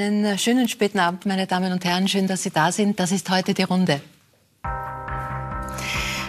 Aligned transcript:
Einen 0.00 0.38
schönen 0.38 0.66
späten 0.66 0.98
Abend, 0.98 1.26
meine 1.26 1.46
Damen 1.46 1.72
und 1.72 1.84
Herren. 1.84 2.08
Schön, 2.08 2.26
dass 2.26 2.42
Sie 2.42 2.50
da 2.50 2.72
sind. 2.72 2.98
Das 2.98 3.12
ist 3.12 3.28
heute 3.28 3.52
die 3.52 3.64
Runde. 3.64 4.00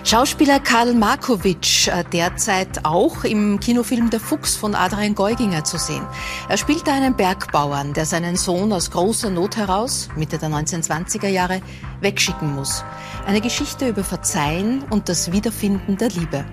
Schauspieler 0.03 0.59
Karl 0.59 0.93
Markovic, 0.93 1.87
äh, 1.87 2.03
derzeit 2.11 2.83
auch 2.83 3.23
im 3.23 3.61
Kinofilm 3.61 4.09
Der 4.09 4.19
Fuchs 4.19 4.57
von 4.57 4.75
Adrian 4.75 5.15
Geuginger 5.15 5.63
zu 5.63 5.77
sehen. 5.77 6.05
Er 6.49 6.57
spielt 6.57 6.89
einen 6.89 7.15
Bergbauern, 7.15 7.93
der 7.93 8.05
seinen 8.05 8.35
Sohn 8.35 8.73
aus 8.73 8.91
großer 8.91 9.29
Not 9.29 9.55
heraus, 9.55 10.09
Mitte 10.17 10.37
der 10.37 10.49
1920er 10.49 11.29
Jahre, 11.29 11.61
wegschicken 12.01 12.53
muss. 12.53 12.83
Eine 13.25 13.39
Geschichte 13.39 13.87
über 13.87 14.03
Verzeihen 14.03 14.83
und 14.89 15.07
das 15.07 15.31
Wiederfinden 15.31 15.95
der 15.95 16.09
Liebe. 16.09 16.43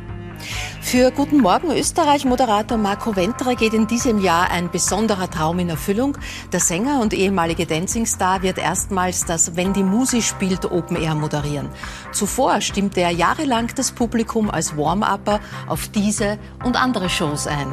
Für 0.81 1.11
Guten 1.11 1.39
Morgen 1.39 1.71
Österreich 1.71 2.25
Moderator 2.25 2.79
Marco 2.79 3.15
Ventre 3.15 3.57
geht 3.57 3.75
in 3.75 3.87
diesem 3.87 4.21
Jahr 4.21 4.51
ein 4.51 4.71
besonderer 4.71 5.31
Traum 5.31 5.59
in 5.59 5.69
Erfüllung. 5.69 6.17
Der 6.53 6.61
Sänger 6.61 7.01
und 7.01 7.13
ehemalige 7.13 7.67
Dancingstar 7.67 8.43
wird 8.43 8.59
erstmals 8.59 9.25
das 9.25 9.57
Wenn 9.57 9.73
die 9.73 9.83
Musi 9.83 10.23
spielt 10.23 10.65
Open 10.65 10.97
Air 10.97 11.15
moderieren. 11.15 11.69
Zuvor 12.13 12.61
stimmte 12.61 13.01
er 13.01 13.11
jahrelang 13.11 13.71
das 13.77 13.93
Publikum 13.93 14.51
als 14.51 14.77
Warm-Upper 14.77 15.41
auf 15.67 15.89
diese 15.89 16.39
und 16.65 16.81
andere 16.81 17.11
Shows 17.11 17.47
ein. 17.47 17.69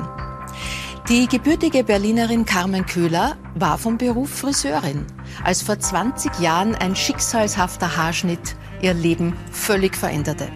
Die 1.07 1.27
gebürtige 1.27 1.83
Berlinerin 1.83 2.45
Carmen 2.45 2.87
Köhler 2.87 3.37
war 3.53 3.77
vom 3.77 3.99
Beruf 3.99 4.39
Friseurin. 4.39 5.05
Als 5.43 5.61
vor 5.61 5.77
20 5.77 6.39
Jahren 6.39 6.73
ein 6.73 6.95
schicksalshafter 6.95 7.95
Haarschnitt 7.95 8.55
ihr 8.81 8.93
Leben 8.93 9.35
völlig 9.51 9.95
veränderte. 9.95 10.47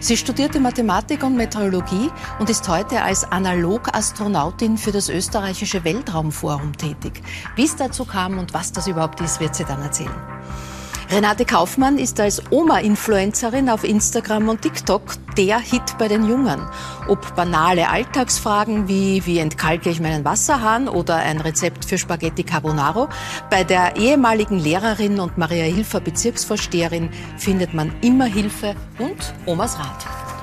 Sie 0.00 0.16
studierte 0.16 0.60
Mathematik 0.60 1.22
und 1.22 1.36
Meteorologie 1.36 2.10
und 2.38 2.50
ist 2.50 2.68
heute 2.68 3.02
als 3.02 3.24
Analog-Astronautin 3.24 4.78
für 4.78 4.92
das 4.92 5.08
österreichische 5.08 5.84
Weltraumforum 5.84 6.76
tätig. 6.76 7.22
Wie 7.54 7.64
es 7.64 7.76
dazu 7.76 8.04
kam 8.04 8.38
und 8.38 8.54
was 8.54 8.72
das 8.72 8.86
überhaupt 8.86 9.20
ist, 9.20 9.40
wird 9.40 9.54
sie 9.54 9.64
dann 9.64 9.82
erzählen. 9.82 10.14
Renate 11.08 11.44
Kaufmann 11.44 11.98
ist 11.98 12.18
als 12.18 12.42
Oma-Influencerin 12.50 13.70
auf 13.70 13.84
Instagram 13.84 14.48
und 14.48 14.62
TikTok 14.62 15.14
der 15.36 15.60
Hit 15.60 15.96
bei 15.98 16.08
den 16.08 16.28
Jungen. 16.28 16.60
Ob 17.06 17.36
banale 17.36 17.88
Alltagsfragen 17.88 18.88
wie 18.88 19.24
wie 19.24 19.38
entkalke 19.38 19.88
ich 19.88 20.00
meinen 20.00 20.24
Wasserhahn 20.24 20.88
oder 20.88 21.16
ein 21.16 21.40
Rezept 21.40 21.84
für 21.84 21.96
Spaghetti 21.96 22.42
Carbonaro, 22.42 23.08
bei 23.50 23.62
der 23.62 23.96
ehemaligen 23.96 24.58
Lehrerin 24.58 25.20
und 25.20 25.38
Maria 25.38 25.64
Hilfer 25.64 26.00
Bezirksvorsteherin 26.00 27.10
findet 27.38 27.72
man 27.72 27.94
immer 28.02 28.26
Hilfe 28.26 28.74
und 28.98 29.32
Omas 29.46 29.78
Rat. 29.78 30.35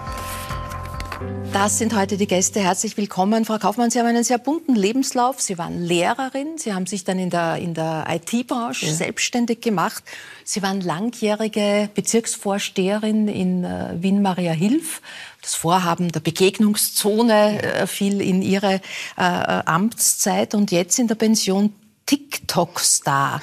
Das 1.54 1.78
sind 1.78 1.96
heute 1.96 2.18
die 2.18 2.28
Gäste. 2.28 2.60
Herzlich 2.60 2.98
willkommen. 2.98 3.46
Frau 3.46 3.58
Kaufmann, 3.60 3.92
Sie 3.92 4.00
haben 4.00 4.08
einen 4.08 4.24
sehr 4.24 4.40
bunten 4.40 4.76
Lebenslauf. 4.76 5.40
Sie 5.40 5.58
waren 5.58 5.82
Lehrerin. 5.82 6.58
Sie 6.58 6.74
haben 6.74 6.88
sich 6.88 7.04
dann 7.04 7.20
in 7.20 7.30
der, 7.30 7.58
in 7.58 7.74
der 7.74 8.06
IT-Branche 8.10 8.88
ja. 8.88 8.92
selbstständig 8.92 9.62
gemacht. 9.62 10.04
Sie 10.44 10.62
waren 10.62 10.82
langjährige 10.82 11.90
Bezirksvorsteherin 11.94 13.28
in 13.28 13.64
äh, 13.64 13.94
Wien-Maria 13.96 14.52
Hilf. 14.52 15.02
Das 15.42 15.54
Vorhaben 15.54 16.12
der 16.12 16.20
Begegnungszone 16.20 17.62
äh, 17.62 17.88
fiel 17.88 18.20
in 18.20 18.42
Ihre 18.42 18.82
äh, 19.16 19.22
Amtszeit 19.22 20.56
und 20.56 20.72
jetzt 20.72 20.98
in 20.98 21.08
der 21.08 21.16
Pension 21.16 21.74
TikTok-Star. 22.08 23.42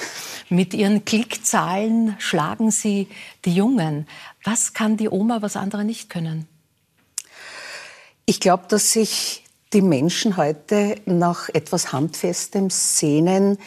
Mit 0.48 0.75
Ihren 0.75 1.05
Klickzahlen 1.05 2.17
schlagen 2.19 2.70
Sie 2.70 3.09
die 3.44 3.55
Jungen. 3.55 4.06
Was 4.44 4.75
kann 4.75 4.97
die 4.97 5.09
Oma, 5.09 5.42
was 5.42 5.56
andere 5.56 5.84
nicht 5.84 6.11
können? 6.11 6.50
Ich 8.31 8.39
glaube, 8.39 8.62
dass 8.69 8.92
sich 8.92 9.43
die 9.72 9.82
Menschen 9.82 10.37
heute 10.37 10.94
nach 11.05 11.49
etwas 11.49 11.93
Handfestem 11.93 12.71
sehnen, 12.71 13.59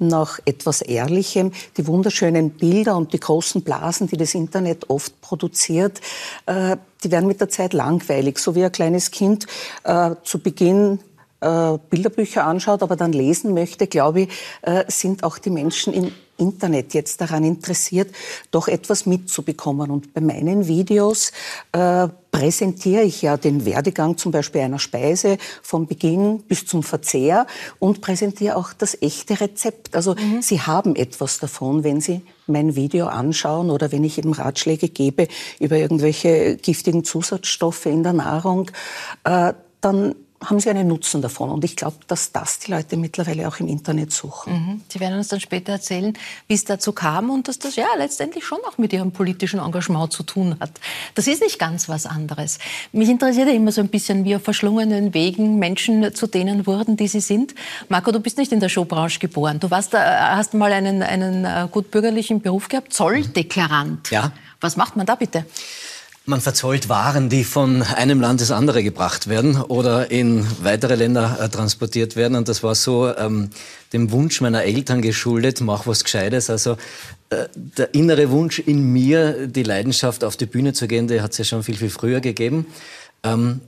nach 0.00 0.40
etwas 0.44 0.82
Ehrlichem. 0.82 1.52
Die 1.76 1.86
wunderschönen 1.86 2.50
Bilder 2.50 2.96
und 2.96 3.12
die 3.12 3.20
großen 3.20 3.62
Blasen, 3.62 4.08
die 4.08 4.16
das 4.16 4.34
Internet 4.34 4.90
oft 4.90 5.20
produziert, 5.20 6.00
äh, 6.46 6.78
die 7.04 7.12
werden 7.12 7.28
mit 7.28 7.40
der 7.40 7.48
Zeit 7.48 7.74
langweilig. 7.74 8.40
So 8.40 8.56
wie 8.56 8.64
ein 8.64 8.72
kleines 8.72 9.12
Kind 9.12 9.46
äh, 9.84 10.16
zu 10.24 10.40
Beginn 10.40 10.98
äh, 11.40 11.78
Bilderbücher 11.88 12.44
anschaut, 12.44 12.82
aber 12.82 12.96
dann 12.96 13.12
lesen 13.12 13.54
möchte, 13.54 13.86
glaube 13.86 14.22
ich, 14.22 14.28
äh, 14.62 14.82
sind 14.88 15.22
auch 15.22 15.38
die 15.38 15.50
Menschen 15.50 15.92
im 15.92 16.12
Internet 16.38 16.94
jetzt 16.94 17.20
daran 17.20 17.44
interessiert, 17.44 18.12
doch 18.50 18.68
etwas 18.68 19.06
mitzubekommen. 19.06 19.90
Und 19.90 20.14
bei 20.14 20.20
meinen 20.20 20.66
Videos 20.66 21.32
äh, 21.72 22.08
präsentiere 22.38 23.02
ich 23.02 23.22
ja 23.22 23.36
den 23.36 23.64
Werdegang 23.64 24.16
zum 24.16 24.30
Beispiel 24.30 24.60
einer 24.60 24.78
Speise 24.78 25.38
vom 25.60 25.88
Beginn 25.88 26.44
bis 26.44 26.66
zum 26.66 26.84
Verzehr 26.84 27.48
und 27.80 28.00
präsentiere 28.00 28.54
auch 28.54 28.72
das 28.72 28.96
echte 29.02 29.40
Rezept. 29.40 29.96
Also 29.96 30.14
mhm. 30.14 30.40
Sie 30.40 30.60
haben 30.60 30.94
etwas 30.94 31.40
davon, 31.40 31.82
wenn 31.82 32.00
Sie 32.00 32.20
mein 32.46 32.76
Video 32.76 33.08
anschauen 33.08 33.70
oder 33.70 33.90
wenn 33.90 34.04
ich 34.04 34.18
eben 34.18 34.32
Ratschläge 34.32 34.88
gebe 34.88 35.26
über 35.58 35.78
irgendwelche 35.78 36.56
giftigen 36.58 37.02
Zusatzstoffe 37.02 37.86
in 37.86 38.04
der 38.04 38.12
Nahrung, 38.12 38.70
äh, 39.24 39.52
dann 39.80 40.14
haben 40.44 40.60
sie 40.60 40.70
einen 40.70 40.86
Nutzen 40.86 41.20
davon. 41.20 41.50
Und 41.50 41.64
ich 41.64 41.74
glaube, 41.74 41.96
dass 42.06 42.30
das 42.32 42.60
die 42.60 42.70
Leute 42.70 42.96
mittlerweile 42.96 43.48
auch 43.48 43.58
im 43.58 43.66
Internet 43.66 44.12
suchen. 44.12 44.52
Mhm. 44.52 44.80
Sie 44.88 45.00
werden 45.00 45.18
uns 45.18 45.28
dann 45.28 45.40
später 45.40 45.72
erzählen, 45.72 46.16
wie 46.46 46.54
es 46.54 46.64
dazu 46.64 46.92
kam 46.92 47.30
und 47.30 47.48
dass 47.48 47.58
das 47.58 47.76
ja 47.76 47.86
letztendlich 47.96 48.44
schon 48.44 48.58
auch 48.68 48.78
mit 48.78 48.92
Ihrem 48.92 49.10
politischen 49.10 49.58
Engagement 49.58 50.12
zu 50.12 50.22
tun 50.22 50.56
hat. 50.60 50.70
Das 51.16 51.26
ist 51.26 51.42
nicht 51.42 51.58
ganz 51.58 51.88
was 51.88 52.06
anderes. 52.06 52.58
Mich 52.92 53.08
interessiert 53.08 53.48
ja 53.48 53.54
immer 53.54 53.72
so 53.72 53.80
ein 53.80 53.88
bisschen, 53.88 54.24
wie 54.24 54.36
auf 54.36 54.42
verschlungenen 54.42 55.12
Wegen 55.12 55.58
Menschen 55.58 56.14
zu 56.14 56.26
denen 56.28 56.66
wurden, 56.66 56.96
die 56.96 57.08
sie 57.08 57.20
sind. 57.20 57.54
Marco, 57.88 58.12
du 58.12 58.20
bist 58.20 58.38
nicht 58.38 58.52
in 58.52 58.60
der 58.60 58.68
Showbranche 58.68 59.18
geboren. 59.18 59.58
Du 59.58 59.70
warst, 59.70 59.94
hast 59.94 60.54
mal 60.54 60.72
einen, 60.72 61.02
einen 61.02 61.44
äh, 61.44 61.66
gut 61.70 61.90
bürgerlichen 61.90 62.40
Beruf 62.40 62.68
gehabt, 62.68 62.92
Zolldeklarant. 62.92 64.10
Ja. 64.10 64.32
Was 64.60 64.76
macht 64.76 64.96
man 64.96 65.06
da 65.06 65.14
bitte? 65.14 65.44
Man 66.28 66.42
verzollt 66.42 66.90
Waren, 66.90 67.30
die 67.30 67.42
von 67.42 67.80
einem 67.82 68.20
Land 68.20 68.42
ins 68.42 68.50
andere 68.50 68.82
gebracht 68.82 69.30
werden 69.30 69.62
oder 69.62 70.10
in 70.10 70.46
weitere 70.62 70.94
Länder 70.94 71.38
äh, 71.40 71.48
transportiert 71.48 72.16
werden. 72.16 72.36
Und 72.36 72.50
das 72.50 72.62
war 72.62 72.74
so 72.74 73.08
ähm, 73.16 73.48
dem 73.94 74.10
Wunsch 74.10 74.42
meiner 74.42 74.62
Eltern 74.64 75.00
geschuldet, 75.00 75.62
mach 75.62 75.86
was 75.86 76.04
Gescheites. 76.04 76.50
Also 76.50 76.72
äh, 77.30 77.46
der 77.54 77.94
innere 77.94 78.28
Wunsch 78.28 78.58
in 78.58 78.92
mir, 78.92 79.46
die 79.46 79.62
Leidenschaft 79.62 80.22
auf 80.22 80.36
die 80.36 80.44
Bühne 80.44 80.74
zu 80.74 80.86
gehen, 80.86 81.08
die 81.08 81.22
hat 81.22 81.32
es 81.32 81.38
ja 81.38 81.44
schon 81.44 81.62
viel, 81.62 81.76
viel 81.76 81.88
früher 81.88 82.20
gegeben. 82.20 82.66
Ähm, 83.22 83.62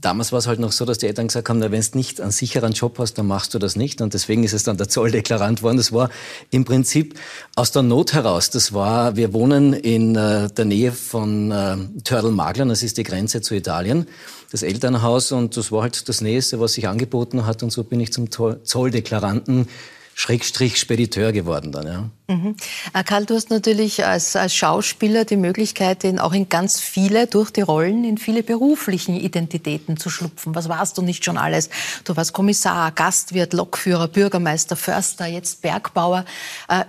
damals 0.00 0.32
war 0.32 0.38
es 0.38 0.46
halt 0.46 0.60
noch 0.60 0.72
so, 0.72 0.84
dass 0.84 0.98
die 0.98 1.06
Eltern 1.06 1.28
gesagt 1.28 1.48
haben, 1.48 1.60
wenn 1.60 1.70
du 1.70 1.88
nicht 1.94 2.20
einen 2.20 2.30
sicheren 2.30 2.72
Job 2.72 2.98
hast, 2.98 3.14
dann 3.14 3.26
machst 3.26 3.54
du 3.54 3.58
das 3.58 3.76
nicht. 3.76 4.00
Und 4.00 4.14
deswegen 4.14 4.44
ist 4.44 4.52
es 4.52 4.62
dann 4.62 4.76
der 4.76 4.88
Zolldeklarant 4.88 5.62
worden. 5.62 5.76
Das 5.76 5.92
war 5.92 6.10
im 6.50 6.64
Prinzip 6.64 7.18
aus 7.56 7.72
der 7.72 7.82
Not 7.82 8.12
heraus. 8.12 8.50
Das 8.50 8.72
war, 8.72 9.16
wir 9.16 9.32
wohnen 9.32 9.72
in 9.72 10.16
äh, 10.16 10.48
der 10.50 10.64
Nähe 10.64 10.92
von 10.92 11.50
äh, 11.50 11.76
Turtle 12.04 12.30
Maglan, 12.30 12.68
das 12.68 12.82
ist 12.82 12.98
die 12.98 13.02
Grenze 13.02 13.40
zu 13.40 13.54
Italien, 13.54 14.06
das 14.50 14.62
Elternhaus. 14.62 15.32
Und 15.32 15.56
das 15.56 15.72
war 15.72 15.82
halt 15.82 16.08
das 16.08 16.20
Nächste, 16.20 16.60
was 16.60 16.74
sich 16.74 16.88
angeboten 16.88 17.46
hat. 17.46 17.62
Und 17.62 17.70
so 17.70 17.84
bin 17.84 18.00
ich 18.00 18.12
zum 18.12 18.30
Zolldeklaranten 18.30 19.68
Schrägstrich 20.14 20.78
Spediteur 20.78 21.32
geworden 21.32 21.72
dann, 21.72 21.86
ja. 21.86 22.34
Mhm. 22.34 22.56
Äh, 22.94 23.04
Karl, 23.04 23.26
du 23.26 23.34
hast 23.34 23.50
natürlich 23.50 24.04
als, 24.04 24.36
als 24.36 24.54
Schauspieler 24.54 25.24
die 25.24 25.36
Möglichkeit, 25.36 26.04
in, 26.04 26.18
auch 26.18 26.32
in 26.32 26.48
ganz 26.48 26.80
viele, 26.80 27.26
durch 27.26 27.50
die 27.50 27.60
Rollen, 27.60 28.04
in 28.04 28.16
viele 28.16 28.42
beruflichen 28.42 29.16
Identitäten 29.16 29.96
zu 29.96 30.10
schlupfen. 30.10 30.54
Was 30.54 30.68
warst 30.68 30.96
du 30.96 31.02
nicht 31.02 31.24
schon 31.24 31.36
alles? 31.36 31.68
Du 32.04 32.16
warst 32.16 32.32
Kommissar, 32.32 32.92
Gastwirt, 32.92 33.52
Lokführer, 33.52 34.08
Bürgermeister, 34.08 34.76
Förster, 34.76 35.26
jetzt 35.26 35.62
Bergbauer. 35.62 36.24
Äh, 36.68 36.84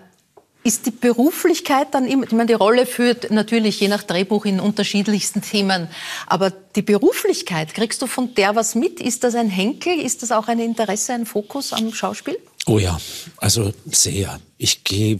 ist 0.63 0.87
die 0.87 0.91
Beruflichkeit 0.91 1.89
dann 1.91 2.07
immer, 2.07 2.23
ich 2.23 2.31
meine, 2.31 2.47
die 2.47 2.53
Rolle 2.53 2.87
führt 2.87 3.29
natürlich 3.29 3.79
je 3.79 3.87
nach 3.87 4.01
Drehbuch 4.01 4.45
in 4.45 4.59
unterschiedlichsten 4.59 5.43
Themen, 5.43 5.87
aber 6.25 6.49
die 6.49 6.81
Beruflichkeit, 6.81 7.75
kriegst 7.75 8.01
du 8.01 8.07
von 8.07 8.33
der 8.33 8.55
was 8.55 8.73
mit? 8.73 8.99
Ist 8.99 9.23
das 9.23 9.35
ein 9.35 9.49
Henkel? 9.49 9.99
Ist 9.99 10.23
das 10.23 10.31
auch 10.31 10.47
ein 10.47 10.57
Interesse, 10.57 11.13
ein 11.13 11.27
Fokus 11.27 11.71
am 11.71 11.93
Schauspiel? 11.93 12.37
Oh 12.65 12.79
ja, 12.79 12.99
also 13.37 13.73
sehr. 13.85 14.39
Ich 14.57 14.83
gehe 14.83 15.19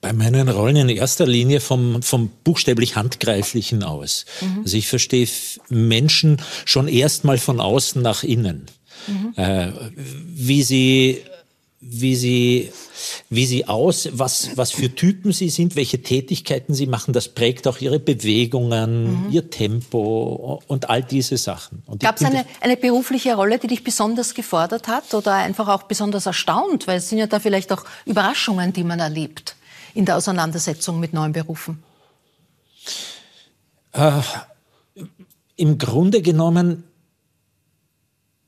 bei 0.00 0.12
meinen 0.12 0.48
Rollen 0.48 0.76
in 0.76 0.88
erster 0.88 1.26
Linie 1.26 1.60
vom, 1.60 2.02
vom 2.02 2.30
buchstäblich 2.44 2.96
Handgreiflichen 2.96 3.82
aus. 3.82 4.24
Mhm. 4.40 4.62
Also 4.62 4.76
ich 4.76 4.88
verstehe 4.88 5.28
Menschen 5.68 6.42
schon 6.64 6.88
erstmal 6.88 7.38
von 7.38 7.60
außen 7.60 8.02
nach 8.02 8.22
innen. 8.22 8.66
Mhm. 9.06 9.32
Äh, 9.36 9.72
wie 9.94 10.62
sie 10.62 11.22
wie 11.88 12.16
sie, 12.16 12.72
wie 13.30 13.46
sie 13.46 13.68
aus, 13.68 14.08
was, 14.12 14.56
was 14.56 14.72
für 14.72 14.94
Typen 14.94 15.32
sie 15.32 15.50
sind, 15.50 15.76
welche 15.76 16.02
Tätigkeiten 16.02 16.74
sie 16.74 16.86
machen, 16.86 17.12
das 17.12 17.28
prägt 17.28 17.68
auch 17.68 17.78
ihre 17.78 17.98
Bewegungen, 17.98 19.26
mhm. 19.26 19.32
ihr 19.32 19.50
Tempo 19.50 20.62
und 20.66 20.90
all 20.90 21.02
diese 21.02 21.36
Sachen. 21.36 21.82
Gab 22.00 22.16
es 22.16 22.24
eine, 22.24 22.44
eine 22.60 22.76
berufliche 22.76 23.34
Rolle, 23.34 23.58
die 23.58 23.68
dich 23.68 23.84
besonders 23.84 24.34
gefordert 24.34 24.88
hat 24.88 25.14
oder 25.14 25.34
einfach 25.34 25.68
auch 25.68 25.84
besonders 25.84 26.26
erstaunt? 26.26 26.86
Weil 26.86 26.98
es 26.98 27.08
sind 27.08 27.18
ja 27.18 27.26
da 27.26 27.38
vielleicht 27.38 27.72
auch 27.72 27.84
Überraschungen, 28.04 28.72
die 28.72 28.84
man 28.84 28.98
erlebt 28.98 29.56
in 29.94 30.04
der 30.04 30.16
Auseinandersetzung 30.16 31.00
mit 31.00 31.12
neuen 31.12 31.32
Berufen. 31.32 31.82
Äh, 33.92 34.20
Im 35.56 35.78
Grunde 35.78 36.20
genommen 36.20 36.84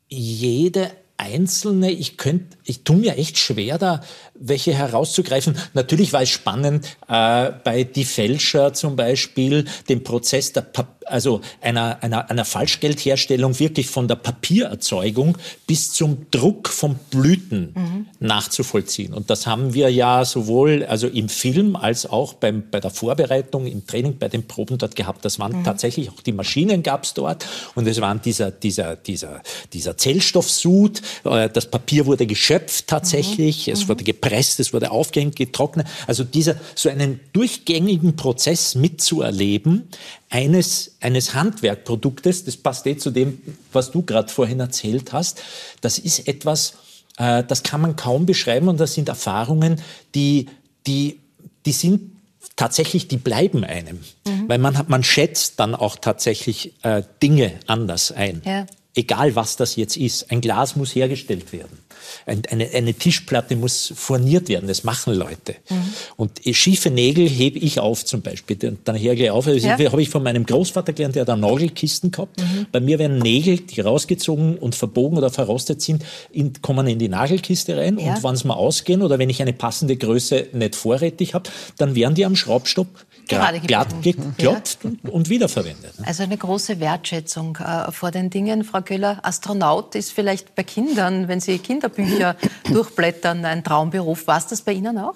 jede 0.08 0.90
einzelne, 1.18 1.90
ich 1.90 2.16
könnte, 2.16 2.56
ich 2.64 2.84
tue 2.84 2.96
mir 2.96 3.16
echt 3.16 3.38
schwer, 3.38 3.76
da 3.76 4.00
welche 4.40 4.74
herauszugreifen. 4.74 5.56
Natürlich 5.74 6.12
war 6.12 6.22
es 6.22 6.30
spannend, 6.30 6.96
äh, 7.08 7.50
bei 7.64 7.84
Die 7.84 8.04
Fälscher 8.04 8.72
zum 8.72 8.96
Beispiel, 8.96 9.64
den 9.88 10.04
Prozess 10.04 10.52
der 10.52 10.62
Pap 10.62 10.98
also 11.08 11.40
einer, 11.62 12.02
einer, 12.02 12.30
einer 12.30 12.44
Falschgeldherstellung 12.44 13.58
wirklich 13.58 13.86
von 13.86 14.08
der 14.08 14.16
Papiererzeugung 14.16 15.38
bis 15.66 15.90
zum 15.92 16.26
Druck 16.30 16.68
von 16.68 16.96
Blüten 17.10 17.72
mhm. 17.74 18.06
nachzuvollziehen. 18.20 19.14
Und 19.14 19.30
das 19.30 19.46
haben 19.46 19.72
wir 19.72 19.90
ja 19.90 20.26
sowohl 20.26 20.84
also 20.84 21.06
im 21.06 21.30
Film 21.30 21.76
als 21.76 22.04
auch 22.04 22.34
beim, 22.34 22.64
bei 22.70 22.80
der 22.80 22.90
Vorbereitung, 22.90 23.66
im 23.66 23.86
Training, 23.86 24.18
bei 24.18 24.28
den 24.28 24.46
Proben 24.46 24.76
dort 24.76 24.96
gehabt. 24.96 25.24
Das 25.24 25.38
waren 25.38 25.60
mhm. 25.60 25.64
tatsächlich 25.64 26.10
auch 26.10 26.20
die 26.20 26.32
Maschinen 26.32 26.82
gab 26.82 27.04
es 27.04 27.14
dort 27.14 27.46
und 27.74 27.86
es 27.86 28.02
waren 28.02 28.20
dieser, 28.20 28.50
dieser, 28.50 28.96
dieser, 28.96 29.40
dieser 29.72 29.96
Zellstoffsud. 29.96 31.00
Äh, 31.24 31.48
das 31.48 31.70
Papier 31.70 32.04
wurde 32.04 32.26
geschöpft 32.26 32.86
tatsächlich, 32.86 33.66
mhm. 33.66 33.72
es 33.72 33.88
wurde 33.88 34.04
gepresst 34.04 34.27
gepresst, 34.28 34.60
es 34.60 34.72
wurde 34.72 34.90
aufgehängt, 34.90 35.36
getrocknet. 35.36 35.86
Also 36.06 36.24
dieser, 36.24 36.56
so 36.74 36.88
einen 36.88 37.20
durchgängigen 37.32 38.16
Prozess 38.16 38.74
mitzuerleben, 38.74 39.88
eines, 40.30 40.96
eines 41.00 41.34
Handwerkproduktes, 41.34 42.44
das 42.44 42.56
passt 42.56 42.86
eh 42.86 42.96
zu 42.96 43.10
dem, 43.10 43.40
was 43.72 43.90
du 43.90 44.02
gerade 44.02 44.32
vorhin 44.32 44.60
erzählt 44.60 45.12
hast, 45.12 45.40
das 45.80 45.98
ist 45.98 46.28
etwas, 46.28 46.74
äh, 47.16 47.42
das 47.44 47.62
kann 47.62 47.80
man 47.80 47.96
kaum 47.96 48.26
beschreiben 48.26 48.68
und 48.68 48.78
das 48.78 48.94
sind 48.94 49.08
Erfahrungen, 49.08 49.80
die, 50.14 50.48
die, 50.86 51.20
die 51.64 51.72
sind 51.72 52.12
tatsächlich, 52.56 53.08
die 53.08 53.16
bleiben 53.16 53.64
einem. 53.64 54.00
Mhm. 54.26 54.48
Weil 54.48 54.58
man, 54.58 54.76
hat, 54.76 54.88
man 54.88 55.02
schätzt 55.02 55.58
dann 55.60 55.74
auch 55.74 55.96
tatsächlich 55.96 56.74
äh, 56.82 57.02
Dinge 57.22 57.52
anders 57.66 58.12
ein. 58.12 58.42
Ja. 58.44 58.66
Egal 58.98 59.36
was 59.36 59.56
das 59.56 59.76
jetzt 59.76 59.96
ist. 59.96 60.30
Ein 60.32 60.40
Glas 60.40 60.74
muss 60.74 60.94
hergestellt 60.94 61.52
werden 61.52 61.78
eine, 62.26 62.68
eine 62.74 62.94
Tischplatte 62.94 63.56
muss 63.56 63.92
furniert 63.94 64.48
werden, 64.48 64.68
das 64.68 64.84
machen 64.84 65.14
Leute. 65.14 65.56
Mhm. 65.68 65.92
Und 66.16 66.40
schiefe 66.52 66.90
Nägel 66.90 67.28
hebe 67.28 67.58
ich 67.58 67.80
auf 67.80 68.04
zum 68.04 68.22
Beispiel, 68.22 68.56
dann 68.56 68.96
hergehe 68.96 69.26
ich 69.26 69.30
auf. 69.30 69.46
Also 69.46 69.66
ja. 69.66 69.78
habe 69.78 70.02
ich 70.02 70.10
von 70.10 70.22
meinem 70.22 70.46
Großvater 70.46 70.92
gelernt, 70.92 71.14
der 71.14 71.22
hat 71.22 71.28
da 71.28 71.36
Nagelkisten 71.36 72.10
gehabt. 72.10 72.40
Mhm. 72.40 72.66
Bei 72.70 72.80
mir 72.80 72.98
werden 72.98 73.18
Nägel, 73.18 73.58
die 73.58 73.80
rausgezogen 73.80 74.58
und 74.58 74.74
verbogen 74.74 75.18
oder 75.18 75.30
verrostet 75.30 75.82
sind, 75.82 76.04
in, 76.30 76.52
kommen 76.60 76.86
in 76.86 76.98
die 76.98 77.08
Nagelkiste 77.08 77.76
rein 77.76 77.98
ja. 77.98 78.14
und 78.14 78.24
wenn 78.24 78.36
sie 78.36 78.46
mal 78.46 78.54
ausgehen 78.54 79.02
oder 79.02 79.18
wenn 79.18 79.30
ich 79.30 79.40
eine 79.40 79.52
passende 79.52 79.96
Größe 79.96 80.48
nicht 80.52 80.74
vorrätig 80.76 81.34
habe, 81.34 81.50
dann 81.76 81.94
werden 81.94 82.14
die 82.14 82.24
am 82.24 82.36
Schraubstock 82.36 82.88
Gerade 83.28 83.60
glatt 83.60 83.88
geklopft 84.02 84.78
ja. 84.82 85.10
und 85.10 85.28
wiederverwendet. 85.28 85.98
Ne? 85.98 86.06
Also 86.06 86.22
eine 86.22 86.36
große 86.36 86.80
Wertschätzung 86.80 87.56
äh, 87.56 87.92
vor 87.92 88.10
den 88.10 88.30
Dingen. 88.30 88.64
Frau 88.64 88.80
Köhler, 88.80 89.20
Astronaut 89.22 89.94
ist 89.94 90.12
vielleicht 90.12 90.54
bei 90.54 90.62
Kindern, 90.62 91.28
wenn 91.28 91.40
sie 91.40 91.58
Kinderbücher 91.58 92.36
durchblättern, 92.72 93.44
ein 93.44 93.62
Traumberuf. 93.62 94.26
War 94.26 94.38
es 94.38 94.46
das 94.46 94.62
bei 94.62 94.72
Ihnen 94.72 94.98
auch? 94.98 95.14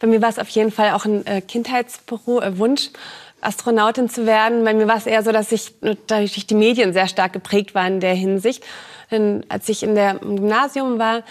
Bei 0.00 0.06
mir 0.06 0.20
war 0.20 0.28
es 0.28 0.38
auf 0.38 0.48
jeden 0.48 0.70
Fall 0.70 0.92
auch 0.92 1.04
ein 1.04 1.26
äh, 1.26 1.40
Kindheitswunsch. 1.40 2.86
Äh, 2.86 2.98
Astronautin 3.40 4.08
zu 4.08 4.26
werden. 4.26 4.64
Bei 4.64 4.74
mir 4.74 4.88
war 4.88 4.96
es 4.96 5.06
eher 5.06 5.22
so, 5.22 5.30
dass 5.30 5.52
ich 5.52 5.74
durch 6.08 6.46
die 6.46 6.54
Medien 6.54 6.92
sehr 6.92 7.06
stark 7.06 7.32
geprägt 7.32 7.74
war 7.74 7.86
in 7.86 8.00
der 8.00 8.14
Hinsicht. 8.14 8.64
Denn 9.10 9.44
als 9.48 9.68
ich 9.68 9.82
in 9.82 9.94
der, 9.94 10.20
im 10.22 10.36
Gymnasium 10.36 10.98
war, 10.98 11.22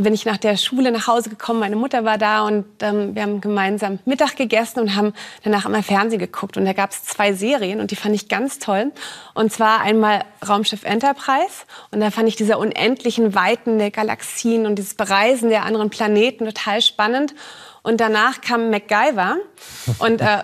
bin 0.00 0.14
ich 0.14 0.24
nach 0.24 0.36
der 0.36 0.56
Schule 0.56 0.90
nach 0.90 1.06
Hause 1.06 1.30
gekommen. 1.30 1.60
Meine 1.60 1.76
Mutter 1.76 2.04
war 2.04 2.18
da 2.18 2.42
und 2.42 2.64
ähm, 2.80 3.14
wir 3.14 3.22
haben 3.22 3.40
gemeinsam 3.40 3.98
Mittag 4.04 4.36
gegessen 4.36 4.80
und 4.80 4.96
haben 4.96 5.12
danach 5.44 5.66
immer 5.66 5.82
Fernsehen 5.82 6.18
geguckt. 6.18 6.56
Und 6.56 6.64
da 6.64 6.72
gab 6.72 6.90
es 6.90 7.04
zwei 7.04 7.32
Serien 7.32 7.80
und 7.80 7.90
die 7.90 7.96
fand 7.96 8.14
ich 8.14 8.28
ganz 8.28 8.58
toll. 8.58 8.92
Und 9.34 9.52
zwar 9.52 9.80
einmal 9.80 10.24
Raumschiff 10.46 10.84
Enterprise 10.84 11.64
und 11.90 12.00
da 12.00 12.10
fand 12.10 12.28
ich 12.28 12.36
diese 12.36 12.58
unendlichen 12.58 13.34
Weiten 13.34 13.78
der 13.78 13.90
Galaxien 13.90 14.66
und 14.66 14.76
dieses 14.76 14.94
Bereisen 14.94 15.50
der 15.50 15.64
anderen 15.64 15.90
Planeten 15.90 16.44
total 16.44 16.80
spannend. 16.82 17.34
Und 17.82 18.00
danach 18.00 18.40
kam 18.40 18.70
MacGyver 18.70 19.36
und 19.98 20.20
äh, 20.20 20.42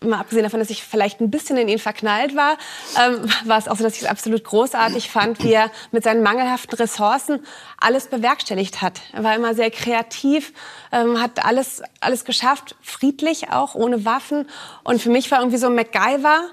mal 0.00 0.20
abgesehen 0.20 0.44
davon, 0.44 0.60
dass 0.60 0.70
ich 0.70 0.82
vielleicht 0.82 1.20
ein 1.20 1.30
bisschen 1.30 1.56
in 1.56 1.68
ihn 1.68 1.78
verknallt 1.78 2.36
war, 2.36 2.56
ähm, 3.00 3.28
war 3.44 3.58
es 3.58 3.68
auch 3.68 3.76
so, 3.76 3.84
dass 3.84 3.96
ich 3.96 4.02
es 4.02 4.08
absolut 4.08 4.44
großartig 4.44 5.10
fand, 5.10 5.42
wie 5.42 5.52
er 5.52 5.70
mit 5.90 6.04
seinen 6.04 6.22
mangelhaften 6.22 6.76
Ressourcen 6.76 7.40
alles 7.78 8.08
bewerkstelligt 8.08 8.82
hat. 8.82 9.00
Er 9.12 9.24
war 9.24 9.34
immer 9.34 9.54
sehr 9.54 9.70
kreativ, 9.70 10.52
ähm, 10.92 11.20
hat 11.20 11.44
alles, 11.44 11.82
alles 12.00 12.24
geschafft, 12.24 12.76
friedlich 12.80 13.50
auch, 13.50 13.74
ohne 13.74 14.04
Waffen. 14.04 14.48
Und 14.84 15.00
für 15.00 15.10
mich 15.10 15.30
war 15.30 15.40
irgendwie 15.40 15.58
so 15.58 15.70
MacGyver 15.70 16.50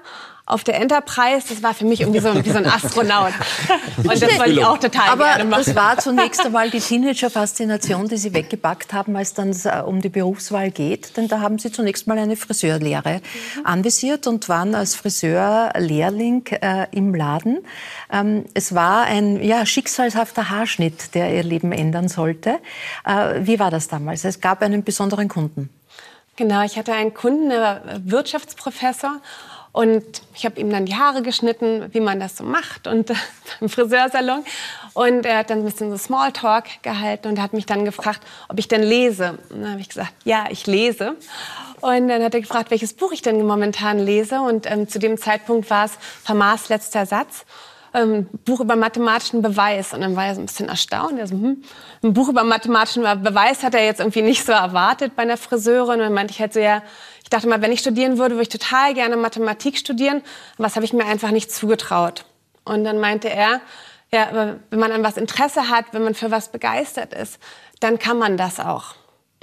auf 0.50 0.64
der 0.64 0.80
Enterprise, 0.80 1.46
das 1.48 1.62
war 1.62 1.74
für 1.74 1.84
mich 1.84 2.00
irgendwie 2.00 2.20
so, 2.20 2.34
wie 2.44 2.50
so 2.50 2.58
ein 2.58 2.66
Astronaut. 2.66 3.32
Und 3.96 4.10
das 4.10 4.38
wollte 4.38 4.52
ich 4.52 4.64
auch 4.64 4.78
total 4.78 5.08
Aber 5.08 5.24
gerne 5.24 5.44
machen. 5.44 5.62
das 5.64 5.74
war 5.74 5.98
zunächst 5.98 6.44
einmal 6.44 6.70
die 6.70 6.80
Teenager-Faszination, 6.80 8.08
die 8.08 8.16
Sie 8.16 8.34
weggepackt 8.34 8.92
haben, 8.92 9.16
als 9.16 9.34
dann 9.34 9.56
äh, 9.64 9.82
um 9.82 10.00
die 10.00 10.08
Berufswahl 10.08 10.70
geht. 10.70 11.16
Denn 11.16 11.28
da 11.28 11.40
haben 11.40 11.58
Sie 11.58 11.70
zunächst 11.70 12.06
mal 12.06 12.18
eine 12.18 12.36
Friseurlehre 12.36 13.20
mhm. 13.56 13.66
anvisiert 13.66 14.26
und 14.26 14.48
waren 14.48 14.74
als 14.74 14.94
Friseurlehrling 14.94 16.46
äh, 16.60 16.86
im 16.90 17.14
Laden. 17.14 17.58
Ähm, 18.12 18.44
es 18.54 18.74
war 18.74 19.04
ein 19.04 19.42
ja, 19.42 19.64
schicksalshafter 19.64 20.50
Haarschnitt, 20.50 21.14
der 21.14 21.34
Ihr 21.34 21.44
Leben 21.44 21.72
ändern 21.72 22.08
sollte. 22.08 22.58
Äh, 23.04 23.40
wie 23.42 23.58
war 23.58 23.70
das 23.70 23.88
damals? 23.88 24.24
Es 24.24 24.40
gab 24.40 24.62
einen 24.62 24.84
besonderen 24.84 25.28
Kunden. 25.28 25.70
Genau, 26.36 26.64
ich 26.64 26.78
hatte 26.78 26.94
einen 26.94 27.12
Kunden, 27.12 27.50
der 27.50 27.60
war 27.60 27.80
Wirtschaftsprofessor 28.04 29.20
und 29.72 30.04
ich 30.34 30.44
habe 30.44 30.60
ihm 30.60 30.70
dann 30.70 30.84
die 30.84 30.96
Haare 30.96 31.22
geschnitten, 31.22 31.86
wie 31.92 32.00
man 32.00 32.18
das 32.18 32.36
so 32.36 32.44
macht 32.44 32.88
und 32.88 33.10
äh, 33.10 33.14
im 33.60 33.68
Friseursalon. 33.68 34.44
Und 34.94 35.24
er 35.24 35.38
hat 35.38 35.50
dann 35.50 35.58
ein 35.58 35.64
bisschen 35.64 35.90
so 35.90 35.96
Smalltalk 35.96 36.82
gehalten 36.82 37.28
und 37.28 37.40
hat 37.40 37.52
mich 37.52 37.66
dann 37.66 37.84
gefragt, 37.84 38.20
ob 38.48 38.58
ich 38.58 38.66
denn 38.66 38.82
lese. 38.82 39.38
Und 39.50 39.62
dann 39.62 39.72
habe 39.72 39.80
ich 39.80 39.88
gesagt, 39.88 40.12
ja, 40.24 40.46
ich 40.50 40.66
lese. 40.66 41.14
Und 41.80 42.08
dann 42.08 42.22
hat 42.22 42.34
er 42.34 42.40
gefragt, 42.40 42.70
welches 42.70 42.94
Buch 42.94 43.12
ich 43.12 43.22
denn 43.22 43.46
momentan 43.46 44.00
lese. 44.00 44.40
Und 44.40 44.68
ähm, 44.70 44.88
zu 44.88 44.98
dem 44.98 45.16
Zeitpunkt 45.16 45.70
war 45.70 45.84
es 45.84 45.92
Vermaß 46.24 46.68
letzter 46.68 47.06
Satz. 47.06 47.44
Ähm, 47.94 48.26
Buch 48.44 48.60
über 48.60 48.74
mathematischen 48.74 49.40
Beweis. 49.40 49.94
Und 49.94 50.00
dann 50.00 50.16
war 50.16 50.26
er 50.26 50.34
so 50.34 50.40
ein 50.40 50.46
bisschen 50.46 50.68
erstaunt. 50.68 51.18
Er 51.18 51.28
so, 51.28 51.34
hm, 51.34 51.62
ein 52.02 52.12
Buch 52.12 52.28
über 52.28 52.42
mathematischen 52.42 53.02
Beweis 53.22 53.62
hat 53.62 53.74
er 53.74 53.84
jetzt 53.84 54.00
irgendwie 54.00 54.22
nicht 54.22 54.44
so 54.44 54.52
erwartet 54.52 55.14
bei 55.14 55.22
einer 55.22 55.36
Friseurin. 55.36 56.00
Und 56.00 56.06
dann 56.06 56.14
meinte 56.14 56.32
ich 56.32 56.40
halt 56.40 56.52
so, 56.52 56.60
ja, 56.60 56.82
ich 57.30 57.36
dachte 57.36 57.46
mal, 57.46 57.62
wenn 57.62 57.70
ich 57.70 57.78
studieren 57.78 58.18
würde, 58.18 58.34
würde 58.34 58.42
ich 58.42 58.48
total 58.48 58.92
gerne 58.92 59.16
Mathematik 59.16 59.78
studieren. 59.78 60.20
Was 60.58 60.74
habe 60.74 60.84
ich 60.84 60.92
mir 60.92 61.06
einfach 61.06 61.30
nicht 61.30 61.52
zugetraut. 61.52 62.24
Und 62.64 62.82
dann 62.82 62.98
meinte 62.98 63.30
er, 63.30 63.60
ja, 64.10 64.58
wenn 64.70 64.80
man 64.80 64.90
an 64.90 65.04
was 65.04 65.16
Interesse 65.16 65.70
hat, 65.70 65.84
wenn 65.92 66.02
man 66.02 66.16
für 66.16 66.32
was 66.32 66.48
begeistert 66.48 67.14
ist, 67.14 67.38
dann 67.78 68.00
kann 68.00 68.18
man 68.18 68.36
das 68.36 68.58
auch. 68.58 68.96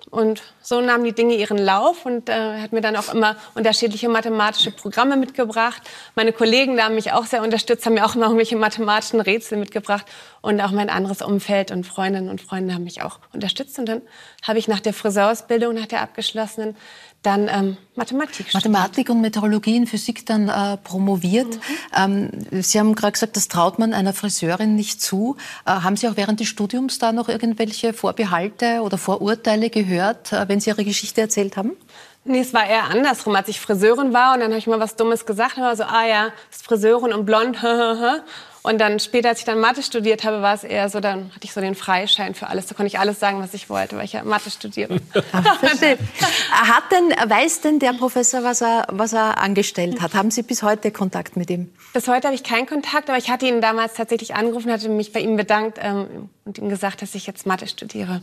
Und 0.10 0.41
so 0.62 0.82
nahmen 0.82 1.06
die 1.06 1.13
Dinge 1.13 1.36
ihren 1.36 1.58
Lauf 1.58 2.06
und 2.06 2.27
äh, 2.27 2.62
hat 2.62 2.74
mir 2.74 2.82
dann 2.82 2.98
auch 2.98 3.13
immer 3.13 3.38
unterschiedliche 3.56 4.10
mathematische 4.10 4.72
Programme 4.72 5.15
mitgebracht. 5.15 5.82
Meine 6.15 6.34
Kollegen 6.34 6.75
da 6.75 6.84
haben 6.84 6.96
mich 6.96 7.13
auch 7.13 7.25
sehr 7.25 7.41
unterstützt, 7.41 7.86
haben 7.86 7.94
mir 7.94 8.06
auch 8.06 8.15
immer 8.15 8.25
irgendwelche 8.25 8.58
mathematischen 8.58 9.22
Rätsel 9.22 9.58
mitgebracht 9.58 10.06
und 10.41 10.62
auch 10.62 10.72
mein 10.72 10.89
anderes 10.89 11.22
Umfeld 11.22 11.72
und 11.72 11.86
Freundinnen 11.86 12.29
und 12.29 12.41
Freunde 12.41 12.74
haben 12.74 12.84
mich 12.84 13.01
auch 13.01 13.20
unterstützt. 13.34 13.79
Und 13.79 13.88
dann 13.88 14.01
habe 14.44 14.60
ich 14.60 14.67
nach 14.67 14.79
der 14.79 14.94
Friseurausbildung, 14.94 15.74
nach 15.74 15.88
der 15.88 16.01
abgeschlossenen, 16.01 16.75
dann 17.24 17.50
ähm, 17.51 17.77
Mathematik 17.96 18.48
studiert. 18.48 18.53
Mathematik 18.53 19.10
und 19.10 19.22
Meteorologie 19.22 19.75
in 19.75 19.88
Physik 19.88 20.25
dann 20.25 20.50
äh, 20.50 20.77
promoviert. 20.77 21.56
Mhm. 21.96 22.32
Ähm, 22.51 22.63
Sie 22.63 22.79
haben 22.79 22.96
gerade 22.96 23.13
gesagt, 23.13 23.36
das 23.36 23.48
traut 23.48 23.79
man 23.79 23.94
einer 23.94 24.13
Friseurin 24.13 24.75
nicht 24.75 25.01
zu. 25.01 25.36
Äh, 25.65 25.72
haben 25.72 25.98
Sie 25.98 26.08
auch 26.08 26.15
während 26.15 26.39
des 26.39 26.48
Studiums 26.48 27.00
da 27.00 27.12
noch 27.12 27.27
irgendwelche 27.27 27.94
Vorbehalte 27.94 28.82
oder 28.82 28.98
Vorurteile 28.98 29.70
gehört, 29.70 30.32
äh, 30.32 30.48
wenn 30.48 30.60
Sie 30.60 30.70
Ihre 30.70 30.86
Geschichte 30.86 31.22
erzählt 31.22 31.58
haben? 31.58 31.74
Nee, 32.24 32.41
es 32.41 32.53
war 32.53 32.67
eher 32.67 32.86
andersrum. 32.86 33.36
Als 33.36 33.48
ich 33.48 33.60
Friseurin 33.60 34.13
war 34.13 34.34
und 34.34 34.41
dann 34.41 34.50
habe 34.50 34.60
ich 34.60 34.67
mal 34.67 34.79
was 34.79 34.96
Dummes 34.96 35.25
gesagt, 35.25 35.58
war 35.58 35.75
so, 35.75 35.84
ah 35.84 36.06
ja, 36.06 36.27
ist 36.51 36.65
Friseurin 36.65 37.13
und 37.13 37.25
blond, 37.25 37.58
Und 38.67 38.79
dann 38.79 39.00
später, 39.00 39.29
als 39.29 39.39
ich 39.39 39.45
dann 39.45 39.62
Mathe 39.62 39.81
studiert 39.81 40.25
habe, 40.25 40.41
war 40.41 40.53
es 40.53 40.65
eher 40.65 40.89
so, 40.89 41.00
dann 41.00 41.33
hatte 41.33 41.45
ich 41.45 41.53
so 41.53 41.62
den 41.62 41.74
Freischein 41.74 42.36
für 42.36 42.47
alles. 42.47 42.65
Da 42.65 42.75
konnte 42.75 42.88
ich 42.88 43.00
alles 43.00 43.17
sagen, 43.17 43.39
was 43.39 43.53
ich 43.53 43.69
wollte, 43.69 43.95
weil 43.95 44.03
ich 44.03 44.12
ja 44.12 44.25
Mathe 44.25 44.51
studiere. 44.51 45.00
hat 45.31 46.91
denn, 46.91 47.29
weiß 47.29 47.62
denn 47.62 47.79
der 47.79 47.93
Professor, 47.93 48.43
was 48.43 48.59
er, 48.59 48.86
was 48.91 49.13
er 49.13 49.38
angestellt 49.38 50.01
hat? 50.01 50.13
Haben 50.13 50.31
Sie 50.31 50.41
bis 50.41 50.63
heute 50.63 50.91
Kontakt 50.91 51.38
mit 51.38 51.50
ihm? 51.50 51.71
Bis 51.93 52.09
heute 52.09 52.27
habe 52.27 52.36
ich 52.36 52.43
keinen 52.43 52.65
Kontakt, 52.65 53.09
aber 53.09 53.17
ich 53.17 53.29
hatte 53.29 53.45
ihn 53.45 53.62
damals 53.62 53.93
tatsächlich 53.93 54.36
angerufen, 54.36 54.69
hatte 54.69 54.89
mich 54.89 55.13
bei 55.13 55.21
ihm 55.21 55.38
bedankt 55.38 55.79
ähm, 55.81 56.29
und 56.43 56.57
ihm 56.57 56.67
gesagt, 56.67 57.01
dass 57.01 57.15
ich 57.15 57.25
jetzt 57.25 57.45
Mathe 57.45 57.67
studiere. 57.67 58.21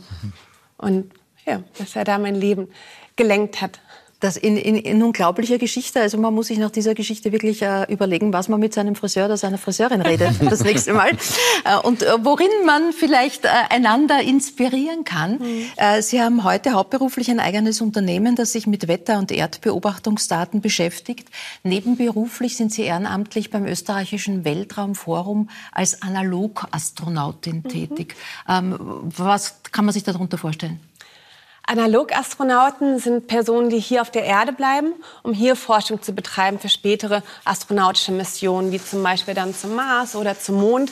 Und 0.77 1.11
ja, 1.47 1.63
dass 1.79 1.95
er 1.95 2.03
da 2.03 2.19
mein 2.19 2.35
Leben 2.35 2.67
gelenkt 3.15 3.61
hat. 3.61 3.79
Das 4.21 4.37
in, 4.37 4.55
in, 4.55 4.75
in 4.77 5.03
unglaublicher 5.03 5.57
Geschichte. 5.57 5.99
Also 5.99 6.17
man 6.17 6.33
muss 6.33 6.47
sich 6.47 6.57
nach 6.57 6.71
dieser 6.71 6.95
Geschichte 6.95 7.31
wirklich 7.31 7.61
äh, 7.61 7.83
überlegen, 7.91 8.31
was 8.31 8.47
man 8.47 8.59
mit 8.59 8.73
seinem 8.73 8.95
Friseur 8.95 9.25
oder 9.25 9.37
seiner 9.37 9.57
Friseurin 9.57 10.01
redet 10.01 10.35
das 10.49 10.63
nächste 10.63 10.93
Mal. 10.93 11.11
Äh, 11.65 11.77
und 11.83 12.01
äh, 12.01 12.13
worin 12.23 12.47
man 12.65 12.93
vielleicht 12.93 13.45
äh, 13.45 13.49
einander 13.69 14.21
inspirieren 14.21 15.03
kann. 15.03 15.39
Mhm. 15.39 15.65
Äh, 15.75 16.01
Sie 16.01 16.21
haben 16.21 16.43
heute 16.43 16.71
hauptberuflich 16.71 17.29
ein 17.29 17.39
eigenes 17.39 17.81
Unternehmen, 17.81 18.35
das 18.35 18.53
sich 18.53 18.67
mit 18.67 18.87
Wetter- 18.87 19.19
und 19.19 19.31
Erdbeobachtungsdaten 19.31 20.61
beschäftigt. 20.61 21.27
Nebenberuflich 21.63 22.55
sind 22.55 22.71
Sie 22.71 22.83
ehrenamtlich 22.83 23.51
beim 23.51 23.65
österreichischen 23.65 24.45
Weltraumforum 24.45 25.49
als 25.71 26.01
Analogastronaut 26.01 27.45
mhm. 27.47 27.63
tätig. 27.63 28.15
Ähm, 28.47 28.77
was 28.79 29.55
kann 29.71 29.85
man 29.85 29.93
sich 29.93 30.03
darunter 30.03 30.37
vorstellen? 30.37 30.79
Analogastronauten 31.67 32.99
sind 32.99 33.27
Personen, 33.27 33.69
die 33.69 33.79
hier 33.79 34.01
auf 34.01 34.11
der 34.11 34.23
Erde 34.23 34.53
bleiben, 34.53 34.93
um 35.23 35.33
hier 35.33 35.55
Forschung 35.55 36.01
zu 36.01 36.13
betreiben 36.13 36.59
für 36.59 36.69
spätere 36.69 37.23
astronautische 37.43 38.11
Missionen, 38.11 38.71
wie 38.71 38.83
zum 38.83 39.01
Beispiel 39.01 39.33
dann 39.33 39.55
zum 39.55 39.75
Mars 39.75 40.15
oder 40.15 40.37
zum 40.37 40.55
Mond. 40.55 40.91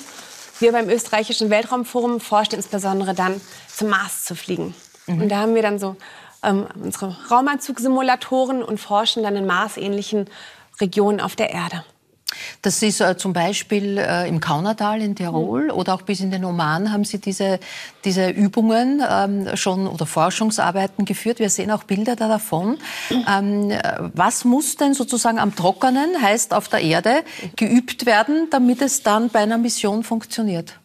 Wir 0.60 0.72
beim 0.72 0.90
österreichischen 0.90 1.50
Weltraumforum 1.50 2.20
forschen 2.20 2.56
insbesondere 2.56 3.14
dann, 3.14 3.40
zum 3.68 3.90
Mars 3.90 4.24
zu 4.24 4.36
fliegen. 4.36 4.74
Mhm. 5.06 5.22
Und 5.22 5.30
da 5.30 5.38
haben 5.38 5.56
wir 5.56 5.62
dann 5.62 5.78
so 5.78 5.96
ähm, 6.42 6.68
unsere 6.82 7.16
Raumanzugsimulatoren 7.30 8.64
und 8.64 8.80
forschen 8.80 9.24
dann 9.24 9.36
in 9.36 9.46
marsähnlichen 9.46 10.28
Regionen 10.82 11.22
auf 11.22 11.36
der 11.36 11.52
Erde. 11.52 11.84
Das 12.62 12.82
ist 12.82 13.02
äh, 13.02 13.18
zum 13.18 13.34
Beispiel 13.34 13.98
äh, 13.98 14.28
im 14.28 14.40
Kaunertal 14.40 15.02
in 15.02 15.16
Tirol 15.16 15.66
mhm. 15.66 15.72
oder 15.72 15.94
auch 15.94 16.02
bis 16.02 16.20
in 16.20 16.32
den 16.32 16.46
Oman 16.46 16.92
haben 16.92 17.04
Sie 17.04 17.20
diese, 17.20 17.60
diese 18.06 18.30
Übungen 18.30 19.02
ähm, 19.08 19.56
schon 19.56 19.88
oder 19.88 20.06
Forschungsarbeiten 20.06 21.06
geführt. 21.06 21.40
Wir 21.40 21.50
sehen 21.50 21.72
auch 21.72 21.84
Bilder 21.84 22.16
da 22.16 22.28
davon. 22.28 22.78
Ähm, 23.12 23.72
was 24.14 24.46
muss 24.46 24.76
denn 24.76 24.94
sozusagen 24.94 25.40
am 25.40 25.56
Trockenen, 25.56 26.22
heißt 26.22 26.54
auf 26.54 26.68
der 26.68 26.82
Erde, 26.82 27.24
geübt 27.56 28.06
werden, 28.06 28.48
damit 28.52 28.82
es 28.82 29.04
dann 29.04 29.30
bei 29.30 29.40
einer 29.40 29.58
Mission 29.58 30.04
funktioniert? 30.04 30.80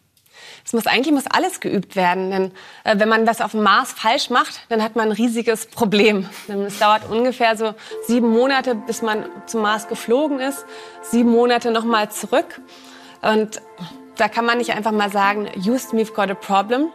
Es 0.68 0.74
muss 0.74 0.86
eigentlich 0.86 1.14
muss 1.14 1.24
alles 1.26 1.60
geübt 1.60 1.96
werden, 1.96 2.30
denn 2.30 2.52
äh, 2.84 2.98
wenn 2.98 3.08
man 3.08 3.24
das 3.24 3.40
auf 3.40 3.52
dem 3.52 3.62
Mars 3.62 3.92
falsch 3.92 4.28
macht, 4.28 4.60
dann 4.68 4.82
hat 4.82 4.96
man 4.96 5.06
ein 5.06 5.12
riesiges 5.12 5.64
Problem. 5.64 6.28
Denn 6.46 6.60
es 6.60 6.78
dauert 6.78 7.08
ungefähr 7.08 7.56
so 7.56 7.72
sieben 8.06 8.28
Monate, 8.28 8.74
bis 8.74 9.00
man 9.00 9.24
zum 9.46 9.62
Mars 9.62 9.88
geflogen 9.88 10.40
ist, 10.40 10.66
sieben 11.00 11.30
Monate 11.30 11.70
noch 11.70 11.84
mal 11.84 12.10
zurück. 12.10 12.60
Und 13.22 13.62
da 14.18 14.28
kann 14.28 14.44
man 14.44 14.58
nicht 14.58 14.72
einfach 14.72 14.92
mal 14.92 15.10
sagen, 15.10 15.48
Houston, 15.54 15.98
we've 15.98 16.12
got 16.12 16.30
a 16.30 16.34
problem. 16.34 16.88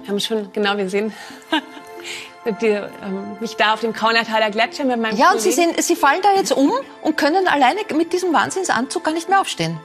Wir 0.00 0.08
haben 0.08 0.18
schon 0.18 0.52
genau 0.52 0.76
gesehen. 0.76 1.12
Die, 2.60 2.66
ähm, 2.66 3.36
mich 3.38 3.54
da 3.54 3.74
auf 3.74 3.82
dem 3.82 3.92
Kaunertaler 3.92 4.50
Gletscher 4.50 4.84
mit 4.84 5.00
meinem 5.00 5.16
Ja, 5.16 5.30
und 5.30 5.40
Sie, 5.40 5.52
sehen, 5.52 5.70
Sie 5.78 5.94
fallen 5.94 6.22
da 6.22 6.32
jetzt 6.34 6.50
um 6.50 6.72
und 7.02 7.16
können 7.16 7.46
alleine 7.46 7.82
mit 7.96 8.12
diesem 8.12 8.32
Wahnsinnsanzug 8.32 9.04
gar 9.04 9.14
nicht 9.14 9.28
mehr 9.28 9.40
aufstehen. 9.40 9.78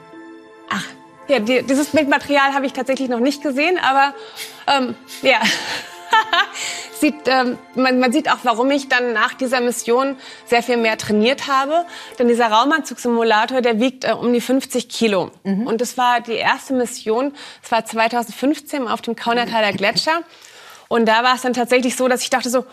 Ach, 0.68 0.84
ja, 1.30 1.38
die, 1.38 1.62
dieses 1.62 1.90
Bildmaterial 1.90 2.54
habe 2.54 2.66
ich 2.66 2.72
tatsächlich 2.72 3.08
noch 3.08 3.20
nicht 3.20 3.42
gesehen, 3.42 3.78
aber 3.78 4.14
ähm, 4.66 4.96
ja. 5.22 5.40
sieht, 7.00 7.14
ähm, 7.26 7.56
man, 7.76 8.00
man, 8.00 8.12
sieht 8.12 8.30
auch, 8.30 8.38
warum 8.42 8.70
ich 8.72 8.88
dann 8.88 9.12
nach 9.12 9.34
dieser 9.34 9.60
Mission 9.60 10.16
sehr 10.46 10.62
viel 10.62 10.76
mehr 10.76 10.98
trainiert 10.98 11.46
habe. 11.46 11.86
Denn 12.18 12.26
dieser 12.26 12.48
Raumanzugsimulator, 12.48 13.60
der 13.60 13.78
wiegt 13.78 14.04
äh, 14.04 14.12
um 14.12 14.32
die 14.32 14.40
50 14.40 14.88
Kilo. 14.88 15.30
Mhm. 15.44 15.68
Und 15.68 15.80
das 15.80 15.96
war 15.96 16.20
die 16.20 16.34
erste 16.34 16.74
Mission. 16.74 17.32
Das 17.62 17.70
war 17.70 17.84
2015 17.84 18.88
auf 18.88 19.02
dem 19.02 19.14
Kaunertaler 19.14 19.72
Gletscher. 19.72 20.22
Und 20.88 21.06
da 21.06 21.22
war 21.22 21.36
es 21.36 21.42
dann 21.42 21.52
tatsächlich 21.52 21.96
so, 21.96 22.08
dass 22.08 22.22
ich 22.22 22.30
dachte 22.30 22.50
so, 22.50 22.66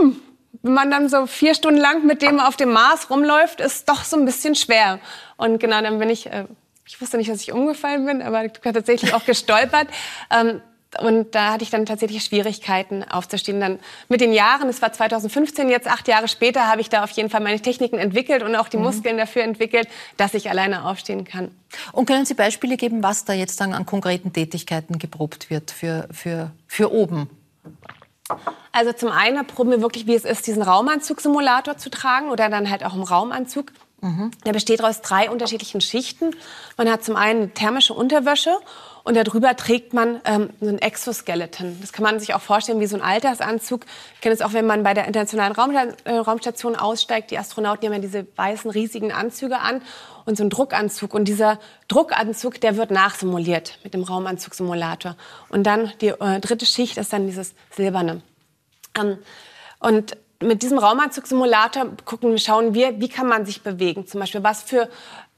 hm, 0.00 0.20
wenn 0.62 0.72
man 0.72 0.90
dann 0.90 1.10
so 1.10 1.26
vier 1.26 1.54
Stunden 1.54 1.78
lang 1.78 2.06
mit 2.06 2.22
dem 2.22 2.40
auf 2.40 2.56
dem 2.56 2.72
Mars 2.72 3.10
rumläuft, 3.10 3.60
ist 3.60 3.86
doch 3.88 4.02
so 4.02 4.16
ein 4.16 4.24
bisschen 4.24 4.54
schwer. 4.54 4.98
Und 5.36 5.60
genau, 5.60 5.82
dann 5.82 5.98
bin 5.98 6.08
ich 6.08 6.26
äh, 6.26 6.46
ich 6.88 7.00
wusste 7.00 7.18
nicht, 7.18 7.30
dass 7.30 7.42
ich 7.42 7.52
umgefallen 7.52 8.06
bin, 8.06 8.22
aber 8.22 8.50
tatsächlich 8.52 9.14
auch 9.14 9.24
gestolpert. 9.24 9.88
Ähm, 10.30 10.62
und 11.02 11.34
da 11.34 11.52
hatte 11.52 11.64
ich 11.64 11.70
dann 11.70 11.84
tatsächlich 11.84 12.24
Schwierigkeiten 12.24 13.04
aufzustehen. 13.04 13.60
Dann 13.60 13.78
mit 14.08 14.22
den 14.22 14.32
Jahren, 14.32 14.70
es 14.70 14.80
war 14.80 14.90
2015, 14.90 15.68
jetzt 15.68 15.86
acht 15.86 16.08
Jahre 16.08 16.28
später, 16.28 16.66
habe 16.66 16.80
ich 16.80 16.88
da 16.88 17.04
auf 17.04 17.10
jeden 17.10 17.28
Fall 17.28 17.42
meine 17.42 17.60
Techniken 17.60 17.98
entwickelt 17.98 18.42
und 18.42 18.56
auch 18.56 18.68
die 18.68 18.78
mhm. 18.78 18.84
Muskeln 18.84 19.18
dafür 19.18 19.42
entwickelt, 19.42 19.86
dass 20.16 20.32
ich 20.32 20.48
alleine 20.48 20.86
aufstehen 20.86 21.24
kann. 21.24 21.50
Und 21.92 22.06
können 22.06 22.24
Sie 22.24 22.32
Beispiele 22.32 22.78
geben, 22.78 23.02
was 23.02 23.26
da 23.26 23.34
jetzt 23.34 23.60
dann 23.60 23.74
an 23.74 23.84
konkreten 23.84 24.32
Tätigkeiten 24.32 24.98
geprobt 24.98 25.50
wird 25.50 25.70
für, 25.70 26.08
für, 26.10 26.52
für 26.66 26.90
oben? 26.90 27.28
Also 28.72 28.92
zum 28.94 29.10
einen 29.10 29.46
proben 29.46 29.70
wir 29.70 29.82
wirklich, 29.82 30.06
wie 30.06 30.14
es 30.14 30.24
ist, 30.24 30.46
diesen 30.46 30.62
Raumanzug-Simulator 30.62 31.76
zu 31.76 31.90
tragen 31.90 32.30
oder 32.30 32.48
dann 32.48 32.70
halt 32.70 32.84
auch 32.84 32.94
im 32.94 33.02
Raumanzug. 33.02 33.72
Mhm. 34.00 34.30
Der 34.44 34.52
besteht 34.52 34.82
aus 34.82 35.00
drei 35.00 35.28
unterschiedlichen 35.28 35.80
Schichten. 35.80 36.30
Man 36.76 36.90
hat 36.90 37.04
zum 37.04 37.16
einen 37.16 37.42
eine 37.42 37.54
thermische 37.54 37.94
Unterwäsche 37.94 38.56
und 39.02 39.16
darüber 39.16 39.56
trägt 39.56 39.92
man 39.92 40.20
ähm, 40.24 40.50
so 40.60 40.68
ein 40.68 40.78
Exoskeleton. 40.78 41.78
Das 41.80 41.92
kann 41.92 42.04
man 42.04 42.20
sich 42.20 42.34
auch 42.34 42.40
vorstellen 42.40 42.78
wie 42.78 42.86
so 42.86 42.96
ein 42.96 43.02
Altersanzug. 43.02 43.86
Ich 44.14 44.20
kenne 44.20 44.34
es 44.34 44.42
auch, 44.42 44.52
wenn 44.52 44.66
man 44.66 44.84
bei 44.84 44.94
der 44.94 45.06
Internationalen 45.06 45.52
Raum, 45.52 45.74
äh, 46.04 46.12
Raumstation 46.12 46.76
aussteigt. 46.76 47.30
Die 47.30 47.38
Astronauten 47.38 47.80
die 47.80 47.86
haben 47.86 47.94
ja 47.94 48.00
diese 48.00 48.26
weißen, 48.36 48.70
riesigen 48.70 49.10
Anzüge 49.12 49.58
an 49.60 49.82
und 50.26 50.36
so 50.36 50.44
einen 50.44 50.50
Druckanzug. 50.50 51.14
Und 51.14 51.24
dieser 51.24 51.58
Druckanzug, 51.88 52.60
der 52.60 52.76
wird 52.76 52.90
nachsimuliert 52.90 53.78
mit 53.82 53.94
dem 53.94 54.04
Raumanzugsimulator. 54.04 55.16
Und 55.48 55.64
dann 55.64 55.92
die 56.00 56.08
äh, 56.08 56.38
dritte 56.40 56.66
Schicht 56.66 56.98
ist 56.98 57.12
dann 57.12 57.26
dieses 57.26 57.54
silberne. 57.74 58.22
Ähm, 58.96 59.18
und 59.80 60.16
mit 60.40 60.62
diesem 60.62 60.78
Raumanzug-Simulator 60.78 61.86
gucken, 62.04 62.38
schauen 62.38 62.74
wir, 62.74 63.00
wie 63.00 63.08
kann 63.08 63.26
man 63.26 63.44
sich 63.44 63.62
bewegen. 63.62 64.06
Zum 64.06 64.20
Beispiel, 64.20 64.42
was 64.42 64.62
für 64.62 64.88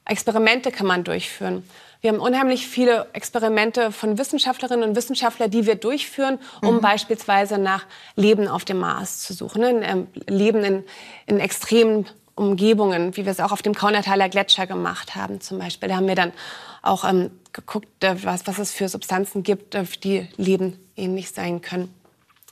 Experimente 0.05 0.71
kann 0.71 0.87
man 0.87 1.03
durchführen. 1.03 1.63
Wir 2.01 2.11
haben 2.11 2.19
unheimlich 2.19 2.67
viele 2.67 3.07
Experimente 3.13 3.91
von 3.91 4.17
Wissenschaftlerinnen 4.17 4.89
und 4.89 4.95
Wissenschaftlern, 4.95 5.51
die 5.51 5.67
wir 5.67 5.75
durchführen, 5.75 6.39
um 6.63 6.75
mhm. 6.75 6.81
beispielsweise 6.81 7.59
nach 7.59 7.85
Leben 8.15 8.47
auf 8.47 8.65
dem 8.65 8.79
Mars 8.79 9.21
zu 9.21 9.33
suchen. 9.33 9.61
Ne? 9.61 9.81
Ähm, 9.83 10.07
Leben 10.27 10.63
in, 10.63 10.83
in 11.27 11.39
extremen 11.39 12.07
Umgebungen, 12.33 13.15
wie 13.15 13.25
wir 13.25 13.31
es 13.31 13.39
auch 13.39 13.51
auf 13.51 13.61
dem 13.61 13.75
Kaunertaler 13.75 14.29
Gletscher 14.29 14.65
gemacht 14.65 15.15
haben 15.15 15.41
zum 15.41 15.59
Beispiel. 15.59 15.89
Da 15.89 15.95
haben 15.95 16.07
wir 16.07 16.15
dann 16.15 16.33
auch 16.81 17.03
ähm, 17.07 17.29
geguckt, 17.53 18.03
äh, 18.03 18.15
was, 18.23 18.47
was 18.47 18.57
es 18.57 18.71
für 18.71 18.89
Substanzen 18.89 19.43
gibt, 19.43 19.77
die 20.03 20.27
Leben 20.37 20.79
ähnlich 20.95 21.31
sein 21.31 21.61
können. 21.61 21.93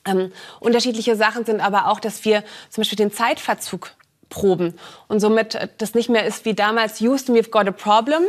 Ähm, 0.05 0.31
unterschiedliche 0.59 1.15
Sachen 1.15 1.45
sind 1.45 1.61
aber 1.61 1.87
auch, 1.87 1.99
dass 1.99 2.25
wir 2.25 2.43
zum 2.69 2.81
Beispiel 2.81 2.97
den 2.97 3.11
Zeitverzug 3.11 3.91
proben 4.29 4.75
und 5.07 5.19
somit 5.19 5.55
äh, 5.55 5.67
das 5.77 5.93
nicht 5.93 6.09
mehr 6.09 6.25
ist 6.25 6.45
wie 6.45 6.53
damals 6.53 6.99
Houston, 6.99 7.35
we've 7.35 7.49
got 7.49 7.67
a 7.67 7.71
problem, 7.71 8.21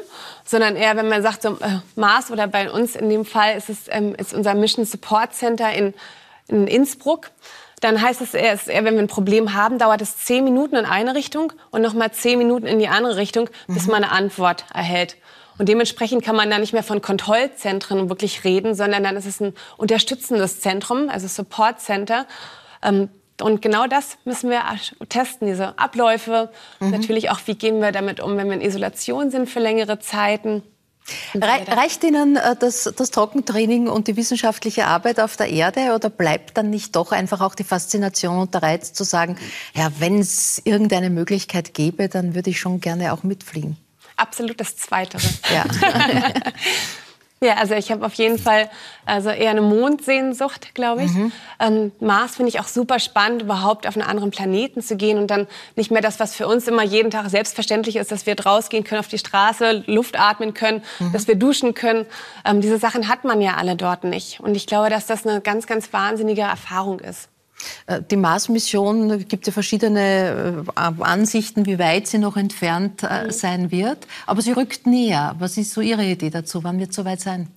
sondern 0.44 0.76
eher, 0.76 0.96
wenn 0.96 1.08
man 1.08 1.22
sagt, 1.22 1.42
so, 1.42 1.50
äh, 1.60 1.80
Mars 1.94 2.30
oder 2.30 2.46
bei 2.46 2.70
uns 2.70 2.96
in 2.96 3.08
dem 3.08 3.24
Fall 3.24 3.56
ist 3.56 3.68
es 3.68 3.78
ähm, 3.88 4.14
ist 4.16 4.34
unser 4.34 4.54
Mission 4.54 4.84
Support 4.84 5.34
Center 5.34 5.72
in, 5.72 5.94
in 6.48 6.66
Innsbruck. 6.66 7.30
Dann 7.80 8.02
heißt 8.02 8.20
es 8.20 8.34
eher, 8.34 8.58
wenn 8.66 8.94
wir 8.94 8.98
ein 9.00 9.06
Problem 9.06 9.54
haben, 9.54 9.78
dauert 9.78 10.02
es 10.02 10.18
zehn 10.18 10.44
Minuten 10.44 10.76
in 10.76 10.84
eine 10.84 11.14
Richtung 11.14 11.54
und 11.70 11.80
nochmal 11.80 12.12
zehn 12.12 12.36
Minuten 12.36 12.66
in 12.66 12.78
die 12.78 12.88
andere 12.88 13.16
Richtung, 13.16 13.48
bis 13.68 13.86
mhm. 13.86 13.92
man 13.92 14.04
eine 14.04 14.12
Antwort 14.12 14.66
erhält. 14.74 15.16
Und 15.60 15.68
dementsprechend 15.68 16.24
kann 16.24 16.36
man 16.36 16.48
da 16.48 16.58
nicht 16.58 16.72
mehr 16.72 16.82
von 16.82 17.02
Kontrollzentren 17.02 18.08
wirklich 18.08 18.44
reden, 18.44 18.74
sondern 18.74 19.04
dann 19.04 19.14
ist 19.14 19.26
es 19.26 19.40
ein 19.42 19.52
unterstützendes 19.76 20.58
Zentrum, 20.60 21.10
also 21.10 21.28
Support 21.28 21.80
Center. 21.80 22.24
Ähm, 22.82 23.10
und 23.42 23.60
genau 23.60 23.86
das 23.86 24.16
müssen 24.24 24.48
wir 24.48 24.62
testen, 25.10 25.46
diese 25.46 25.78
Abläufe. 25.78 26.48
Mhm. 26.80 26.92
Natürlich 26.92 27.28
auch, 27.28 27.40
wie 27.44 27.56
gehen 27.56 27.82
wir 27.82 27.92
damit 27.92 28.20
um, 28.20 28.38
wenn 28.38 28.46
wir 28.46 28.54
in 28.54 28.62
Isolation 28.62 29.30
sind 29.30 29.50
für 29.50 29.60
längere 29.60 29.98
Zeiten. 29.98 30.62
Reicht 31.34 32.04
Ihnen 32.04 32.36
äh, 32.36 32.56
das, 32.58 32.90
das, 32.96 33.10
Trockentraining 33.10 33.86
und 33.88 34.08
die 34.08 34.16
wissenschaftliche 34.16 34.86
Arbeit 34.86 35.20
auf 35.20 35.36
der 35.36 35.50
Erde 35.50 35.94
oder 35.94 36.08
bleibt 36.08 36.56
dann 36.56 36.70
nicht 36.70 36.96
doch 36.96 37.12
einfach 37.12 37.42
auch 37.42 37.54
die 37.54 37.64
Faszination 37.64 38.38
und 38.38 38.54
der 38.54 38.62
Reiz 38.62 38.94
zu 38.94 39.04
sagen, 39.04 39.36
ja, 39.74 39.92
wenn 39.98 40.20
es 40.20 40.62
irgendeine 40.64 41.10
Möglichkeit 41.10 41.74
gäbe, 41.74 42.08
dann 42.08 42.34
würde 42.34 42.48
ich 42.48 42.58
schon 42.58 42.80
gerne 42.80 43.12
auch 43.12 43.24
mitfliegen? 43.24 43.76
Absolut 44.20 44.60
das 44.60 44.76
Zweitere. 44.76 45.22
Ja. 45.52 45.64
Ja, 47.42 47.54
also 47.54 47.74
ich 47.74 47.90
habe 47.90 48.04
auf 48.04 48.12
jeden 48.14 48.38
Fall 48.38 48.68
also 49.06 49.30
eher 49.30 49.52
eine 49.52 49.62
Mondsehnsucht, 49.62 50.74
glaube 50.74 51.04
ich. 51.04 51.10
Mhm. 51.10 51.32
Ähm, 51.58 51.92
Mars 51.98 52.36
finde 52.36 52.50
ich 52.50 52.60
auch 52.60 52.68
super 52.68 52.98
spannend, 52.98 53.40
überhaupt 53.40 53.86
auf 53.86 53.96
einen 53.96 54.06
anderen 54.06 54.30
Planeten 54.30 54.82
zu 54.82 54.94
gehen 54.94 55.16
und 55.16 55.28
dann 55.28 55.46
nicht 55.74 55.90
mehr 55.90 56.02
das, 56.02 56.20
was 56.20 56.34
für 56.34 56.46
uns 56.46 56.68
immer 56.68 56.82
jeden 56.82 57.10
Tag 57.10 57.30
selbstverständlich 57.30 57.96
ist, 57.96 58.12
dass 58.12 58.26
wir 58.26 58.38
rausgehen 58.38 58.84
können 58.84 58.98
auf 58.98 59.08
die 59.08 59.16
Straße, 59.16 59.84
Luft 59.86 60.20
atmen 60.20 60.52
können, 60.52 60.82
mhm. 60.98 61.12
dass 61.14 61.28
wir 61.28 61.34
duschen 61.34 61.72
können. 61.72 62.04
Ähm, 62.44 62.60
diese 62.60 62.76
Sachen 62.76 63.08
hat 63.08 63.24
man 63.24 63.40
ja 63.40 63.54
alle 63.54 63.74
dort 63.74 64.04
nicht. 64.04 64.40
Und 64.40 64.54
ich 64.54 64.66
glaube, 64.66 64.90
dass 64.90 65.06
das 65.06 65.26
eine 65.26 65.40
ganz, 65.40 65.66
ganz 65.66 65.94
wahnsinnige 65.94 66.42
Erfahrung 66.42 67.00
ist. 67.00 67.30
Äh, 67.86 68.02
die 68.02 68.16
Mars-Mission 68.16 69.26
gibt 69.28 69.46
ja 69.46 69.52
verschiedene 69.52 70.64
äh, 70.76 71.02
Ansichten, 71.02 71.66
wie 71.66 71.78
weit 71.78 72.06
sie 72.06 72.18
noch 72.18 72.36
entfernt 72.36 73.02
äh, 73.02 73.24
mhm. 73.24 73.30
sein 73.30 73.70
wird. 73.70 74.06
Aber 74.26 74.42
sie 74.42 74.52
rückt 74.52 74.86
näher. 74.86 75.34
Was 75.38 75.56
ist 75.56 75.72
so 75.72 75.80
Ihre 75.80 76.04
Idee 76.04 76.30
dazu? 76.30 76.64
Wann 76.64 76.78
wird 76.78 76.90
es 76.90 76.96
soweit 76.96 77.20
sein? 77.20 77.48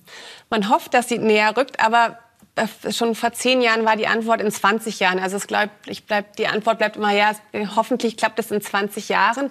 Man 0.50 0.68
hofft, 0.68 0.94
dass 0.94 1.08
sie 1.08 1.18
näher 1.18 1.56
rückt, 1.56 1.80
aber 1.80 2.18
schon 2.90 3.16
vor 3.16 3.32
zehn 3.32 3.60
Jahren 3.60 3.84
war 3.84 3.96
die 3.96 4.06
Antwort 4.06 4.40
in 4.40 4.50
20 4.50 5.00
Jahren. 5.00 5.18
Also 5.18 5.36
es 5.36 5.46
bleibt, 5.46 5.88
ich 5.88 6.04
bleib, 6.04 6.36
die 6.36 6.46
Antwort 6.46 6.78
bleibt 6.78 6.96
immer, 6.96 7.10
ja, 7.10 7.32
hoffentlich 7.74 8.16
klappt 8.16 8.38
es 8.38 8.52
in 8.52 8.60
20 8.60 9.08
Jahren. 9.08 9.50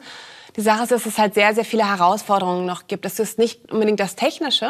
Die 0.55 0.61
Sache 0.61 0.83
ist, 0.83 0.91
dass 0.91 1.05
es 1.05 1.17
halt 1.17 1.33
sehr, 1.33 1.53
sehr 1.53 1.65
viele 1.65 1.87
Herausforderungen 1.87 2.65
noch 2.65 2.87
gibt. 2.87 3.05
Es 3.05 3.19
ist 3.19 3.39
nicht 3.39 3.71
unbedingt 3.71 3.99
das 3.99 4.15
Technische, 4.15 4.69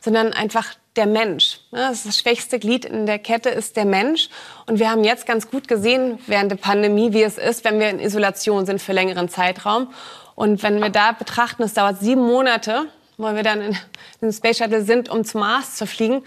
sondern 0.00 0.32
einfach 0.32 0.66
der 0.96 1.06
Mensch. 1.06 1.60
Das, 1.70 2.18
schwächste 2.18 2.58
Glied 2.58 2.84
in 2.84 3.06
der 3.06 3.18
Kette 3.18 3.48
ist 3.48 3.76
der 3.76 3.84
Mensch. 3.84 4.28
Und 4.66 4.78
wir 4.78 4.90
haben 4.90 5.04
jetzt 5.04 5.26
ganz 5.26 5.50
gut 5.50 5.68
gesehen 5.68 6.18
während 6.26 6.50
der 6.50 6.56
Pandemie, 6.56 7.12
wie 7.12 7.22
es 7.22 7.38
ist, 7.38 7.64
wenn 7.64 7.78
wir 7.78 7.90
in 7.90 8.00
Isolation 8.00 8.66
sind 8.66 8.82
für 8.82 8.92
längeren 8.92 9.28
Zeitraum. 9.28 9.92
Und 10.34 10.62
wenn 10.62 10.80
wir 10.80 10.90
da 10.90 11.12
betrachten, 11.12 11.62
es 11.62 11.74
dauert 11.74 12.00
sieben 12.00 12.22
Monate, 12.22 12.86
wo 13.18 13.34
wir 13.34 13.42
dann 13.42 13.60
in, 13.60 13.78
in 14.20 14.32
Space 14.32 14.58
Shuttle 14.58 14.82
sind, 14.82 15.08
um 15.08 15.24
zum 15.24 15.40
Mars 15.40 15.76
zu 15.76 15.86
fliegen, 15.86 16.24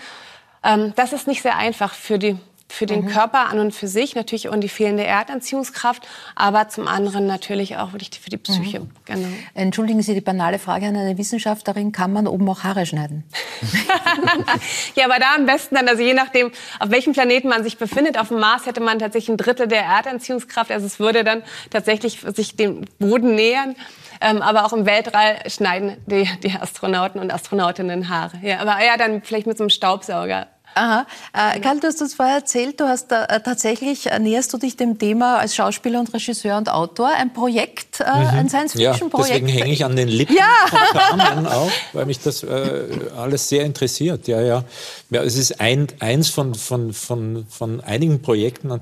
ähm, 0.63 0.93
das 0.95 1.13
ist 1.13 1.27
nicht 1.27 1.41
sehr 1.41 1.57
einfach 1.57 1.93
für 1.93 2.17
die 2.17 2.37
für 2.73 2.87
den 2.87 3.01
mhm. 3.01 3.09
Körper 3.09 3.49
an 3.49 3.59
und 3.59 3.71
für 3.71 3.87
sich, 3.87 4.15
natürlich 4.15 4.49
und 4.49 4.61
die 4.61 4.69
fehlende 4.69 5.03
Erdanziehungskraft, 5.03 6.07
aber 6.35 6.69
zum 6.69 6.87
anderen 6.87 7.27
natürlich 7.27 7.77
auch 7.77 7.93
wirklich 7.93 8.09
für 8.19 8.31
die 8.31 8.37
Psyche. 8.37 8.79
Mhm. 8.79 8.89
Genau. 9.05 9.27
Entschuldigen 9.53 10.01
Sie 10.01 10.15
die 10.15 10.21
banale 10.21 10.57
Frage 10.57 10.87
an 10.87 10.95
eine 10.95 11.17
Wissenschaftlerin, 11.19 11.91
kann 11.91 12.11
man 12.11 12.27
oben 12.27 12.49
auch 12.49 12.63
Haare 12.63 12.87
schneiden? 12.87 13.25
ja, 14.95 15.05
aber 15.05 15.19
da 15.19 15.35
am 15.35 15.45
besten 15.45 15.75
dann, 15.75 15.87
also 15.87 16.01
je 16.01 16.15
nachdem, 16.15 16.51
auf 16.79 16.89
welchem 16.89 17.13
Planeten 17.13 17.47
man 17.47 17.63
sich 17.63 17.77
befindet, 17.77 18.17
auf 18.17 18.29
dem 18.29 18.39
Mars 18.39 18.65
hätte 18.65 18.81
man 18.81 18.97
tatsächlich 18.97 19.29
ein 19.29 19.37
Drittel 19.37 19.67
der 19.67 19.83
Erdanziehungskraft, 19.83 20.71
also 20.71 20.87
es 20.87 20.99
würde 20.99 21.23
dann 21.23 21.43
tatsächlich 21.69 22.21
sich 22.33 22.55
dem 22.55 22.85
Boden 22.97 23.35
nähern. 23.35 23.75
Ähm, 24.19 24.41
aber 24.41 24.65
auch 24.65 24.73
im 24.73 24.85
Weltall 24.85 25.37
schneiden 25.47 25.97
die, 26.05 26.27
die 26.41 26.51
Astronauten 26.53 27.19
und 27.19 27.31
Astronautinnen 27.31 28.07
Haare. 28.07 28.37
Ja, 28.41 28.59
aber 28.59 28.83
ja, 28.83 28.95
dann 28.97 29.21
vielleicht 29.21 29.47
mit 29.47 29.57
so 29.57 29.63
einem 29.63 29.69
Staubsauger 29.69 30.47
Aha. 30.75 31.05
Äh, 31.33 31.59
Karl, 31.59 31.79
du 31.79 31.87
hast 31.87 32.01
das 32.01 32.13
vorher 32.13 32.35
erzählt, 32.35 32.79
du 32.79 32.85
hast 32.85 33.11
äh, 33.11 33.25
tatsächlich, 33.41 34.07
äh, 34.07 34.19
näherst 34.19 34.51
du 34.53 34.57
dich 34.57 34.77
dem 34.77 34.97
Thema 34.97 35.37
als 35.37 35.55
Schauspieler 35.55 35.99
und 35.99 36.13
Regisseur 36.13 36.57
und 36.57 36.69
Autor, 36.69 37.09
ein 37.09 37.33
Projekt, 37.33 37.99
äh, 37.99 38.03
mhm. 38.03 38.27
ein 38.27 38.49
Science-Fiction-Projekt. 38.49 39.29
Ja, 39.29 39.39
deswegen 39.39 39.47
hänge 39.47 39.73
ich 39.73 39.85
an 39.85 39.95
den 39.95 40.07
Lippen 40.07 40.35
ja. 40.35 41.05
von 41.09 41.47
auch, 41.47 41.71
weil 41.93 42.05
mich 42.05 42.19
das 42.19 42.43
äh, 42.43 42.87
alles 43.17 43.49
sehr 43.49 43.65
interessiert. 43.65 44.27
Ja, 44.27 44.41
ja. 44.41 44.63
ja 45.09 45.23
es 45.23 45.37
ist 45.37 45.59
ein, 45.59 45.87
eins 45.99 46.29
von, 46.29 46.55
von, 46.55 46.93
von, 46.93 47.45
von 47.49 47.81
einigen 47.81 48.21
Projekten, 48.21 48.71
an, 48.71 48.81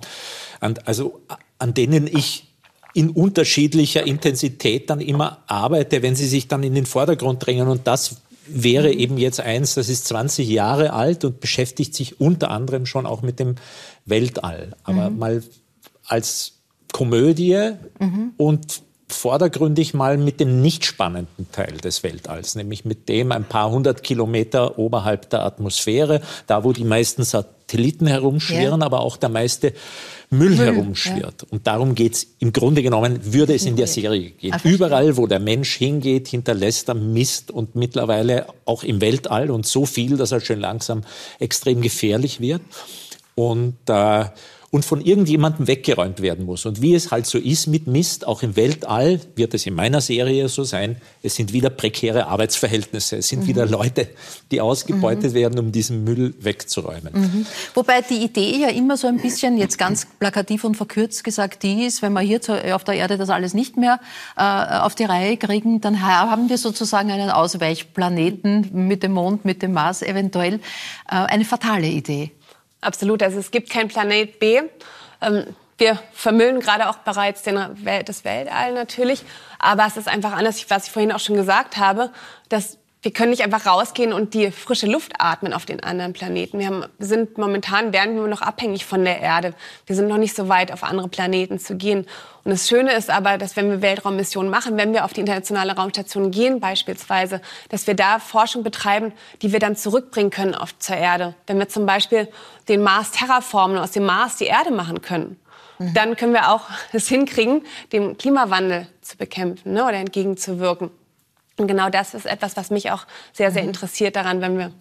an, 0.59 0.75
also, 0.85 1.19
an 1.59 1.73
denen 1.73 2.07
ich 2.07 2.47
in 2.93 3.09
unterschiedlicher 3.09 4.05
Intensität 4.05 4.89
dann 4.89 4.99
immer 4.99 5.43
arbeite, 5.47 6.01
wenn 6.01 6.15
sie 6.15 6.27
sich 6.27 6.47
dann 6.47 6.63
in 6.63 6.75
den 6.75 6.85
Vordergrund 6.85 7.45
drängen. 7.45 7.67
Und 7.67 7.87
das 7.87 8.17
wäre 8.53 8.91
mhm. 8.91 8.99
eben 8.99 9.17
jetzt 9.17 9.39
eins, 9.39 9.75
das 9.75 9.89
ist 9.89 10.07
20 10.07 10.47
Jahre 10.47 10.93
alt 10.93 11.25
und 11.25 11.39
beschäftigt 11.39 11.95
sich 11.95 12.19
unter 12.19 12.51
anderem 12.51 12.85
schon 12.85 13.05
auch 13.05 13.21
mit 13.21 13.39
dem 13.39 13.55
Weltall. 14.05 14.75
Aber 14.83 15.09
mhm. 15.09 15.17
mal 15.17 15.43
als 16.05 16.53
Komödie 16.91 17.71
mhm. 17.99 18.33
und 18.37 18.83
vordergründig 19.13 19.93
mal 19.93 20.17
mit 20.17 20.39
dem 20.39 20.61
nicht 20.61 20.85
spannenden 20.85 21.51
Teil 21.51 21.77
des 21.77 22.03
Weltalls, 22.03 22.55
nämlich 22.55 22.85
mit 22.85 23.09
dem 23.09 23.31
ein 23.31 23.43
paar 23.43 23.71
hundert 23.71 24.03
Kilometer 24.03 24.77
oberhalb 24.77 25.29
der 25.29 25.43
Atmosphäre, 25.43 26.21
da 26.47 26.63
wo 26.63 26.73
die 26.73 26.83
meisten 26.83 27.23
Satelliten 27.23 28.07
herumschwirren, 28.07 28.81
ja. 28.81 28.85
aber 28.85 29.01
auch 29.01 29.17
der 29.17 29.29
meiste 29.29 29.73
Müll, 30.29 30.51
Müll 30.51 30.65
herumschwirrt. 30.65 31.41
Ja. 31.41 31.47
Und 31.49 31.67
darum 31.67 31.93
geht's 31.93 32.25
im 32.39 32.53
Grunde 32.53 32.81
genommen, 32.83 33.33
würde 33.33 33.53
es 33.53 33.65
in 33.65 33.75
der 33.75 33.87
Serie 33.87 34.31
gehen. 34.31 34.53
Ach, 34.55 34.63
Überall, 34.63 35.17
wo 35.17 35.27
der 35.27 35.39
Mensch 35.39 35.75
hingeht, 35.75 36.29
hinterlässt 36.29 36.87
er 36.87 36.95
Mist 36.95 37.51
und 37.51 37.75
mittlerweile 37.75 38.45
auch 38.65 38.83
im 38.83 39.01
Weltall 39.01 39.51
und 39.51 39.65
so 39.65 39.85
viel, 39.85 40.15
dass 40.17 40.31
er 40.31 40.39
schon 40.39 40.59
langsam 40.59 41.03
extrem 41.39 41.81
gefährlich 41.81 42.39
wird. 42.39 42.61
Und 43.35 43.77
äh, 43.87 44.25
und 44.71 44.85
von 44.85 45.01
irgendjemandem 45.01 45.67
weggeräumt 45.67 46.21
werden 46.21 46.45
muss. 46.45 46.65
Und 46.65 46.81
wie 46.81 46.95
es 46.95 47.11
halt 47.11 47.25
so 47.25 47.37
ist 47.37 47.67
mit 47.67 47.87
Mist, 47.87 48.25
auch 48.25 48.41
im 48.41 48.55
Weltall 48.55 49.19
wird 49.35 49.53
es 49.53 49.65
in 49.65 49.75
meiner 49.75 49.99
Serie 49.99 50.47
so 50.47 50.63
sein, 50.63 50.95
es 51.21 51.35
sind 51.35 51.51
wieder 51.51 51.69
prekäre 51.69 52.27
Arbeitsverhältnisse, 52.27 53.17
es 53.17 53.27
sind 53.27 53.43
mhm. 53.43 53.47
wieder 53.47 53.65
Leute, 53.65 54.07
die 54.49 54.61
ausgebeutet 54.61 55.31
mhm. 55.31 55.35
werden, 55.35 55.59
um 55.59 55.71
diesen 55.73 56.05
Müll 56.05 56.33
wegzuräumen. 56.39 57.11
Mhm. 57.13 57.45
Wobei 57.73 58.01
die 58.01 58.23
Idee 58.23 58.61
ja 58.61 58.69
immer 58.69 58.95
so 58.95 59.07
ein 59.07 59.17
bisschen, 59.17 59.57
jetzt 59.57 59.77
ganz 59.77 60.07
plakativ 60.19 60.63
und 60.63 60.77
verkürzt 60.77 61.25
gesagt, 61.25 61.63
die 61.63 61.83
ist, 61.83 62.01
wenn 62.01 62.13
wir 62.13 62.21
hier 62.21 62.39
auf 62.73 62.85
der 62.85 62.95
Erde 62.95 63.17
das 63.17 63.29
alles 63.29 63.53
nicht 63.53 63.75
mehr 63.75 63.99
äh, 64.37 64.41
auf 64.79 64.95
die 64.95 65.03
Reihe 65.03 65.35
kriegen, 65.35 65.81
dann 65.81 66.01
haben 66.01 66.47
wir 66.47 66.57
sozusagen 66.57 67.11
einen 67.11 67.29
Ausweichplaneten 67.29 68.69
mit 68.71 69.03
dem 69.03 69.11
Mond, 69.11 69.43
mit 69.43 69.61
dem 69.61 69.73
Mars 69.73 70.01
eventuell. 70.01 70.55
Äh, 70.55 70.59
eine 71.09 71.43
fatale 71.43 71.87
Idee. 71.87 72.31
Absolut. 72.81 73.23
Also 73.23 73.39
es 73.39 73.51
gibt 73.51 73.69
kein 73.69 73.87
Planet 73.87 74.39
B. 74.39 74.61
Ähm, 75.21 75.55
wir 75.77 75.99
vermüllen 76.13 76.59
gerade 76.59 76.89
auch 76.89 76.97
bereits 76.97 77.41
den, 77.41 77.55
das 78.05 78.23
Weltall 78.23 78.73
natürlich. 78.73 79.23
Aber 79.57 79.85
es 79.87 79.97
ist 79.97 80.07
einfach 80.07 80.33
anders, 80.33 80.63
was 80.69 80.87
ich 80.87 80.91
vorhin 80.91 81.11
auch 81.11 81.19
schon 81.19 81.35
gesagt 81.35 81.77
habe, 81.77 82.11
dass 82.49 82.77
wir 83.03 83.11
können 83.11 83.31
nicht 83.31 83.43
einfach 83.43 83.65
rausgehen 83.65 84.13
und 84.13 84.35
die 84.35 84.51
frische 84.51 84.85
Luft 84.85 85.13
atmen 85.17 85.53
auf 85.53 85.65
den 85.65 85.81
anderen 85.81 86.13
Planeten. 86.13 86.59
Wir, 86.59 86.67
haben, 86.67 86.85
sind 86.99 87.35
momentan 87.39 87.93
werden 87.93 88.15
wir 88.15 88.27
noch 88.27 88.43
abhängig 88.43 88.85
von 88.85 89.03
der 89.03 89.19
Erde. 89.19 89.55
Wir 89.87 89.95
sind 89.95 90.07
noch 90.07 90.17
nicht 90.17 90.35
so 90.35 90.49
weit, 90.49 90.71
auf 90.71 90.83
andere 90.83 91.07
Planeten 91.07 91.57
zu 91.57 91.75
gehen. 91.75 92.05
Und 92.43 92.51
das 92.51 92.69
Schöne 92.69 92.93
ist 92.93 93.09
aber, 93.09 93.39
dass 93.39 93.55
wenn 93.55 93.71
wir 93.71 93.81
Weltraummissionen 93.81 94.51
machen, 94.51 94.77
wenn 94.77 94.93
wir 94.93 95.03
auf 95.03 95.13
die 95.13 95.21
internationale 95.21 95.75
Raumstation 95.75 96.29
gehen 96.29 96.59
beispielsweise, 96.59 97.41
dass 97.69 97.87
wir 97.87 97.95
da 97.95 98.19
Forschung 98.19 98.61
betreiben, 98.61 99.13
die 99.41 99.51
wir 99.51 99.59
dann 99.59 99.75
zurückbringen 99.75 100.29
können 100.29 100.53
auf, 100.53 100.77
zur 100.77 100.95
Erde. 100.95 101.33
Wenn 101.47 101.57
wir 101.57 101.69
zum 101.69 101.87
Beispiel 101.87 102.27
den 102.69 102.83
Mars 102.83 103.11
terraformen 103.11 103.77
und 103.77 103.83
aus 103.83 103.91
dem 103.91 104.05
Mars 104.05 104.35
die 104.35 104.45
Erde 104.45 104.69
machen 104.69 105.01
können, 105.01 105.39
mhm. 105.79 105.93
dann 105.95 106.15
können 106.15 106.33
wir 106.33 106.51
auch 106.51 106.65
es 106.93 107.07
hinkriegen, 107.07 107.63
dem 107.93 108.15
Klimawandel 108.19 108.85
zu 109.01 109.17
bekämpfen 109.17 109.73
ne, 109.73 109.83
oder 109.85 109.95
entgegenzuwirken. 109.95 110.91
Und 111.61 111.67
genau 111.67 111.89
das 111.89 112.15
ist 112.15 112.25
etwas, 112.25 112.57
was 112.57 112.71
mich 112.71 112.89
auch 112.89 113.05
sehr, 113.33 113.51
sehr 113.51 113.61
mhm. 113.61 113.69
interessiert 113.69 114.15
daran, 114.15 114.41
wenn 114.41 114.57
wir 114.57 114.71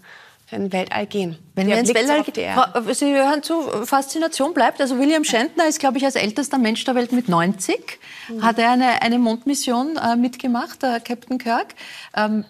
in 0.51 0.73
Weltall 0.73 1.07
gehen. 1.07 1.39
Wenn 1.55 1.69
wir 1.69 1.79
ins 1.79 1.95
Weltall 1.95 2.25
gehen, 2.25 2.95
Sie 2.95 3.15
hören 3.15 3.43
zu, 3.43 3.61
Faszination 3.85 4.55
bleibt. 4.55 4.81
Also 4.81 4.99
William 4.99 5.23
Shatner 5.23 5.69
ist, 5.69 5.79
glaube 5.79 5.99
ich, 5.99 6.05
als 6.05 6.17
ältester 6.17 6.59
Mensch 6.59 6.83
der 6.85 6.95
Welt 6.95 7.13
mit 7.13 7.29
90. 7.29 7.99
Mhm. 8.29 8.43
Hat 8.43 8.59
er 8.59 8.71
eine, 8.71 9.03
eine 9.03 9.19
Mondmission 9.19 9.97
äh, 9.97 10.17
mitgemacht, 10.17 10.83
äh, 10.83 11.01
Captain 11.01 11.39
Kirk. 11.39 11.75
Ähm, 12.17 12.45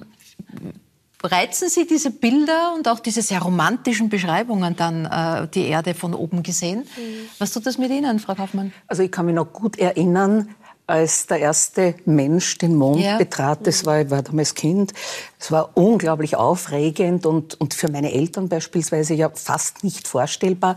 reizen 1.22 1.68
Sie 1.68 1.86
diese 1.86 2.10
Bilder 2.10 2.72
und 2.74 2.88
auch 2.88 3.00
diese 3.00 3.20
sehr 3.20 3.42
romantischen 3.42 4.08
Beschreibungen 4.08 4.76
dann, 4.76 5.04
äh, 5.06 5.48
die 5.48 5.66
Erde 5.66 5.94
von 5.94 6.14
oben 6.14 6.42
gesehen? 6.42 6.80
Mhm. 6.96 7.28
Was 7.38 7.52
tut 7.52 7.66
das 7.66 7.78
mit 7.78 7.90
Ihnen, 7.90 8.20
Frau 8.20 8.34
Kaufmann? 8.34 8.72
Also 8.86 9.02
ich 9.02 9.10
kann 9.10 9.26
mich 9.26 9.34
noch 9.34 9.52
gut 9.52 9.76
erinnern, 9.78 10.54
als 10.90 11.26
der 11.26 11.38
erste 11.38 11.94
Mensch 12.04 12.58
den 12.58 12.74
Mond 12.74 13.00
ja. 13.00 13.16
betrat. 13.16 13.66
Das 13.66 13.84
war, 13.86 14.00
ich 14.00 14.10
war 14.10 14.22
damals 14.22 14.54
Kind. 14.54 14.92
Es 15.38 15.50
war 15.50 15.76
unglaublich 15.76 16.36
aufregend 16.36 17.26
und, 17.26 17.60
und 17.60 17.74
für 17.74 17.90
meine 17.90 18.12
Eltern 18.12 18.48
beispielsweise 18.48 19.14
ja 19.14 19.30
fast 19.30 19.84
nicht 19.84 20.08
vorstellbar. 20.08 20.76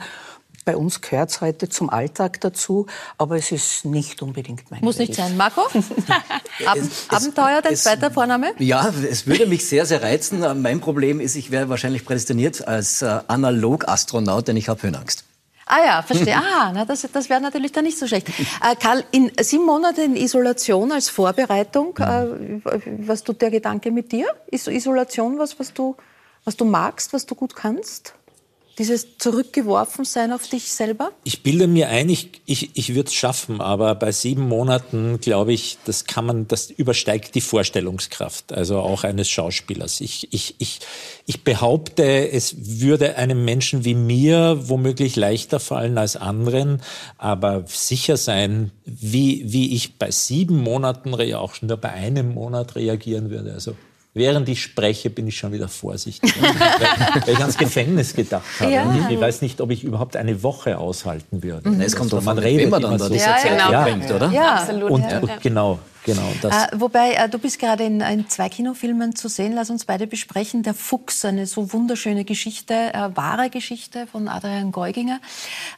Bei 0.66 0.78
uns 0.78 1.02
gehört 1.02 1.30
es 1.30 1.42
heute 1.42 1.68
zum 1.68 1.90
Alltag 1.90 2.40
dazu, 2.40 2.86
aber 3.18 3.36
es 3.36 3.52
ist 3.52 3.84
nicht 3.84 4.22
unbedingt 4.22 4.72
mein 4.72 4.80
Muss 4.82 4.98
Welt. 4.98 5.10
nicht 5.10 5.20
sein. 5.20 5.36
Marco? 5.36 5.62
Ab 6.66 6.78
es, 6.78 7.10
Abenteuer, 7.10 7.62
dein 7.62 7.74
es, 7.74 7.84
zweiter 7.84 8.12
Vorname? 8.12 8.54
Ja, 8.60 8.94
es 9.10 9.28
würde 9.28 9.46
mich 9.46 9.68
sehr, 9.68 9.86
sehr 9.86 10.02
reizen. 10.02 10.62
Mein 10.62 10.80
Problem 10.80 11.20
ist, 11.20 11.36
ich 11.36 11.52
wäre 11.52 11.68
wahrscheinlich 11.68 12.06
prädestiniert 12.06 12.66
als 12.66 13.02
äh, 13.02 13.20
Analog-Astronaut, 13.28 14.48
denn 14.48 14.56
ich 14.56 14.70
habe 14.70 14.82
Höhenangst. 14.84 15.26
Ah 15.74 15.86
ja, 15.86 16.02
verstehe. 16.02 16.36
Ah, 16.54 16.72
na, 16.74 16.86
das, 16.86 17.08
das 17.12 17.30
wäre 17.30 17.42
natürlich 17.42 17.72
dann 17.72 17.84
nicht 17.84 17.98
so 17.98 18.08
schlecht. 18.08 18.30
Äh, 18.30 18.76
Karl, 18.80 19.04
in 19.12 19.32
sieben 19.42 19.66
Monate 19.66 20.04
in 20.04 20.16
Isolation 20.16 20.92
als 20.92 21.10
Vorbereitung, 21.10 21.98
äh, 21.98 22.62
was 23.08 23.24
tut 23.24 23.42
der 23.42 23.50
Gedanke 23.50 23.90
mit 23.92 24.12
dir? 24.12 24.28
Ist 24.48 24.68
Isolation 24.68 25.40
was, 25.40 25.60
was 25.60 25.74
du, 25.74 25.96
was 26.46 26.56
du 26.58 26.66
magst, 26.66 27.12
was 27.14 27.26
du 27.26 27.34
gut 27.34 27.56
kannst? 27.56 28.14
Dieses 28.80 29.20
Zurückgeworfensein 29.20 30.34
auf 30.34 30.48
dich 30.48 30.72
selber? 30.72 31.12
Ich 31.24 31.44
bilde 31.44 31.68
mir 31.68 31.90
ein, 31.90 32.10
ich, 32.10 32.42
ich, 32.46 32.72
ich 32.76 32.96
würde 32.96 33.08
es 33.08 33.14
schaffen, 33.14 33.62
aber 33.62 33.94
bei 33.94 34.12
sieben 34.12 34.48
Monaten, 34.48 35.20
glaube 35.22 35.54
ich, 35.54 35.78
das 35.86 36.06
kann 36.06 36.26
man, 36.26 36.48
das 36.48 36.72
übersteigt 36.72 37.36
die 37.36 37.42
Vorstellungskraft, 37.42 38.52
also 38.52 38.80
auch 38.80 39.04
eines 39.04 39.30
Schauspielers. 39.30 40.02
Ich, 40.02 40.34
ich, 40.34 40.56
ich, 40.58 40.80
ich 41.28 41.44
behaupte, 41.44 42.32
es 42.32 42.80
würde 42.80 43.16
einem 43.16 43.46
Menschen 43.46 43.86
wie 43.86 43.94
mir 43.94 44.58
womöglich 44.68 45.16
leichter 45.16 45.60
fallen 45.60 46.00
als 46.00 46.16
anderen, 46.16 46.82
aber 47.20 47.66
sicher 47.68 48.18
sein, 48.18 48.72
wie, 48.86 49.44
wie 49.46 49.76
ich 49.76 50.00
bei 50.00 50.10
sieben 50.10 50.58
Monaten, 50.58 51.14
auch 51.36 51.62
nur 51.62 51.78
bei 51.78 51.92
einem 51.92 52.34
Monat 52.34 52.76
reagieren 52.76 53.30
würde. 53.30 53.54
Also 53.54 53.76
Während 54.16 54.48
ich 54.48 54.62
spreche, 54.62 55.10
bin 55.10 55.28
ich 55.28 55.36
schon 55.36 55.54
wieder 55.54 55.68
vorsichtig, 55.68 56.36
weil, 57.26 57.34
ich 57.34 57.40
ans 57.40 57.58
Gefängnis 57.58 58.14
gedacht 58.14 58.44
habe. 58.60 58.72
Ja. 58.72 59.10
Ich 59.10 59.20
weiß 59.20 59.42
nicht, 59.42 59.60
ob 59.60 59.72
ich 59.72 59.84
überhaupt 59.84 60.16
eine 60.16 60.44
Woche 60.44 60.78
aushalten 60.78 61.42
würde. 61.42 61.68
Mhm. 61.68 61.82
Es 61.82 61.96
kommt 61.96 62.14
also, 62.14 62.24
man 62.24 62.38
redet 62.38 62.68
immer 62.68 62.80
dann 62.80 63.00
so. 63.00 63.12
Ja, 63.12 63.38
genau. 63.42 63.72
ja, 63.72 63.84
bringt, 63.84 64.12
oder? 64.12 64.30
Ja, 64.30 64.56
absolut. 64.56 64.92
Und, 64.92 65.04
und 65.04 65.42
genau. 65.42 65.80
Genau. 66.06 66.30
Äh, 66.44 66.68
wobei, 66.74 67.14
äh, 67.14 67.30
du 67.30 67.38
bist 67.40 67.60
gerade 67.60 67.84
in, 67.84 68.02
in, 68.02 68.28
zwei 68.30 68.50
Kinofilmen 68.50 69.16
zu 69.16 69.30
sehen. 69.30 69.54
Lass 69.54 69.70
uns 69.70 69.86
beide 69.86 70.08
besprechen. 70.08 70.64
Der 70.64 70.74
Fuchs, 70.74 71.24
eine 71.24 71.46
so 71.46 71.72
wunderschöne 71.72 72.26
Geschichte, 72.26 72.74
äh, 72.74 73.16
wahre 73.16 73.50
Geschichte 73.50 74.08
von 74.08 74.28
Adrian 74.28 74.72
Geuginger. 74.72 75.20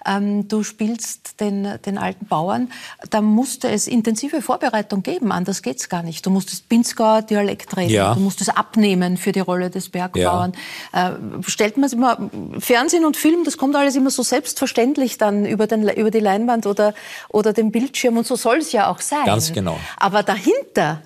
Ähm, 0.05 0.47
du 0.47 0.63
spielst 0.63 1.39
den, 1.39 1.79
den 1.85 1.97
alten 1.97 2.25
Bauern. 2.25 2.71
Da 3.09 3.21
musste 3.21 3.69
es 3.69 3.87
intensive 3.87 4.41
Vorbereitung 4.41 5.03
geben. 5.03 5.31
Anders 5.31 5.61
geht's 5.61 5.89
gar 5.89 6.03
nicht. 6.03 6.25
Du 6.25 6.29
musstest 6.29 6.69
Pinzgauer 6.69 7.21
Dialekt 7.21 7.77
reden. 7.77 7.91
Ja. 7.91 8.13
Du 8.15 8.21
musstest 8.21 8.57
abnehmen 8.57 9.17
für 9.17 9.31
die 9.31 9.39
Rolle 9.39 9.69
des 9.69 9.89
Bergbauern. 9.89 10.53
Ja. 10.93 11.09
Äh, 11.09 11.15
stellt 11.47 11.77
man 11.77 11.85
es 11.85 11.93
immer, 11.93 12.29
Fernsehen 12.59 13.05
und 13.05 13.17
Film, 13.17 13.43
das 13.43 13.57
kommt 13.57 13.75
alles 13.75 13.95
immer 13.95 14.09
so 14.09 14.23
selbstverständlich 14.23 15.17
dann 15.17 15.45
über, 15.45 15.67
den, 15.67 15.87
über 15.87 16.11
die 16.11 16.19
Leinwand 16.19 16.65
oder, 16.65 16.93
oder 17.29 17.53
den 17.53 17.71
Bildschirm. 17.71 18.17
Und 18.17 18.25
so 18.25 18.35
soll 18.35 18.57
es 18.57 18.71
ja 18.71 18.89
auch 18.89 19.01
sein. 19.01 19.25
Ganz 19.25 19.53
genau. 19.53 19.79
Aber 19.97 20.14
dahinter, 20.23 21.01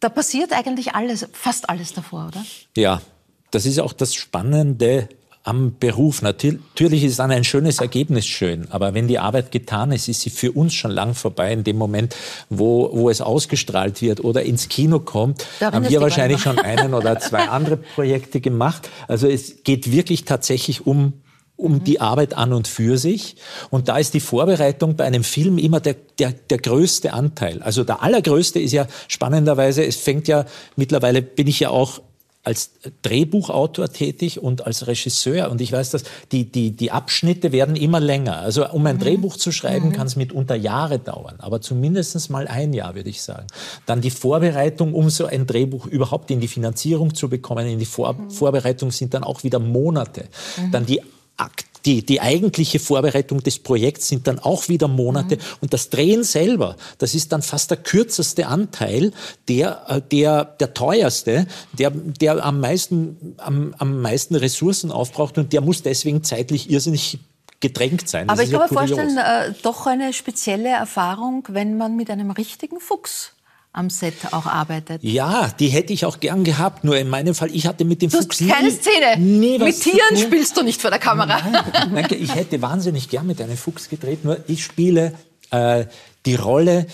da 0.00 0.08
passiert 0.08 0.52
eigentlich 0.52 0.94
alles, 0.94 1.28
fast 1.32 1.68
alles 1.68 1.92
davor, 1.92 2.28
oder? 2.28 2.44
Ja, 2.76 3.00
das 3.50 3.66
ist 3.66 3.78
auch 3.80 3.92
das 3.92 4.14
Spannende 4.14 5.08
am 5.48 5.78
Beruf. 5.78 6.20
Natürlich 6.20 7.04
ist 7.04 7.18
dann 7.18 7.30
ein 7.30 7.44
schönes 7.44 7.80
Ergebnis 7.80 8.26
schön, 8.26 8.70
aber 8.70 8.92
wenn 8.92 9.08
die 9.08 9.18
Arbeit 9.18 9.50
getan 9.50 9.92
ist, 9.92 10.08
ist 10.08 10.20
sie 10.20 10.30
für 10.30 10.52
uns 10.52 10.74
schon 10.74 10.90
lang 10.90 11.14
vorbei. 11.14 11.52
In 11.52 11.64
dem 11.64 11.76
Moment, 11.76 12.14
wo, 12.50 12.90
wo 12.92 13.08
es 13.08 13.20
ausgestrahlt 13.20 14.02
wird 14.02 14.22
oder 14.22 14.42
ins 14.42 14.68
Kino 14.68 15.00
kommt, 15.00 15.46
Darin 15.58 15.74
haben 15.74 15.88
wir 15.88 16.00
wahrscheinlich 16.00 16.42
schon 16.42 16.58
einen 16.58 16.92
oder 16.92 17.18
zwei 17.18 17.48
andere 17.48 17.78
Projekte 17.78 18.40
gemacht. 18.40 18.90
Also 19.08 19.26
es 19.26 19.64
geht 19.64 19.90
wirklich 19.90 20.24
tatsächlich 20.24 20.86
um 20.86 21.14
um 21.58 21.82
die 21.82 22.00
Arbeit 22.00 22.34
an 22.34 22.52
und 22.52 22.68
für 22.68 22.96
sich. 22.96 23.36
Und 23.68 23.88
da 23.88 23.98
ist 23.98 24.14
die 24.14 24.20
Vorbereitung 24.20 24.96
bei 24.96 25.04
einem 25.04 25.24
Film 25.24 25.58
immer 25.58 25.80
der, 25.80 25.96
der, 26.18 26.32
der 26.32 26.58
größte 26.58 27.12
Anteil. 27.12 27.62
Also 27.62 27.84
der 27.84 28.02
allergrößte 28.02 28.60
ist 28.60 28.72
ja 28.72 28.86
spannenderweise, 29.08 29.84
es 29.84 29.96
fängt 29.96 30.28
ja, 30.28 30.46
mittlerweile 30.76 31.20
bin 31.20 31.48
ich 31.48 31.60
ja 31.60 31.70
auch 31.70 32.00
als 32.44 32.70
Drehbuchautor 33.02 33.92
tätig 33.92 34.40
und 34.40 34.64
als 34.66 34.86
Regisseur. 34.86 35.50
Und 35.50 35.60
ich 35.60 35.72
weiß, 35.72 35.90
dass 35.90 36.04
die, 36.30 36.44
die, 36.44 36.70
die 36.70 36.92
Abschnitte 36.92 37.50
werden 37.50 37.74
immer 37.74 37.98
länger. 38.00 38.38
Also 38.38 38.66
um 38.70 38.86
ein 38.86 38.96
mhm. 38.96 39.00
Drehbuch 39.00 39.36
zu 39.36 39.50
schreiben, 39.50 39.88
mhm. 39.88 39.92
kann 39.92 40.06
es 40.06 40.14
mitunter 40.16 40.54
Jahre 40.54 41.00
dauern, 41.00 41.34
aber 41.38 41.60
zumindest 41.60 42.30
mal 42.30 42.46
ein 42.48 42.72
Jahr, 42.72 42.94
würde 42.94 43.10
ich 43.10 43.20
sagen. 43.20 43.48
Dann 43.84 44.00
die 44.00 44.10
Vorbereitung, 44.10 44.94
um 44.94 45.10
so 45.10 45.26
ein 45.26 45.46
Drehbuch 45.46 45.86
überhaupt 45.86 46.30
in 46.30 46.40
die 46.40 46.48
Finanzierung 46.48 47.14
zu 47.14 47.28
bekommen. 47.28 47.66
In 47.66 47.80
die 47.80 47.84
Vor 47.84 48.14
mhm. 48.14 48.30
Vorbereitung 48.30 48.92
sind 48.92 49.12
dann 49.12 49.24
auch 49.24 49.42
wieder 49.42 49.58
Monate. 49.58 50.28
Mhm. 50.56 50.70
Dann 50.70 50.86
die 50.86 51.02
die, 51.84 52.04
die 52.04 52.20
eigentliche 52.20 52.78
Vorbereitung 52.78 53.42
des 53.42 53.58
Projekts 53.58 54.08
sind 54.08 54.26
dann 54.26 54.38
auch 54.38 54.68
wieder 54.68 54.88
Monate. 54.88 55.36
Mhm. 55.36 55.40
Und 55.62 55.72
das 55.72 55.90
Drehen 55.90 56.24
selber, 56.24 56.76
das 56.98 57.14
ist 57.14 57.32
dann 57.32 57.42
fast 57.42 57.70
der 57.70 57.78
kürzeste 57.78 58.46
Anteil, 58.46 59.12
der, 59.48 59.84
äh, 59.88 60.00
der, 60.02 60.44
der 60.44 60.74
teuerste, 60.74 61.46
der, 61.72 61.90
der 61.90 62.44
am 62.44 62.60
meisten, 62.60 63.36
am, 63.38 63.74
am 63.78 64.02
meisten 64.02 64.34
Ressourcen 64.34 64.90
aufbraucht 64.90 65.38
und 65.38 65.52
der 65.52 65.60
muss 65.60 65.82
deswegen 65.82 66.24
zeitlich 66.24 66.70
irrsinnig 66.70 67.20
gedrängt 67.60 68.08
sein. 68.08 68.28
Das 68.28 68.34
Aber 68.38 68.42
ich 68.42 68.52
kann 68.52 68.60
mir 68.60 68.68
vorstellen, 68.68 69.16
äh, 69.16 69.52
doch 69.62 69.86
eine 69.86 70.12
spezielle 70.12 70.68
Erfahrung, 70.68 71.44
wenn 71.48 71.76
man 71.76 71.96
mit 71.96 72.10
einem 72.10 72.30
richtigen 72.30 72.80
Fuchs 72.80 73.32
am 73.78 73.90
Set 73.90 74.14
auch 74.32 74.46
arbeitet. 74.46 75.02
Ja, 75.02 75.50
die 75.58 75.68
hätte 75.68 75.92
ich 75.92 76.04
auch 76.04 76.20
gern 76.20 76.44
gehabt. 76.44 76.84
Nur 76.84 76.98
in 76.98 77.08
meinem 77.08 77.34
Fall, 77.34 77.50
ich 77.54 77.66
hatte 77.66 77.84
mit 77.84 78.02
dem 78.02 78.10
du 78.10 78.20
Fuchs 78.20 78.40
hast 78.40 78.50
keine 78.50 78.70
Szene. 78.70 79.18
Nie 79.18 79.58
mit 79.58 79.80
Tieren 79.80 80.16
spielst 80.16 80.56
du 80.56 80.62
nicht 80.62 80.82
vor 80.82 80.90
der 80.90 80.98
Kamera. 80.98 81.40
Nein, 81.50 81.92
nein, 81.92 82.06
ich 82.10 82.34
hätte 82.34 82.60
wahnsinnig 82.60 83.08
gern 83.08 83.26
mit 83.26 83.40
einem 83.40 83.56
Fuchs 83.56 83.88
gedreht. 83.88 84.24
Nur 84.24 84.38
ich 84.48 84.64
spiele 84.64 85.14
äh, 85.50 85.84
die 86.26 86.34
Rolle 86.34 86.86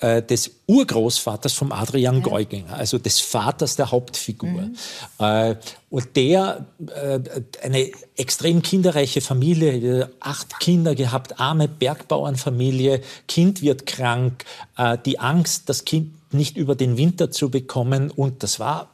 äh, 0.00 0.22
des 0.22 0.50
Urgroßvaters 0.66 1.52
vom 1.52 1.72
Adrian. 1.72 2.22
Geuginger, 2.22 2.74
also 2.74 2.98
des 2.98 3.20
Vaters 3.20 3.76
der 3.76 3.90
Hauptfigur. 3.90 4.48
Mhm. 4.50 4.76
Äh, 5.18 5.56
und 5.90 6.16
der, 6.16 6.66
äh, 6.86 7.20
eine 7.62 7.90
extrem 8.16 8.62
kinderreiche 8.62 9.20
Familie, 9.20 10.10
acht 10.20 10.60
Kinder 10.60 10.94
gehabt, 10.94 11.40
arme 11.40 11.68
Bergbauernfamilie, 11.68 13.00
Kind 13.26 13.62
wird 13.62 13.86
krank, 13.86 14.44
äh, 14.76 14.98
die 15.04 15.18
Angst, 15.18 15.68
das 15.68 15.84
Kind 15.84 16.12
nicht 16.32 16.56
über 16.56 16.74
den 16.74 16.96
Winter 16.96 17.30
zu 17.30 17.50
bekommen. 17.50 18.10
Und 18.10 18.42
das 18.42 18.60
war 18.60 18.90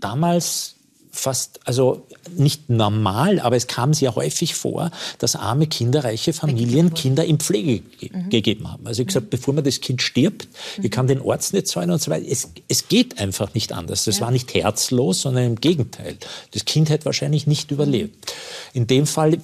damals 0.00 0.76
fast, 1.12 1.60
also 1.64 2.06
nicht 2.36 2.70
normal, 2.70 3.40
aber 3.40 3.56
es 3.56 3.66
kam 3.66 3.94
sehr 3.94 4.14
häufig 4.14 4.54
vor, 4.54 4.90
dass 5.18 5.36
arme, 5.36 5.66
kinderreiche 5.66 6.32
Familien 6.32 6.94
Kinder 6.94 7.24
in 7.24 7.38
Pflege 7.38 7.80
ge 7.80 8.10
mhm. 8.12 8.30
gegeben 8.30 8.70
haben. 8.70 8.86
Also 8.86 9.02
ich 9.02 9.08
gesagt, 9.08 9.26
mhm. 9.26 9.30
bevor 9.30 9.54
man 9.54 9.64
das 9.64 9.80
Kind 9.80 10.02
stirbt, 10.02 10.48
mhm. 10.76 10.84
ich 10.84 10.90
kann 10.90 11.06
den 11.06 11.22
Arzt 11.26 11.52
nicht 11.52 11.66
zahlen 11.66 11.90
und 11.90 12.00
so 12.00 12.10
weiter. 12.10 12.26
Es, 12.28 12.48
es 12.68 12.88
geht 12.88 13.18
einfach 13.18 13.54
nicht 13.54 13.72
anders. 13.72 14.04
Das 14.04 14.18
ja. 14.18 14.24
war 14.24 14.30
nicht 14.30 14.52
herzlos, 14.54 15.22
sondern 15.22 15.44
im 15.44 15.56
Gegenteil. 15.56 16.16
Das 16.52 16.64
Kind 16.64 16.90
hätte 16.90 17.06
wahrscheinlich 17.06 17.46
nicht 17.46 17.70
überlebt. 17.70 18.32
In 18.72 18.86
dem 18.86 19.06
Fall, 19.06 19.38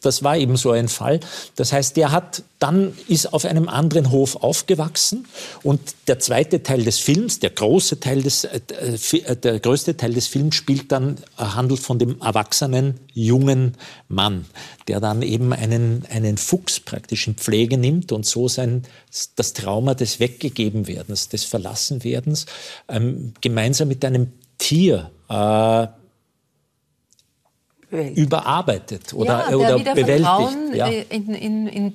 das 0.00 0.22
war 0.22 0.36
eben 0.36 0.56
so 0.56 0.72
ein 0.72 0.88
Fall. 0.88 1.20
Das 1.56 1.72
heißt, 1.72 1.96
der 1.96 2.12
hat 2.12 2.42
dann 2.64 2.94
ist 3.08 3.34
auf 3.34 3.44
einem 3.44 3.68
anderen 3.68 4.10
Hof 4.10 4.36
aufgewachsen 4.36 5.26
und 5.62 5.80
der 6.08 6.18
zweite 6.18 6.62
Teil 6.62 6.82
des 6.82 6.98
Films, 6.98 7.38
der 7.38 7.50
große 7.50 8.00
Teil 8.00 8.22
des, 8.22 8.44
äh, 8.44 8.60
äh 8.70 9.36
der 9.36 9.60
größte 9.60 9.98
Teil 9.98 10.14
des 10.14 10.28
Films 10.28 10.54
spielt 10.54 10.90
dann, 10.90 11.03
äh, 11.12 11.42
handelt 11.42 11.80
von 11.80 11.98
dem 11.98 12.20
erwachsenen 12.20 13.00
jungen 13.12 13.76
Mann, 14.08 14.44
der 14.88 15.00
dann 15.00 15.22
eben 15.22 15.52
einen, 15.52 16.04
einen 16.10 16.36
Fuchs 16.36 16.80
praktisch 16.80 17.26
in 17.26 17.34
Pflege 17.34 17.78
nimmt 17.78 18.12
und 18.12 18.26
so 18.26 18.48
sein, 18.48 18.82
das 19.36 19.52
Trauma 19.52 19.94
des 19.94 20.20
Weggegebenwerdens, 20.20 21.28
des 21.28 21.44
Verlassenwerdens, 21.44 22.46
ähm, 22.88 23.34
gemeinsam 23.40 23.88
mit 23.88 24.04
einem 24.04 24.32
Tier 24.58 25.10
äh, 25.28 25.86
überarbeitet 28.14 29.14
oder, 29.14 29.50
ja, 29.50 29.56
oder 29.56 29.78
bewältigt. 29.94 30.74
Ja. 30.74 30.88
In, 30.88 31.34
in, 31.34 31.66
in 31.68 31.92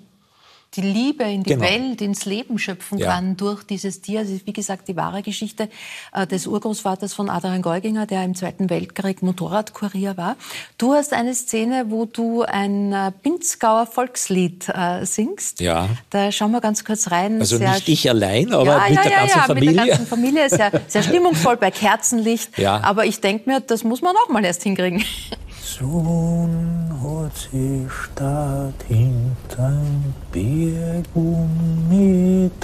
die 0.76 0.82
Liebe 0.82 1.24
in 1.24 1.44
die 1.44 1.54
genau. 1.54 1.64
Welt, 1.64 2.02
ins 2.02 2.26
Leben 2.26 2.60
schöpfen 2.60 3.00
ja. 3.00 3.08
kann 3.12 3.38
durch 3.38 3.64
dieses 3.64 4.02
Tier. 4.02 4.22
Das 4.22 4.30
ist, 4.30 4.46
wie 4.46 4.54
gesagt, 4.54 4.88
die 4.88 4.96
wahre 4.96 5.24
Geschichte 5.24 5.70
äh, 6.14 6.28
des 6.28 6.46
Urgroßvaters 6.46 7.14
von 7.14 7.30
Adrian 7.30 7.62
Geuginger, 7.62 8.06
der 8.06 8.24
im 8.24 8.36
Zweiten 8.36 8.70
Weltkrieg 8.70 9.24
Motorradkurier 9.24 10.16
war. 10.16 10.36
Du 10.78 10.94
hast 10.94 11.14
eine 11.14 11.34
Szene, 11.34 11.86
wo 11.90 12.06
du 12.06 12.44
ein 12.44 12.94
äh, 12.94 13.12
Pinzgauer 13.12 13.88
Volkslied 13.88 14.70
äh, 14.70 15.06
singst. 15.06 15.60
Ja. 15.60 15.90
Da 16.12 16.32
schauen 16.32 16.52
wir 16.52 16.62
ganz 16.62 16.86
kurz 16.86 17.10
rein. 17.10 17.40
Also 17.40 17.58
sehr 17.58 17.72
nicht 17.74 17.90
ich 17.90 18.10
allein, 18.10 18.54
aber 18.54 18.66
ja, 18.66 18.90
mit, 18.90 18.96
ja, 18.96 19.02
der 19.02 19.12
ja, 19.12 19.18
ganzen 19.18 19.42
Familie. 19.42 19.70
mit 19.70 19.80
der 19.80 19.88
ganzen 19.88 20.08
Familie. 20.08 20.50
Sehr, 20.50 20.72
sehr 20.88 21.04
stimmungsvoll 21.10 21.58
bei 21.58 21.72
Kerzenlicht. 21.72 22.58
Ja. 22.60 22.82
Aber 22.84 23.06
ich 23.06 23.22
denke 23.22 23.50
mir, 23.50 23.60
das 23.60 23.84
muss 23.84 24.02
man 24.02 24.16
auch 24.16 24.30
mal 24.30 24.46
erst 24.46 24.64
hinkriegen. 24.64 25.04
Sohn 25.62 26.90
hat 27.04 27.36
sich 27.36 27.92
Stadt 27.92 28.84
hinterm 28.88 30.14
Berg 30.32 31.06
umgedreht. 31.14 32.60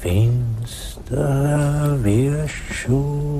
Finster 0.00 1.24
wirst 2.02 2.74
schon 2.74 3.31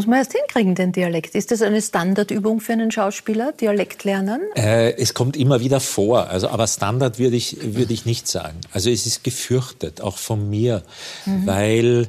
muss 0.00 0.06
man 0.06 0.18
erst 0.20 0.32
hinkriegen, 0.32 0.74
den 0.74 0.92
Dialekt. 0.92 1.34
Ist 1.34 1.50
das 1.50 1.60
eine 1.60 1.82
Standardübung 1.82 2.60
für 2.60 2.72
einen 2.72 2.90
Schauspieler, 2.90 3.52
Dialekt 3.52 4.04
lernen? 4.04 4.40
Äh, 4.54 4.94
es 4.94 5.12
kommt 5.12 5.36
immer 5.36 5.60
wieder 5.60 5.78
vor, 5.78 6.30
also, 6.30 6.48
aber 6.48 6.66
Standard 6.66 7.18
würde 7.18 7.36
ich, 7.36 7.58
würde 7.74 7.92
ich 7.92 8.06
nicht 8.06 8.26
sagen. 8.26 8.58
Also 8.72 8.88
es 8.88 9.04
ist 9.04 9.24
gefürchtet, 9.24 10.00
auch 10.00 10.16
von 10.16 10.48
mir, 10.48 10.82
mhm. 11.26 11.46
weil, 11.46 12.06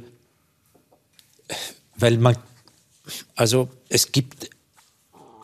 weil 1.98 2.18
man, 2.18 2.38
also 3.36 3.68
es 3.90 4.14
gibt 4.14 4.50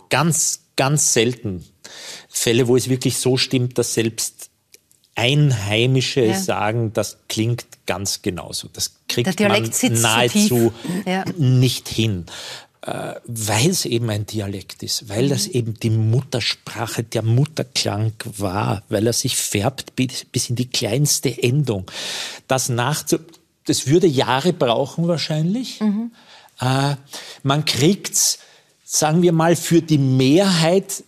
ganz, 0.10 0.62
ganz 0.77 1.12
selten 1.12 1.65
Fälle, 2.29 2.69
wo 2.69 2.77
es 2.77 2.88
wirklich 2.88 3.17
so 3.17 3.36
stimmt, 3.36 3.77
dass 3.77 3.93
selbst 3.93 4.51
Einheimische 5.17 6.25
ja. 6.25 6.39
sagen, 6.39 6.93
das 6.93 7.17
klingt 7.27 7.65
ganz 7.88 8.21
genauso. 8.21 8.69
Das 8.71 8.91
kriegt 9.10 9.39
man 9.39 9.69
nahezu 9.89 10.71
ja. 11.06 11.25
nicht 11.38 11.89
hin 11.89 12.25
äh, 12.88 13.15
weil 13.25 13.69
es 13.69 13.86
eben 13.86 14.10
ein 14.10 14.25
Dialekt 14.25 14.82
ist, 14.82 15.10
weil 15.10 15.25
mhm. 15.25 15.30
das 15.30 15.47
eben 15.47 15.73
die 15.73 15.89
Muttersprache, 15.89 17.03
der 17.03 17.21
Mutterklang 17.21 18.13
war, 18.23 18.84
weil 18.88 19.08
er 19.08 19.13
sich 19.13 19.36
färbt 19.36 19.95
bis, 19.95 20.23
bis 20.25 20.49
in 20.49 20.56
die 20.56 20.69
kleinste 20.69 21.43
Endung. 21.43 21.89
Das 22.47 22.69
nachzu, 22.69 23.17
das 23.65 23.88
würde 23.88 24.08
Jahre 24.08 24.53
brauchen 24.53 25.08
wahrscheinlich. 25.08 25.82
Mhm. 25.82 26.12
Äh, 26.62 26.95
man 27.43 27.65
kriegt's, 27.65 28.39
sagen 28.86 29.21
wir 29.21 29.34
mal, 29.34 29.56
für 29.58 29.82
die 29.82 29.97
Mehrheit 29.97 31.03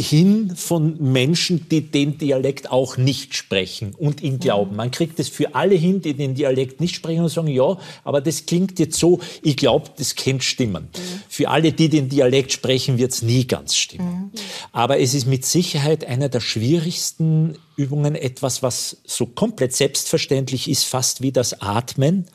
hin 0.00 0.54
von 0.56 0.96
Menschen, 1.12 1.68
die 1.68 1.82
den 1.82 2.18
Dialekt 2.18 2.70
auch 2.70 2.96
nicht 2.96 3.34
sprechen 3.34 3.94
und 3.96 4.22
ihn 4.22 4.38
glauben. 4.38 4.76
Man 4.76 4.90
kriegt 4.90 5.20
es 5.20 5.28
für 5.28 5.54
alle 5.54 5.74
hin, 5.74 6.00
die 6.00 6.14
den 6.14 6.34
Dialekt 6.34 6.80
nicht 6.80 6.94
sprechen 6.94 7.22
und 7.22 7.28
sagen, 7.28 7.48
ja, 7.48 7.78
aber 8.04 8.20
das 8.20 8.46
klingt 8.46 8.78
jetzt 8.78 8.98
so, 8.98 9.20
ich 9.42 9.56
glaube, 9.56 9.90
das 9.96 10.16
könnte 10.16 10.44
stimmen. 10.44 10.84
Mhm. 10.84 11.22
Für 11.28 11.48
alle, 11.50 11.72
die 11.72 11.88
den 11.88 12.08
Dialekt 12.08 12.52
sprechen, 12.52 12.98
wird 12.98 13.12
es 13.12 13.22
nie 13.22 13.46
ganz 13.46 13.76
stimmen. 13.76 14.30
Mhm. 14.32 14.40
Aber 14.72 14.98
es 14.98 15.14
ist 15.14 15.26
mit 15.26 15.44
Sicherheit 15.44 16.04
einer 16.04 16.28
der 16.28 16.40
schwierigsten 16.40 17.58
Übungen, 17.76 18.14
etwas, 18.14 18.62
was 18.62 18.98
so 19.04 19.26
komplett 19.26 19.74
selbstverständlich 19.74 20.68
ist, 20.68 20.84
fast 20.84 21.20
wie 21.22 21.32
das 21.32 21.60
Atmen, 21.60 22.26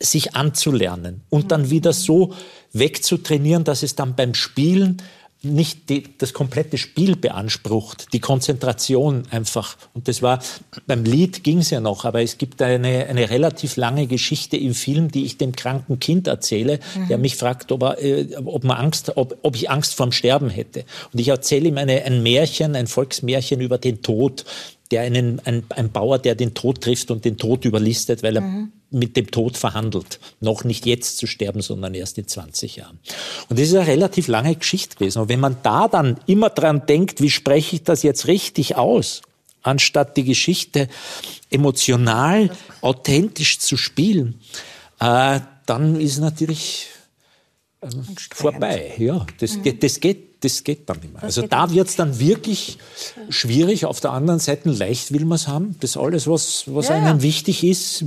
sich 0.00 0.34
anzulernen 0.34 1.22
und 1.28 1.52
dann 1.52 1.70
wieder 1.70 1.92
so 1.92 2.32
wegzutrainieren, 2.72 3.64
dass 3.64 3.82
es 3.82 3.94
dann 3.94 4.16
beim 4.16 4.34
Spielen 4.34 5.02
nicht 5.54 5.88
die, 5.88 6.04
das 6.18 6.32
komplette 6.32 6.78
Spiel 6.78 7.16
beansprucht, 7.16 8.12
die 8.12 8.20
Konzentration 8.20 9.24
einfach. 9.30 9.76
Und 9.94 10.08
das 10.08 10.22
war, 10.22 10.40
beim 10.86 11.04
Lied 11.04 11.44
ging 11.44 11.58
es 11.58 11.70
ja 11.70 11.80
noch, 11.80 12.04
aber 12.04 12.22
es 12.22 12.38
gibt 12.38 12.60
eine, 12.62 13.06
eine 13.06 13.30
relativ 13.30 13.76
lange 13.76 14.06
Geschichte 14.06 14.56
im 14.56 14.74
Film, 14.74 15.10
die 15.10 15.24
ich 15.24 15.38
dem 15.38 15.52
kranken 15.52 15.98
Kind 15.98 16.26
erzähle, 16.26 16.80
mhm. 16.94 17.08
der 17.08 17.18
mich 17.18 17.36
fragt, 17.36 17.72
ob, 17.72 17.82
er, 17.82 18.02
äh, 18.02 18.36
ob, 18.44 18.64
man 18.64 18.76
Angst, 18.76 19.16
ob, 19.16 19.38
ob 19.42 19.56
ich 19.56 19.70
Angst 19.70 19.94
vorm 19.94 20.12
Sterben 20.12 20.50
hätte. 20.50 20.84
Und 21.12 21.20
ich 21.20 21.28
erzähle 21.28 21.68
ihm 21.68 21.78
eine, 21.78 22.04
ein 22.04 22.22
Märchen, 22.22 22.76
ein 22.76 22.86
Volksmärchen 22.86 23.60
über 23.60 23.78
den 23.78 24.02
Tod, 24.02 24.44
der 24.90 25.02
einen, 25.02 25.40
ein, 25.44 25.64
ein 25.70 25.90
Bauer, 25.90 26.18
der 26.18 26.34
den 26.34 26.54
Tod 26.54 26.80
trifft 26.80 27.10
und 27.10 27.24
den 27.24 27.36
Tod 27.36 27.64
überlistet, 27.64 28.22
weil 28.22 28.36
er 28.36 28.42
mhm 28.42 28.72
mit 28.90 29.16
dem 29.16 29.30
Tod 29.30 29.56
verhandelt. 29.56 30.20
Noch 30.40 30.64
nicht 30.64 30.86
jetzt 30.86 31.18
zu 31.18 31.26
sterben, 31.26 31.60
sondern 31.60 31.94
erst 31.94 32.18
in 32.18 32.28
20 32.28 32.76
Jahren. 32.76 32.98
Und 33.48 33.58
das 33.58 33.68
ist 33.68 33.74
eine 33.74 33.86
relativ 33.86 34.28
lange 34.28 34.54
Geschichte 34.54 34.96
gewesen. 34.96 35.22
Und 35.22 35.28
wenn 35.28 35.40
man 35.40 35.56
da 35.62 35.88
dann 35.88 36.18
immer 36.26 36.50
dran 36.50 36.86
denkt, 36.86 37.20
wie 37.20 37.30
spreche 37.30 37.76
ich 37.76 37.82
das 37.82 38.02
jetzt 38.02 38.26
richtig 38.26 38.76
aus, 38.76 39.22
anstatt 39.62 40.16
die 40.16 40.24
Geschichte 40.24 40.88
emotional, 41.50 42.50
authentisch 42.80 43.58
zu 43.58 43.76
spielen, 43.76 44.40
äh, 45.00 45.40
dann 45.66 46.00
ist 46.00 46.18
natürlich 46.18 46.88
äh, 47.80 47.88
vorbei. 48.32 48.94
Ja, 48.98 49.26
das, 49.40 49.56
mhm. 49.56 49.62
geht, 49.62 49.82
das 49.82 50.00
geht 50.00 50.35
das 50.46 50.62
geht 50.62 50.88
dann 50.88 51.00
nicht 51.00 51.12
mehr. 51.12 51.22
Also 51.22 51.42
da 51.42 51.70
wird 51.72 51.88
es 51.88 51.96
dann 51.96 52.18
wirklich 52.18 52.78
schwierig. 53.28 53.84
Auf 53.84 54.00
der 54.00 54.12
anderen 54.12 54.38
Seite 54.38 54.70
leicht 54.70 55.12
will 55.12 55.24
man 55.24 55.36
es 55.36 55.48
haben. 55.48 55.74
Das 55.80 55.96
alles, 55.96 56.28
was, 56.28 56.64
was 56.66 56.88
ja, 56.88 56.94
einem 56.94 57.18
ja. 57.18 57.22
wichtig 57.22 57.64
ist, 57.64 58.04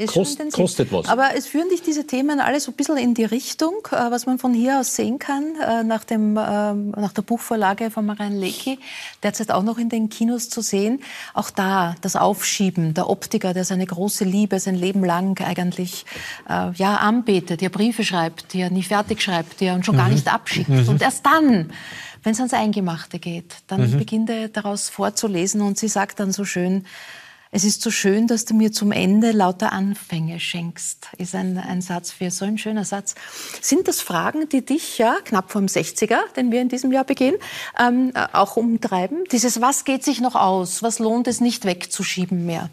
ist 0.00 0.12
kost, 0.14 0.52
kostet 0.52 0.92
was. 0.92 1.08
Aber 1.08 1.30
es 1.36 1.46
führen 1.46 1.68
dich 1.68 1.82
diese 1.82 2.06
Themen 2.06 2.40
alle 2.40 2.58
so 2.60 2.72
ein 2.72 2.74
bisschen 2.74 2.96
in 2.96 3.14
die 3.14 3.24
Richtung, 3.24 3.74
äh, 3.90 4.10
was 4.10 4.26
man 4.26 4.38
von 4.38 4.54
hier 4.54 4.80
aus 4.80 4.96
sehen 4.96 5.18
kann, 5.18 5.56
äh, 5.60 5.82
nach, 5.82 6.04
dem, 6.04 6.38
ähm, 6.40 6.90
nach 6.90 7.12
der 7.12 7.22
Buchvorlage 7.22 7.90
von 7.90 8.06
Marianne 8.06 8.38
Lecki, 8.38 8.78
derzeit 9.22 9.50
auch 9.50 9.62
noch 9.62 9.78
in 9.78 9.88
den 9.88 10.08
Kinos 10.08 10.48
zu 10.48 10.60
sehen. 10.62 11.00
Auch 11.34 11.50
da 11.50 11.94
das 12.00 12.16
Aufschieben, 12.16 12.94
der 12.94 13.08
Optiker, 13.08 13.54
der 13.54 13.64
seine 13.64 13.86
große 13.86 14.24
Liebe 14.24 14.58
sein 14.58 14.74
Leben 14.74 15.04
lang 15.04 15.40
eigentlich 15.40 16.04
äh, 16.48 16.72
ja, 16.72 16.96
anbetet, 16.96 17.60
der 17.60 17.68
Briefe 17.68 18.04
schreibt, 18.04 18.52
die 18.52 18.60
er 18.60 18.70
nie 18.70 18.82
fertig 18.82 19.22
schreibt, 19.22 19.60
die 19.60 19.66
er 19.66 19.82
schon 19.84 19.94
mhm. 19.94 19.98
gar 19.98 20.08
nicht 20.08 20.32
abschickt. 20.32 20.68
Mhm. 20.68 20.88
Und 20.88 21.02
erst 21.02 21.26
dann 21.26 21.72
wenn 22.22 22.32
es 22.32 22.38
ans 22.38 22.52
Eingemachte 22.52 23.18
geht, 23.18 23.54
dann 23.66 23.90
mhm. 23.90 23.98
beginnt 23.98 24.30
er 24.30 24.48
daraus 24.48 24.88
vorzulesen 24.88 25.62
und 25.62 25.78
sie 25.78 25.88
sagt 25.88 26.20
dann 26.20 26.32
so 26.32 26.44
schön, 26.44 26.84
es 27.52 27.64
ist 27.64 27.82
so 27.82 27.90
schön, 27.90 28.28
dass 28.28 28.44
du 28.44 28.54
mir 28.54 28.70
zum 28.70 28.92
Ende 28.92 29.32
lauter 29.32 29.72
Anfänge 29.72 30.38
schenkst, 30.38 31.08
ist 31.18 31.34
ein, 31.34 31.58
ein 31.58 31.82
Satz 31.82 32.12
für 32.12 32.30
so 32.30 32.44
ein 32.44 32.58
schöner 32.58 32.84
Satz. 32.84 33.16
Sind 33.60 33.88
das 33.88 34.00
Fragen, 34.00 34.48
die 34.48 34.64
dich 34.64 34.98
ja 34.98 35.16
knapp 35.24 35.50
vom 35.50 35.66
60er, 35.66 36.18
den 36.36 36.52
wir 36.52 36.62
in 36.62 36.68
diesem 36.68 36.92
Jahr 36.92 37.04
begehen, 37.04 37.34
ähm, 37.78 38.12
auch 38.32 38.56
umtreiben? 38.56 39.24
Dieses, 39.32 39.60
was 39.60 39.84
geht 39.84 40.04
sich 40.04 40.20
noch 40.20 40.36
aus? 40.36 40.84
Was 40.84 41.00
lohnt 41.00 41.26
es 41.26 41.40
nicht 41.40 41.64
wegzuschieben 41.64 42.46
mehr? 42.46 42.70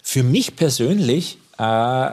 Für 0.00 0.22
mich 0.22 0.54
persönlich 0.54 1.38
äh, 1.58 2.10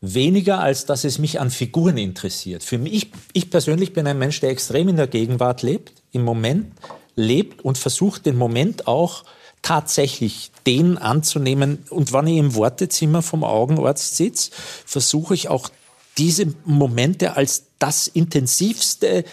weniger, 0.00 0.60
als 0.60 0.86
dass 0.86 1.02
es 1.02 1.18
mich 1.18 1.40
an 1.40 1.50
Figuren 1.50 1.98
interessiert. 1.98 2.62
Für 2.62 2.78
mich, 2.78 3.10
ich 3.32 3.50
persönlich 3.50 3.92
bin 3.92 4.06
ein 4.06 4.18
Mensch, 4.18 4.38
der 4.40 4.50
extrem 4.50 4.88
in 4.88 4.96
der 4.96 5.08
Gegenwart 5.08 5.62
lebt, 5.62 5.92
im 6.12 6.22
Moment 6.22 6.72
lebt 7.16 7.64
und 7.64 7.78
versucht, 7.78 8.26
den 8.26 8.36
Moment 8.36 8.86
auch 8.86 9.24
tatsächlich 9.66 10.52
den 10.64 10.96
anzunehmen. 10.96 11.84
Und 11.90 12.12
wenn 12.12 12.28
ich 12.28 12.38
im 12.38 12.54
Wartezimmer 12.54 13.20
vom 13.20 13.42
Augenarzt 13.42 14.14
sitze, 14.16 14.52
versuche 14.84 15.34
ich 15.34 15.48
auch 15.48 15.70
diese 16.18 16.54
Momente 16.64 17.36
als 17.36 17.64
das 17.80 18.06
intensivste 18.06 19.24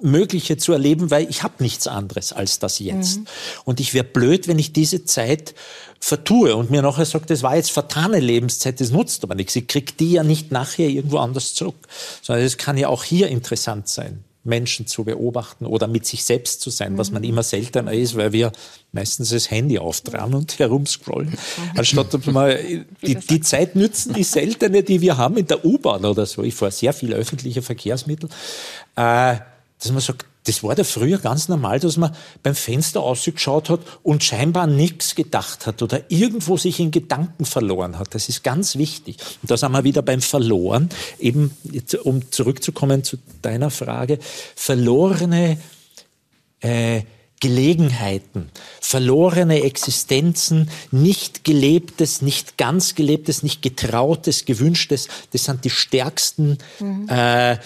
Mögliche 0.00 0.58
zu 0.58 0.72
erleben, 0.72 1.10
weil 1.10 1.28
ich 1.28 1.42
habe 1.42 1.54
nichts 1.58 1.88
anderes 1.88 2.32
als 2.32 2.60
das 2.60 2.78
jetzt. 2.78 3.18
Mhm. 3.18 3.26
Und 3.64 3.80
ich 3.80 3.94
wäre 3.94 4.04
blöd, 4.04 4.46
wenn 4.46 4.60
ich 4.60 4.72
diese 4.72 5.06
Zeit 5.06 5.56
vertue 5.98 6.54
und 6.54 6.70
mir 6.70 6.82
nachher 6.82 7.04
sagt, 7.04 7.30
das 7.30 7.42
war 7.42 7.56
jetzt 7.56 7.72
vertane 7.72 8.20
Lebenszeit, 8.20 8.80
das 8.80 8.90
nutzt 8.90 9.24
aber 9.24 9.34
nichts. 9.34 9.56
Ich 9.56 9.66
kriege 9.66 9.92
die 9.98 10.12
ja 10.12 10.22
nicht 10.22 10.52
nachher 10.52 10.88
irgendwo 10.88 11.18
anders 11.18 11.54
zurück. 11.54 11.88
Sondern 12.22 12.44
es 12.44 12.58
kann 12.58 12.78
ja 12.78 12.88
auch 12.88 13.02
hier 13.02 13.26
interessant 13.26 13.88
sein. 13.88 14.22
Menschen 14.44 14.86
zu 14.86 15.04
beobachten 15.04 15.66
oder 15.66 15.88
mit 15.88 16.06
sich 16.06 16.24
selbst 16.24 16.60
zu 16.60 16.70
sein, 16.70 16.98
was 16.98 17.10
man 17.10 17.22
mhm. 17.22 17.30
immer 17.30 17.42
seltener 17.42 17.92
ist, 17.92 18.14
weil 18.14 18.32
wir 18.32 18.52
meistens 18.92 19.30
das 19.30 19.50
Handy 19.50 19.78
auftragen 19.78 20.34
und 20.34 20.58
herumscrollen, 20.58 21.30
mhm. 21.30 21.78
anstatt 21.78 22.12
dass 22.12 22.26
wir 22.26 22.84
die, 23.02 23.14
die 23.14 23.40
Zeit 23.40 23.74
nützen, 23.74 24.12
die 24.12 24.24
seltene, 24.24 24.82
die 24.82 25.00
wir 25.00 25.16
haben 25.16 25.38
in 25.38 25.46
der 25.46 25.64
U-Bahn 25.64 26.04
oder 26.04 26.26
so. 26.26 26.42
Ich 26.42 26.54
fahre 26.54 26.72
sehr 26.72 26.92
viel 26.92 27.14
öffentliche 27.14 27.62
Verkehrsmittel, 27.62 28.28
äh, 28.96 29.36
dass 29.78 29.90
man 29.90 30.00
sagt, 30.00 30.26
das 30.44 30.62
war 30.62 30.74
da 30.74 30.84
früher 30.84 31.18
ganz 31.18 31.48
normal, 31.48 31.80
dass 31.80 31.96
man 31.96 32.14
beim 32.42 32.54
Fenster 32.54 33.02
ausgeschaut 33.02 33.70
hat 33.70 33.80
und 34.02 34.22
scheinbar 34.22 34.66
nichts 34.66 35.14
gedacht 35.14 35.66
hat 35.66 35.82
oder 35.82 36.02
irgendwo 36.10 36.56
sich 36.56 36.80
in 36.80 36.90
Gedanken 36.90 37.46
verloren 37.46 37.98
hat. 37.98 38.14
Das 38.14 38.28
ist 38.28 38.44
ganz 38.44 38.76
wichtig. 38.76 39.16
Und 39.42 39.50
da 39.50 39.56
sind 39.56 39.72
wir 39.72 39.84
wieder 39.84 40.02
beim 40.02 40.20
Verloren. 40.20 40.90
Eben, 41.18 41.56
um 42.02 42.30
zurückzukommen 42.30 43.04
zu 43.04 43.16
deiner 43.40 43.70
Frage, 43.70 44.18
verlorene 44.54 45.58
äh, 46.60 47.02
Gelegenheiten, 47.40 48.50
verlorene 48.80 49.62
Existenzen, 49.64 50.70
nicht 50.90 51.44
gelebtes, 51.44 52.22
nicht 52.22 52.56
ganz 52.56 52.94
gelebtes, 52.94 53.42
nicht 53.42 53.60
getrautes, 53.60 54.46
gewünschtes, 54.46 55.08
das 55.32 55.44
sind 55.44 55.64
die 55.64 55.70
stärksten 55.70 56.58
mhm. 56.80 57.06
äh, 57.10 57.58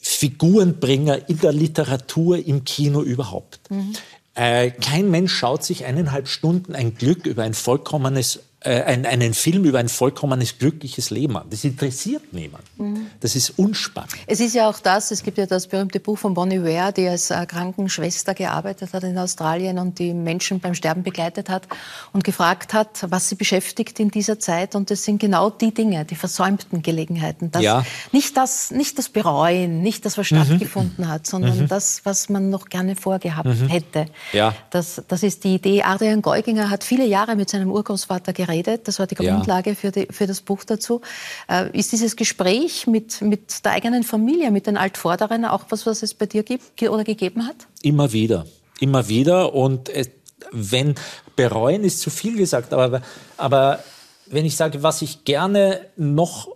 Figurenbringer 0.00 1.28
in 1.28 1.38
der 1.40 1.52
Literatur, 1.52 2.44
im 2.44 2.64
Kino 2.64 3.02
überhaupt. 3.02 3.60
Mhm. 3.70 3.94
Äh, 4.34 4.70
kein 4.70 5.10
Mensch 5.10 5.32
schaut 5.32 5.64
sich 5.64 5.84
eineinhalb 5.84 6.28
Stunden 6.28 6.74
ein 6.74 6.94
Glück 6.94 7.26
über 7.26 7.42
ein 7.42 7.54
vollkommenes 7.54 8.40
äh, 8.62 8.82
einen 8.82 9.32
Film 9.32 9.64
über 9.64 9.78
ein 9.78 9.88
vollkommenes 9.88 10.58
glückliches 10.58 11.08
Leben 11.08 11.34
an. 11.38 11.46
Das 11.48 11.64
interessiert 11.64 12.34
niemand. 12.34 12.62
Mhm. 12.76 13.06
Das 13.20 13.34
ist 13.34 13.58
unspannend. 13.58 14.12
Es 14.26 14.38
ist 14.38 14.54
ja 14.54 14.68
auch 14.68 14.78
das, 14.80 15.10
es 15.10 15.22
gibt 15.22 15.38
ja 15.38 15.46
das 15.46 15.66
berühmte 15.66 15.98
Buch 15.98 16.18
von 16.18 16.34
Bonnie 16.34 16.62
Ware, 16.62 16.92
die 16.92 17.08
als 17.08 17.30
äh, 17.30 17.46
Krankenschwester 17.46 18.34
gearbeitet 18.34 18.92
hat 18.92 19.02
in 19.04 19.16
Australien 19.16 19.78
und 19.78 19.98
die 19.98 20.12
Menschen 20.12 20.60
beim 20.60 20.74
Sterben 20.74 21.02
begleitet 21.02 21.48
hat 21.48 21.68
und 22.12 22.22
gefragt 22.22 22.74
hat, 22.74 23.06
was 23.08 23.30
sie 23.30 23.34
beschäftigt 23.34 23.98
in 23.98 24.10
dieser 24.10 24.38
Zeit. 24.38 24.74
Und 24.74 24.90
das 24.90 25.04
sind 25.04 25.20
genau 25.20 25.48
die 25.48 25.72
Dinge, 25.72 26.04
die 26.04 26.16
versäumten 26.16 26.82
Gelegenheiten. 26.82 27.50
Das, 27.50 27.62
ja. 27.62 27.82
nicht, 28.12 28.36
das, 28.36 28.70
nicht 28.70 28.98
das 28.98 29.08
Bereuen, 29.08 29.80
nicht 29.80 30.04
das, 30.04 30.18
was 30.18 30.30
mhm. 30.30 30.44
stattgefunden 30.44 31.08
hat, 31.08 31.26
sondern 31.26 31.60
mhm. 31.60 31.68
das, 31.68 32.02
was 32.04 32.28
man 32.28 32.50
noch 32.50 32.66
gerne 32.66 32.94
vorgehabt 32.94 33.46
mhm. 33.46 33.68
hätte. 33.68 34.04
Ja. 34.34 34.54
Das, 34.68 35.02
das 35.08 35.22
ist 35.22 35.44
die 35.44 35.54
Idee. 35.54 35.82
Adrian 35.82 36.20
Geuginger 36.20 36.68
hat 36.68 36.84
viele 36.84 37.06
Jahre 37.06 37.36
mit 37.36 37.48
seinem 37.48 37.70
Urgroßvater 37.70 38.34
geredet 38.34 38.49
geredet. 38.50 38.88
Das 38.88 38.98
war 38.98 39.06
die 39.06 39.14
Grundlage 39.14 39.70
ja. 39.70 39.76
für, 39.76 39.90
die, 39.90 40.08
für, 40.10 40.26
das 40.26 40.40
Buch 40.40 40.64
dazu. 40.64 41.00
Äh, 41.48 41.76
ist 41.76 41.92
dieses 41.92 42.16
Gespräch 42.16 42.86
mit, 42.86 43.20
mit 43.22 43.64
der 43.64 43.72
eigenen 43.72 44.02
Familie, 44.02 44.50
mit 44.50 44.66
den 44.66 44.76
Altvorderen 44.76 45.44
auch 45.44 45.64
was, 45.70 45.86
was 45.86 46.02
es 46.02 46.14
bei 46.14 46.26
dir 46.26 46.42
gibt 46.42 46.82
oder 46.82 47.04
gegeben 47.04 47.46
hat? 47.46 47.56
Immer 47.82 48.12
wieder. 48.12 48.46
Immer 48.80 49.08
wieder. 49.08 49.54
Und 49.54 49.88
es, 49.88 50.10
wenn 50.52 50.94
bereuen 51.36 51.84
ist 51.84 52.00
zu 52.00 52.10
viel 52.10 52.36
gesagt, 52.36 52.72
aber, 52.72 53.02
aber 53.36 53.80
wenn 54.26 54.44
ich 54.44 54.56
sage, 54.56 54.82
was 54.82 55.02
ich 55.02 55.24
gerne 55.24 55.80
noch 55.96 56.48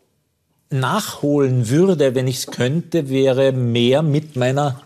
nachholen 0.70 1.68
würde, 1.68 2.14
wenn 2.14 2.26
ich 2.26 2.38
es 2.38 2.46
könnte, 2.46 3.09
wäre 3.09 3.52
mehr 3.52 4.02
mit 4.02 4.37
meiner 4.37 4.80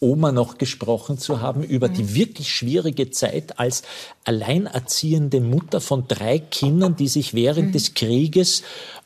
Oma 0.00 0.32
noch 0.32 0.56
gesprochen 0.56 1.18
zu 1.18 1.40
haben 1.42 1.62
über 1.62 1.88
die 1.88 2.02
mhm. 2.02 2.14
wirklich 2.14 2.50
schwierige 2.50 3.10
Zeit 3.10 3.58
als 3.58 3.82
alleinerziehende 4.24 5.40
Mutter 5.40 5.80
von 5.80 6.08
drei 6.08 6.38
Kindern, 6.38 6.96
die 6.96 7.08
sich 7.08 7.34
während 7.34 7.68
mhm. 7.68 7.72
des 7.72 7.94
Krieges 7.94 8.62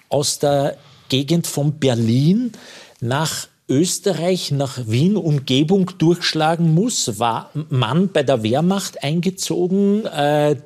aus 0.09 0.39
der 0.39 0.77
Gegend 1.09 1.47
von 1.47 1.79
Berlin 1.79 2.53
nach 3.01 3.49
Österreich 3.66 4.50
nach 4.50 4.79
Wien 4.88 5.16
Umgebung 5.16 5.92
durchschlagen 5.96 6.74
muss, 6.74 7.18
war 7.18 7.50
man 7.70 8.09
bei 8.09 8.22
der 8.22 8.42
Wehrmacht 8.42 9.03
eingezogen. 9.03 10.05
Äh, 10.05 10.57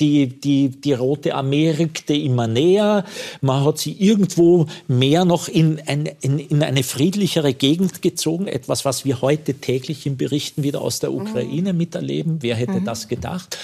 die, 0.00 0.40
die, 0.40 0.70
die 0.70 0.92
Rote 0.94 1.34
Armee 1.34 1.74
rückte 1.78 2.14
immer 2.14 2.46
näher. 2.46 3.04
Man 3.42 3.62
hat 3.62 3.76
sie 3.78 3.92
irgendwo 3.92 4.66
mehr 4.88 5.26
noch 5.26 5.48
in, 5.48 5.82
ein, 5.86 6.08
in, 6.22 6.38
in 6.38 6.62
eine 6.62 6.82
friedlichere 6.82 7.52
Gegend 7.52 8.00
gezogen. 8.00 8.46
Etwas, 8.46 8.86
was 8.86 9.04
wir 9.04 9.20
heute 9.20 9.52
täglich 9.52 10.06
in 10.06 10.16
Berichten 10.16 10.62
wieder 10.62 10.80
aus 10.80 10.98
der 10.98 11.12
Ukraine 11.12 11.74
mhm. 11.74 11.78
miterleben. 11.78 12.38
Wer 12.40 12.56
hätte 12.56 12.80
mhm. 12.80 12.86
das 12.86 13.08
gedacht? 13.08 13.58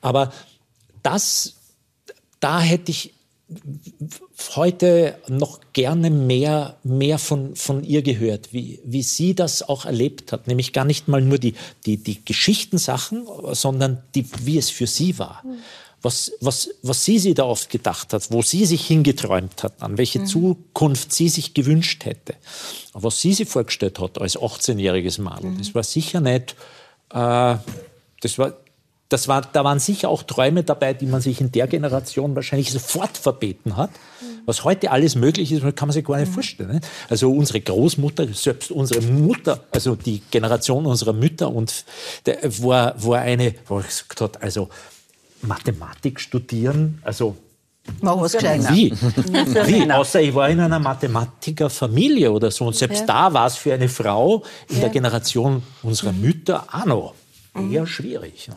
Aber 0.00 0.32
das, 1.02 1.56
da 2.40 2.60
hätte 2.60 2.92
ich 2.92 3.12
heute 4.56 5.18
noch 5.28 5.60
gerne 5.72 6.10
mehr, 6.10 6.76
mehr 6.82 7.18
von, 7.18 7.56
von 7.56 7.82
ihr 7.82 8.02
gehört, 8.02 8.52
wie, 8.52 8.80
wie 8.84 9.02
sie 9.02 9.34
das 9.34 9.66
auch 9.66 9.86
erlebt 9.86 10.32
hat. 10.32 10.46
Nämlich 10.46 10.72
gar 10.72 10.84
nicht 10.84 11.08
mal 11.08 11.22
nur 11.22 11.38
die, 11.38 11.54
die, 11.86 11.96
die 11.96 12.24
Geschichtensachen, 12.24 13.26
sondern 13.52 14.02
die, 14.14 14.26
wie 14.42 14.58
es 14.58 14.70
für 14.70 14.86
sie 14.86 15.18
war. 15.18 15.42
Was, 16.00 16.32
was, 16.40 16.70
was 16.82 17.04
sie 17.04 17.18
sich 17.18 17.34
da 17.34 17.44
oft 17.44 17.70
gedacht 17.70 18.12
hat, 18.12 18.30
wo 18.30 18.42
sie 18.42 18.66
sich 18.66 18.86
hingeträumt 18.86 19.64
hat, 19.64 19.82
an 19.82 19.98
welche 19.98 20.20
mhm. 20.20 20.26
Zukunft 20.26 21.12
sie 21.12 21.28
sich 21.28 21.54
gewünscht 21.54 22.04
hätte. 22.04 22.34
Was 22.92 23.20
sie 23.20 23.32
sich 23.32 23.48
vorgestellt 23.48 23.98
hat 23.98 24.20
als 24.20 24.38
18-jähriges 24.38 25.20
Madel, 25.20 25.50
mhm. 25.50 25.58
das 25.58 25.74
war 25.74 25.82
sicher 25.82 26.20
nicht, 26.20 26.54
äh, 27.12 27.56
das 28.20 28.38
war 28.38 28.54
das 29.08 29.26
war, 29.26 29.40
da 29.40 29.64
waren 29.64 29.78
sicher 29.78 30.08
auch 30.10 30.22
Träume 30.22 30.64
dabei, 30.64 30.92
die 30.92 31.06
man 31.06 31.20
sich 31.20 31.40
in 31.40 31.50
der 31.50 31.66
Generation 31.66 32.34
wahrscheinlich 32.34 32.70
sofort 32.70 33.16
verbeten 33.16 33.76
hat. 33.76 33.90
Was 34.44 34.64
heute 34.64 34.90
alles 34.90 35.14
möglich 35.14 35.52
ist, 35.52 35.62
kann 35.76 35.88
man 35.88 35.92
sich 35.92 36.04
gar 36.04 36.18
nicht 36.18 36.32
vorstellen. 36.32 36.72
Ne? 36.72 36.80
Also 37.08 37.30
unsere 37.30 37.60
Großmutter, 37.60 38.26
selbst 38.32 38.70
unsere 38.70 39.02
Mutter, 39.02 39.60
also 39.70 39.94
die 39.94 40.22
Generation 40.30 40.86
unserer 40.86 41.12
Mütter 41.12 41.50
und 41.50 41.84
der, 42.26 42.38
war, 42.62 43.02
war 43.02 43.20
eine, 43.20 43.54
wo 43.66 43.80
ich 43.80 43.86
gesagt 43.86 44.20
hat, 44.20 44.42
also 44.42 44.68
Mathematik 45.42 46.20
studieren, 46.20 47.00
also 47.02 47.36
Mach 48.02 48.20
was 48.20 48.34
Wie? 48.34 48.92
Wie? 48.92 49.90
Außer 49.90 50.20
ich 50.20 50.34
war 50.34 50.50
in 50.50 50.60
einer 50.60 50.78
Mathematikerfamilie 50.78 52.30
oder 52.30 52.50
so. 52.50 52.66
Und 52.66 52.76
selbst 52.76 53.00
ja. 53.00 53.06
da 53.06 53.32
war 53.32 53.46
es 53.46 53.56
für 53.56 53.72
eine 53.72 53.88
Frau 53.88 54.42
in 54.68 54.76
ja. 54.76 54.80
der 54.82 54.90
Generation 54.90 55.62
unserer 55.82 56.12
Mütter 56.12 56.66
auch 56.70 56.84
noch 56.84 57.14
eher 57.58 57.86
schwierig. 57.86 58.50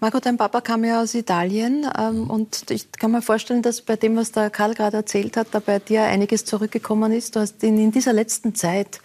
Marco, 0.00 0.20
dein 0.20 0.36
Papa 0.36 0.60
kam 0.60 0.84
ja 0.84 1.02
aus 1.02 1.14
Italien 1.14 1.86
ähm, 1.98 2.30
und 2.30 2.70
ich 2.70 2.90
kann 2.92 3.12
mir 3.12 3.22
vorstellen, 3.22 3.62
dass 3.62 3.82
bei 3.82 3.96
dem, 3.96 4.16
was 4.16 4.32
der 4.32 4.50
Karl 4.50 4.74
gerade 4.74 4.98
erzählt 4.98 5.36
hat, 5.36 5.48
da 5.52 5.60
bei 5.60 5.78
dir 5.78 6.04
einiges 6.04 6.44
zurückgekommen 6.44 7.12
ist. 7.12 7.36
Du 7.36 7.40
hast 7.40 7.62
ihn 7.62 7.78
in 7.78 7.92
dieser 7.92 8.12
letzten 8.12 8.54
Zeit, 8.54 9.00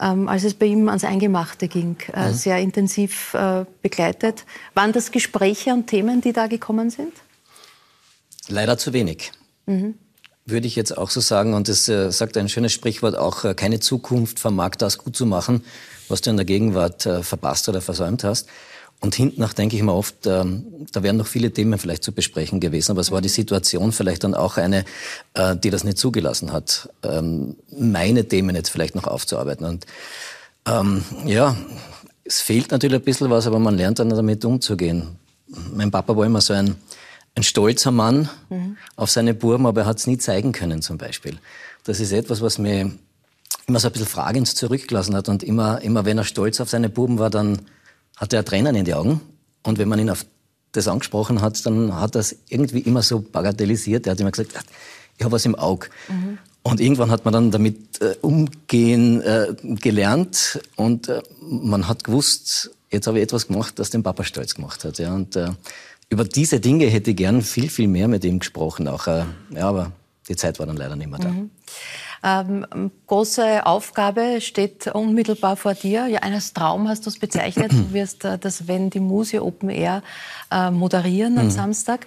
ähm, 0.00 0.28
als 0.28 0.44
es 0.44 0.54
bei 0.54 0.66
ihm 0.66 0.88
ans 0.88 1.04
Eingemachte 1.04 1.68
ging, 1.68 1.96
äh, 2.12 2.28
mhm. 2.28 2.34
sehr 2.34 2.58
intensiv 2.58 3.34
äh, 3.34 3.64
begleitet. 3.82 4.44
Waren 4.74 4.92
das 4.92 5.10
Gespräche 5.10 5.72
und 5.72 5.86
Themen, 5.86 6.20
die 6.20 6.32
da 6.32 6.46
gekommen 6.46 6.90
sind? 6.90 7.12
Leider 8.48 8.76
zu 8.76 8.92
wenig. 8.92 9.32
Mhm. 9.66 9.94
Würde 10.46 10.66
ich 10.66 10.76
jetzt 10.76 10.96
auch 10.96 11.10
so 11.10 11.20
sagen. 11.20 11.54
Und 11.54 11.68
es 11.68 11.88
äh, 11.88 12.10
sagt 12.10 12.36
ein 12.36 12.48
schönes 12.48 12.72
Sprichwort 12.72 13.16
auch, 13.16 13.44
äh, 13.44 13.54
keine 13.54 13.80
Zukunft 13.80 14.38
vermag 14.38 14.72
das 14.76 14.98
gut 14.98 15.16
zu 15.16 15.26
machen 15.26 15.62
was 16.08 16.20
du 16.20 16.30
in 16.30 16.36
der 16.36 16.46
Gegenwart 16.46 17.06
äh, 17.06 17.22
verpasst 17.22 17.68
oder 17.68 17.80
versäumt 17.80 18.24
hast. 18.24 18.48
Und 19.00 19.14
hinten 19.14 19.40
nach 19.40 19.52
denke 19.52 19.76
ich 19.76 19.82
mir 19.82 19.92
oft, 19.92 20.26
ähm, 20.26 20.64
da 20.92 21.02
wären 21.02 21.16
noch 21.16 21.26
viele 21.26 21.50
Themen 21.50 21.78
vielleicht 21.78 22.04
zu 22.04 22.12
besprechen 22.12 22.60
gewesen, 22.60 22.92
aber 22.92 23.00
es 23.00 23.10
war 23.10 23.20
die 23.20 23.28
Situation 23.28 23.92
vielleicht 23.92 24.24
dann 24.24 24.34
auch 24.34 24.56
eine, 24.56 24.84
äh, 25.34 25.56
die 25.56 25.70
das 25.70 25.84
nicht 25.84 25.98
zugelassen 25.98 26.52
hat, 26.52 26.88
ähm, 27.02 27.56
meine 27.76 28.26
Themen 28.26 28.54
jetzt 28.56 28.70
vielleicht 28.70 28.94
noch 28.94 29.06
aufzuarbeiten. 29.06 29.66
Und 29.66 29.86
ähm, 30.66 31.04
ja, 31.26 31.56
es 32.24 32.40
fehlt 32.40 32.70
natürlich 32.70 33.00
ein 33.00 33.04
bisschen 33.04 33.28
was, 33.30 33.46
aber 33.46 33.58
man 33.58 33.76
lernt 33.76 33.98
dann 33.98 34.08
damit 34.08 34.44
umzugehen. 34.44 35.16
Mein 35.74 35.90
Papa 35.90 36.16
war 36.16 36.24
immer 36.24 36.40
so 36.40 36.54
ein, 36.54 36.76
ein 37.34 37.42
stolzer 37.42 37.90
Mann 37.90 38.28
mhm. 38.48 38.76
auf 38.96 39.10
seine 39.10 39.34
Burben, 39.34 39.66
aber 39.66 39.82
er 39.82 39.86
hat 39.86 39.98
es 39.98 40.06
nie 40.06 40.18
zeigen 40.18 40.52
können 40.52 40.82
zum 40.82 40.98
Beispiel. 40.98 41.38
Das 41.84 42.00
ist 42.00 42.12
etwas, 42.12 42.40
was 42.40 42.58
mir 42.58 42.92
immer 43.66 43.80
so 43.80 43.88
ein 43.88 43.92
bisschen 43.92 44.08
fragend 44.08 44.48
zurückgelassen 44.48 45.16
hat 45.16 45.28
und 45.28 45.42
immer, 45.42 45.82
immer 45.82 46.04
wenn 46.04 46.18
er 46.18 46.24
stolz 46.24 46.60
auf 46.60 46.68
seine 46.68 46.88
Buben 46.88 47.18
war, 47.18 47.30
dann 47.30 47.62
hatte 48.16 48.36
er 48.36 48.44
Tränen 48.44 48.76
in 48.76 48.84
die 48.84 48.94
Augen. 48.94 49.20
Und 49.62 49.78
wenn 49.78 49.88
man 49.88 49.98
ihn 49.98 50.10
auf 50.10 50.26
das 50.72 50.88
angesprochen 50.88 51.40
hat, 51.40 51.64
dann 51.66 51.98
hat 51.98 52.14
er 52.14 52.20
es 52.20 52.36
irgendwie 52.48 52.80
immer 52.80 53.02
so 53.02 53.20
bagatellisiert. 53.20 54.06
Er 54.06 54.12
hat 54.12 54.20
immer 54.20 54.30
gesagt, 54.30 54.52
ich 55.16 55.24
habe 55.24 55.32
was 55.32 55.44
im 55.44 55.54
Auge. 55.54 55.88
Mhm. 56.08 56.38
Und 56.62 56.80
irgendwann 56.80 57.10
hat 57.10 57.24
man 57.24 57.34
dann 57.34 57.50
damit 57.50 58.00
äh, 58.00 58.16
umgehen 58.22 59.20
äh, 59.22 59.54
gelernt 59.80 60.60
und 60.76 61.08
äh, 61.08 61.22
man 61.40 61.88
hat 61.88 62.04
gewusst, 62.04 62.70
jetzt 62.90 63.06
habe 63.06 63.18
ich 63.18 63.24
etwas 63.24 63.48
gemacht, 63.48 63.78
das 63.78 63.90
den 63.90 64.02
Papa 64.02 64.24
stolz 64.24 64.54
gemacht 64.54 64.82
hat. 64.84 64.98
Ja. 64.98 65.14
Und 65.14 65.36
äh, 65.36 65.50
über 66.08 66.24
diese 66.24 66.60
Dinge 66.60 66.86
hätte 66.86 67.10
ich 67.10 67.16
gern 67.16 67.42
viel, 67.42 67.68
viel 67.68 67.88
mehr 67.88 68.08
mit 68.08 68.24
ihm 68.24 68.38
gesprochen. 68.38 68.88
Auch, 68.88 69.06
äh, 69.06 69.24
ja, 69.50 69.68
aber 69.68 69.92
die 70.28 70.36
Zeit 70.36 70.58
war 70.58 70.66
dann 70.66 70.76
leider 70.76 70.96
nicht 70.96 71.10
mehr 71.10 71.18
da. 71.18 71.28
Mhm. 71.28 71.50
Ähm, 72.26 72.90
große 73.06 73.66
Aufgabe 73.66 74.40
steht 74.40 74.86
unmittelbar 74.86 75.56
vor 75.56 75.74
dir. 75.74 76.06
Ja, 76.06 76.20
eines 76.20 76.54
Traum 76.54 76.88
hast 76.88 77.04
du 77.04 77.10
es 77.10 77.18
bezeichnet. 77.18 77.72
Du 77.72 77.92
wirst 77.92 78.24
äh, 78.24 78.38
das 78.38 78.66
Wenn 78.66 78.88
die 78.88 79.00
Muse 79.00 79.44
Open 79.44 79.68
Air 79.68 80.02
äh, 80.50 80.70
moderieren 80.70 81.36
am 81.36 81.46
mhm. 81.46 81.50
Samstag. 81.50 82.06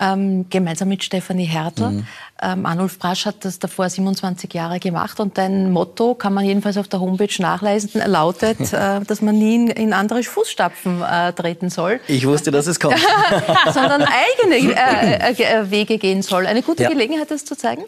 Ähm, 0.00 0.46
gemeinsam 0.48 0.88
mit 0.88 1.02
Stefanie 1.02 1.44
Hertel. 1.44 1.90
Mhm. 1.90 2.06
Ähm, 2.40 2.66
Arnulf 2.66 3.00
Brasch 3.00 3.26
hat 3.26 3.44
das 3.44 3.58
davor 3.58 3.90
27 3.90 4.54
Jahre 4.54 4.78
gemacht 4.78 5.18
und 5.18 5.36
dein 5.36 5.72
Motto, 5.72 6.14
kann 6.14 6.32
man 6.32 6.44
jedenfalls 6.44 6.76
auf 6.76 6.86
der 6.86 7.00
Homepage 7.00 7.34
nachlesen, 7.40 8.00
lautet, 8.06 8.60
äh, 8.72 9.00
dass 9.00 9.22
man 9.22 9.36
nie 9.36 9.56
in, 9.56 9.66
in 9.68 9.92
andere 9.92 10.22
Fußstapfen 10.22 11.02
äh, 11.02 11.32
treten 11.32 11.68
soll. 11.68 11.98
Ich 12.06 12.26
wusste, 12.26 12.52
dass 12.52 12.68
es 12.68 12.78
kommt. 12.78 12.94
Sondern 13.72 14.04
eigene 14.04 14.72
äh, 14.76 15.32
äh, 15.32 15.70
Wege 15.70 15.98
gehen 15.98 16.22
soll. 16.22 16.46
Eine 16.46 16.62
gute 16.62 16.84
ja. 16.84 16.90
Gelegenheit, 16.90 17.30
das 17.30 17.44
zu 17.44 17.56
zeigen? 17.56 17.82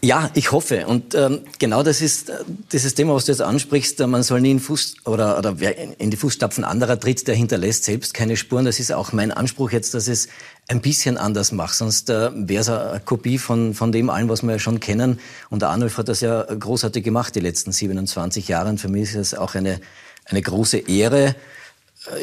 Ja, 0.00 0.30
ich 0.34 0.52
hoffe. 0.52 0.86
Und 0.86 1.16
ähm, 1.16 1.40
genau 1.58 1.82
das 1.82 2.00
ist 2.00 2.30
äh, 2.30 2.44
dieses 2.70 2.94
Thema, 2.94 3.14
was 3.14 3.24
du 3.24 3.32
jetzt 3.32 3.40
ansprichst. 3.40 3.98
Äh, 3.98 4.06
man 4.06 4.22
soll 4.22 4.40
nie 4.40 4.52
in, 4.52 4.60
Fuß, 4.60 4.98
oder, 5.06 5.36
oder 5.36 5.58
wer 5.58 6.00
in 6.00 6.10
die 6.10 6.16
Fußstapfen 6.16 6.62
anderer 6.62 7.00
tritt, 7.00 7.26
der 7.26 7.34
hinterlässt 7.34 7.82
selbst 7.82 8.14
keine 8.14 8.36
Spuren. 8.36 8.64
Das 8.64 8.78
ist 8.78 8.92
auch 8.92 9.12
mein 9.12 9.32
Anspruch 9.32 9.72
jetzt, 9.72 9.94
dass 9.94 10.06
es 10.06 10.28
ein 10.68 10.80
bisschen 10.80 11.16
anders 11.16 11.50
macht. 11.50 11.74
Sonst 11.74 12.10
äh, 12.10 12.30
wäre 12.32 12.60
es 12.60 12.68
eine 12.68 13.00
Kopie 13.00 13.38
von, 13.38 13.74
von 13.74 13.90
dem 13.90 14.08
allen, 14.08 14.28
was 14.28 14.44
wir 14.44 14.52
ja 14.52 14.58
schon 14.60 14.78
kennen. 14.78 15.18
Und 15.50 15.62
der 15.62 15.70
Arnulf 15.70 15.98
hat 15.98 16.08
das 16.08 16.20
ja 16.20 16.42
großartig 16.42 17.02
gemacht 17.02 17.34
die 17.34 17.40
letzten 17.40 17.72
27 17.72 18.46
Jahre. 18.46 18.68
Und 18.68 18.80
für 18.80 18.88
mich 18.88 19.02
ist 19.02 19.16
es 19.16 19.34
auch 19.34 19.56
eine, 19.56 19.80
eine 20.26 20.42
große 20.42 20.78
Ehre, 20.78 21.34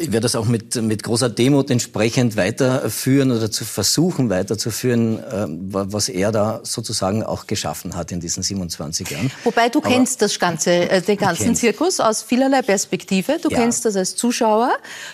ich 0.00 0.12
werde 0.12 0.20
das 0.20 0.36
auch 0.36 0.46
mit, 0.46 0.74
mit 0.76 1.02
großer 1.02 1.28
Demut 1.28 1.70
entsprechend 1.70 2.36
weiterführen 2.36 3.30
oder 3.30 3.50
zu 3.50 3.64
versuchen 3.64 4.30
weiterzuführen, 4.30 5.18
äh, 5.18 5.46
was 5.48 6.08
er 6.08 6.32
da 6.32 6.60
sozusagen 6.62 7.22
auch 7.22 7.46
geschaffen 7.46 7.96
hat 7.96 8.12
in 8.12 8.20
diesen 8.20 8.42
27 8.42 9.10
Jahren. 9.10 9.30
Wobei 9.44 9.68
du 9.68 9.80
Aber 9.80 9.88
kennst 9.88 10.22
das 10.22 10.38
ganze, 10.38 10.70
äh, 10.70 11.02
den 11.02 11.16
ganzen 11.16 11.54
Zirkus 11.54 12.00
aus 12.00 12.22
vielerlei 12.22 12.62
Perspektive. 12.62 13.38
Du 13.40 13.48
ja. 13.48 13.58
kennst 13.58 13.84
das 13.84 13.96
als 13.96 14.16
Zuschauer, 14.16 14.70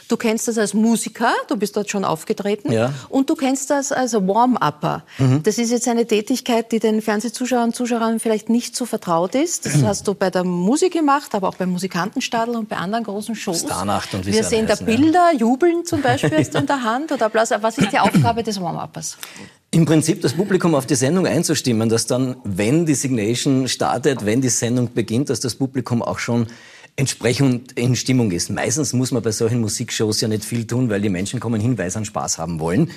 du 0.08 0.16
kennst 0.16 0.48
das 0.48 0.58
als 0.58 0.74
Musiker, 0.74 1.32
du 1.48 1.56
bist 1.56 1.76
dort 1.76 1.90
schon 1.90 2.04
aufgetreten 2.04 2.72
ja. 2.72 2.92
und 3.08 3.28
du 3.28 3.35
kennst 3.35 3.70
das 3.70 3.92
als 3.92 4.14
Warm-Upper. 4.14 5.04
Mhm. 5.18 5.42
Das 5.42 5.58
ist 5.58 5.70
jetzt 5.70 5.88
eine 5.88 6.06
Tätigkeit, 6.06 6.72
die 6.72 6.78
den 6.78 7.02
Fernsehzuschauern 7.02 7.64
und 7.64 7.76
Zuschauern 7.76 8.20
vielleicht 8.20 8.48
nicht 8.48 8.76
so 8.76 8.87
vertraut 8.87 9.35
ist. 9.35 9.66
Das 9.66 9.82
hast 9.85 10.08
du 10.08 10.14
bei 10.14 10.30
der 10.30 10.44
Musik 10.44 10.92
gemacht, 10.92 11.35
aber 11.35 11.48
auch 11.48 11.56
beim 11.56 11.70
Musikantenstadel 11.70 12.56
und 12.56 12.68
bei 12.68 12.76
anderen 12.76 13.04
großen 13.04 13.35
Shows. 13.35 13.61
Starnacht 13.61 14.14
und 14.14 14.26
wie 14.26 14.32
sehen 14.66 14.79
da 14.79 14.85
Bilder, 14.85 15.33
Jubeln 15.37 15.85
zum 15.85 16.03
Beispiel 16.03 16.33
ist 16.33 16.55
in 16.55 16.66
der 16.66 16.83
Hand 16.85 17.12
oder 17.12 17.27
Applaus. 17.27 17.51
Was 17.61 17.79
ist 17.79 17.92
die 17.92 17.98
Aufgabe 17.98 18.42
des 18.42 18.61
Warm-Uppers? 18.61 19.16
Im 19.70 19.87
Prinzip 19.87 20.20
das 20.20 20.35
Publikum 20.35 20.75
auf 20.75 20.87
die 20.87 20.94
Sendung 20.94 21.27
einzustimmen, 21.27 21.88
dass 21.88 22.07
dann, 22.07 22.37
wenn 22.44 22.85
die 22.85 22.94
Signation 22.94 23.68
startet, 23.68 24.27
wenn 24.27 24.40
die 24.40 24.51
Sendung 24.51 24.92
beginnt, 24.92 25.31
dass 25.31 25.40
das 25.40 25.55
Publikum 25.55 26.03
auch 26.03 26.18
schon 26.18 26.46
entsprechend 26.96 27.72
in 27.72 27.96
Stimmung 27.96 28.31
ist. 28.33 28.51
Meistens 28.51 28.92
muss 28.92 29.12
man 29.12 29.22
bei 29.22 29.33
solchen 29.33 29.61
Musikshows 29.61 30.20
ja 30.20 30.29
nicht 30.29 30.44
viel 30.44 30.66
tun, 30.66 30.90
weil 30.90 31.01
die 31.01 31.09
Menschen 31.09 31.40
kommen 31.40 31.61
hin, 31.61 31.79
weil 31.79 31.90
sie 31.90 31.96
einen 31.96 32.05
Spaß 32.05 32.38
haben 32.38 32.61
wollen. 32.61 32.90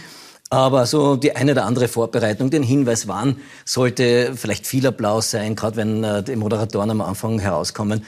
Aber 0.50 0.86
so 0.86 1.16
die 1.16 1.36
eine 1.36 1.54
oder 1.54 1.66
andere 1.66 1.88
Vorbereitung, 1.88 2.50
den 2.50 2.62
Hinweis 2.62 3.08
wann 3.08 3.38
sollte 3.64 4.34
vielleicht 4.36 4.68
viel 4.68 4.86
Applaus 4.86 5.32
sein, 5.32 5.56
gerade 5.56 5.78
wenn 5.78 6.04
äh, 6.04 6.24
die 6.24 6.36
Moderatoren 6.36 6.92
am 6.92 7.02
Anfang 7.02 7.40
herauskommen. 7.40 8.06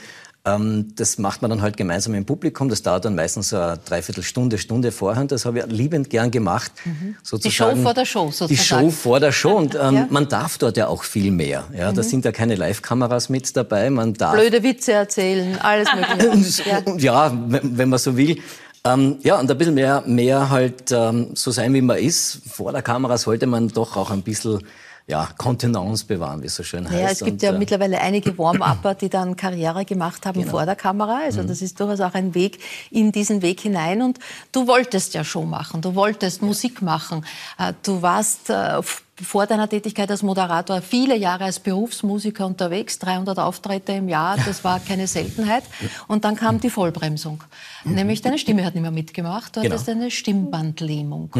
Ähm, 0.54 0.92
das 0.96 1.18
macht 1.18 1.42
man 1.42 1.50
dann 1.50 1.62
halt 1.62 1.76
gemeinsam 1.76 2.14
im 2.14 2.24
Publikum. 2.24 2.68
Das 2.68 2.82
dauert 2.82 3.04
dann 3.04 3.14
meistens 3.14 3.50
so 3.50 3.56
eine 3.56 3.78
Dreiviertelstunde, 3.84 4.58
Stunde 4.58 4.92
vorher. 4.92 5.22
Und 5.22 5.32
das 5.32 5.44
habe 5.44 5.60
ich 5.60 5.66
liebend 5.66 6.10
gern 6.10 6.30
gemacht. 6.30 6.72
Mhm. 6.84 7.16
Die 7.42 7.50
Show 7.50 7.74
vor 7.76 7.94
der 7.94 8.04
Show 8.04 8.30
sozusagen. 8.30 8.48
Die 8.48 8.56
Show 8.56 8.90
vor 8.90 9.20
der 9.20 9.32
Show. 9.32 9.56
Und 9.56 9.74
ähm, 9.74 9.94
ja. 9.94 10.06
man 10.10 10.28
darf 10.28 10.58
dort 10.58 10.76
ja 10.76 10.88
auch 10.88 11.04
viel 11.04 11.30
mehr. 11.30 11.64
Ja, 11.76 11.90
mhm. 11.90 11.96
Da 11.96 12.02
sind 12.02 12.24
ja 12.24 12.32
keine 12.32 12.54
Live-Kameras 12.54 13.28
mit 13.28 13.56
dabei. 13.56 13.90
Man 13.90 14.14
darf 14.14 14.34
Blöde 14.34 14.62
Witze 14.62 14.92
erzählen, 14.92 15.58
alles 15.60 15.88
Mögliche. 16.18 16.62
ja, 16.68 16.82
ja 16.96 17.38
wenn, 17.48 17.78
wenn 17.78 17.88
man 17.88 17.98
so 17.98 18.16
will. 18.16 18.40
Ähm, 18.84 19.18
ja, 19.22 19.38
und 19.38 19.50
ein 19.50 19.58
bisschen 19.58 19.74
mehr, 19.74 20.02
mehr 20.06 20.50
halt 20.50 20.92
ähm, 20.92 21.30
so 21.34 21.50
sein, 21.50 21.74
wie 21.74 21.80
man 21.80 21.98
ist. 21.98 22.40
Vor 22.48 22.72
der 22.72 22.82
Kamera 22.82 23.18
sollte 23.18 23.46
man 23.46 23.68
doch 23.68 23.96
auch 23.96 24.10
ein 24.10 24.22
bisschen 24.22 24.60
ja, 25.08 25.26
Kontenance 25.38 26.04
bewahren, 26.04 26.42
wie 26.42 26.46
es 26.46 26.54
so 26.54 26.62
schön 26.62 26.88
heißt. 26.88 27.00
Ja, 27.00 27.08
es 27.10 27.18
gibt 27.20 27.30
Und, 27.32 27.42
ja 27.42 27.50
äh, 27.54 27.58
mittlerweile 27.58 27.98
einige 28.00 28.36
Warm-Upper, 28.38 28.94
die 28.94 29.08
dann 29.08 29.34
Karriere 29.36 29.84
gemacht 29.86 30.26
haben 30.26 30.38
Genau. 30.38 30.50
vor 30.52 30.66
der 30.66 30.76
Kamera. 30.76 31.20
Also 31.24 31.42
Mhm. 31.42 31.48
das 31.48 31.62
ist 31.62 31.80
durchaus 31.80 32.00
auch 32.00 32.12
ein 32.14 32.34
Weg 32.34 32.60
in 32.90 33.10
diesen 33.10 33.40
Weg 33.42 33.60
hinein. 33.60 34.02
Und 34.02 34.18
du 34.52 34.66
wolltest 34.66 35.14
ja 35.14 35.24
Show 35.24 35.44
machen, 35.44 35.80
du 35.80 35.94
wolltest 35.94 36.42
Musik 36.42 36.82
machen. 36.82 37.24
Äh, 37.58 37.72
Du 37.82 38.02
warst 38.02 38.50
äh, 38.50 38.80
vor 39.22 39.46
deiner 39.46 39.68
Tätigkeit 39.68 40.10
als 40.10 40.22
Moderator 40.22 40.80
viele 40.82 41.16
Jahre 41.16 41.44
als 41.44 41.58
Berufsmusiker 41.58 42.46
unterwegs, 42.46 42.98
300 43.00 43.38
Auftritte 43.38 43.92
im 43.92 44.08
Jahr, 44.08 44.36
das 44.44 44.62
war 44.64 44.78
keine 44.80 45.06
Seltenheit. 45.06 45.64
Und 46.06 46.24
dann 46.24 46.36
kam 46.36 46.60
die 46.60 46.70
Vollbremsung. 46.70 47.42
Nämlich 47.84 48.22
deine 48.22 48.38
Stimme 48.38 48.64
hat 48.64 48.74
nicht 48.74 48.82
mehr 48.82 48.90
mitgemacht, 48.90 49.56
du 49.56 49.60
Genau. 49.60 49.72
hattest 49.74 49.88
eine 49.88 50.10
Stimmbandlähmung. 50.10 51.30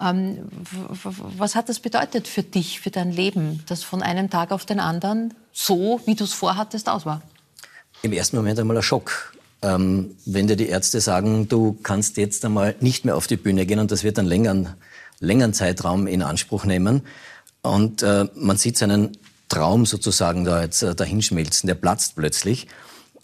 Ähm, 0.00 0.38
w- 0.50 1.08
w- 1.08 1.14
was 1.36 1.54
hat 1.54 1.68
das 1.68 1.80
bedeutet 1.80 2.28
für 2.28 2.42
dich, 2.42 2.80
für 2.80 2.90
dein 2.90 3.12
Leben, 3.12 3.62
das 3.68 3.82
von 3.82 4.02
einem 4.02 4.30
Tag 4.30 4.50
auf 4.52 4.64
den 4.64 4.80
anderen 4.80 5.34
so, 5.52 6.00
wie 6.06 6.14
du 6.14 6.24
es 6.24 6.32
vorhattest, 6.32 6.88
aus 6.88 7.04
war? 7.06 7.22
Im 8.02 8.12
ersten 8.12 8.36
Moment 8.36 8.58
einmal 8.58 8.76
ein 8.76 8.82
Schock. 8.82 9.34
Ähm, 9.60 10.14
wenn 10.24 10.46
dir 10.46 10.54
die 10.54 10.68
Ärzte 10.68 11.00
sagen, 11.00 11.48
du 11.48 11.76
kannst 11.82 12.16
jetzt 12.16 12.44
einmal 12.44 12.76
nicht 12.80 13.04
mehr 13.04 13.16
auf 13.16 13.26
die 13.26 13.36
Bühne 13.36 13.66
gehen 13.66 13.80
und 13.80 13.90
das 13.90 14.04
wird 14.04 14.16
einen 14.18 14.28
längeren, 14.28 14.68
längeren 15.20 15.52
Zeitraum 15.52 16.06
in 16.06 16.22
Anspruch 16.22 16.64
nehmen. 16.64 17.02
Und 17.62 18.02
äh, 18.02 18.26
man 18.34 18.56
sieht 18.56 18.78
seinen 18.78 19.16
Traum 19.48 19.86
sozusagen 19.86 20.44
da 20.44 20.62
jetzt 20.62 20.82
äh, 20.82 20.94
dahinschmelzen, 20.94 21.66
der 21.66 21.74
platzt 21.74 22.16
plötzlich. 22.16 22.68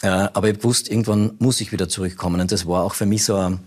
Äh, 0.03 0.09
aber 0.09 0.51
ich 0.51 0.64
wusste, 0.64 0.90
irgendwann 0.90 1.34
muss 1.38 1.61
ich 1.61 1.72
wieder 1.72 1.88
zurückkommen. 1.88 2.40
Und 2.40 2.53
das 2.53 2.66
war 2.66 2.82
auch 2.84 2.95
für 2.95 3.07
mich 3.07 3.24
so 3.24 3.36
ein, 3.36 3.61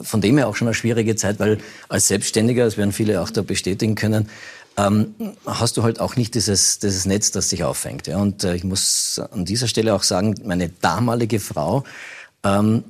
von 0.00 0.20
dem 0.20 0.38
her 0.38 0.48
auch 0.48 0.56
schon 0.56 0.68
eine 0.68 0.74
schwierige 0.74 1.16
Zeit, 1.16 1.40
weil 1.40 1.58
als 1.88 2.08
Selbstständiger, 2.08 2.64
das 2.64 2.76
werden 2.76 2.92
viele 2.92 3.20
auch 3.20 3.30
da 3.30 3.42
bestätigen 3.42 3.94
können, 3.94 4.28
ähm, 4.76 5.14
hast 5.46 5.76
du 5.76 5.82
halt 5.82 6.00
auch 6.00 6.16
nicht 6.16 6.34
dieses, 6.34 6.78
dieses 6.80 7.06
Netz, 7.06 7.30
das 7.30 7.48
dich 7.48 7.62
auffängt. 7.64 8.06
Ja? 8.06 8.18
Und 8.18 8.44
äh, 8.44 8.54
ich 8.54 8.64
muss 8.64 9.20
an 9.30 9.44
dieser 9.44 9.68
Stelle 9.68 9.94
auch 9.94 10.02
sagen, 10.02 10.34
meine 10.44 10.68
damalige 10.68 11.40
Frau 11.40 11.84
ähm, 12.44 12.84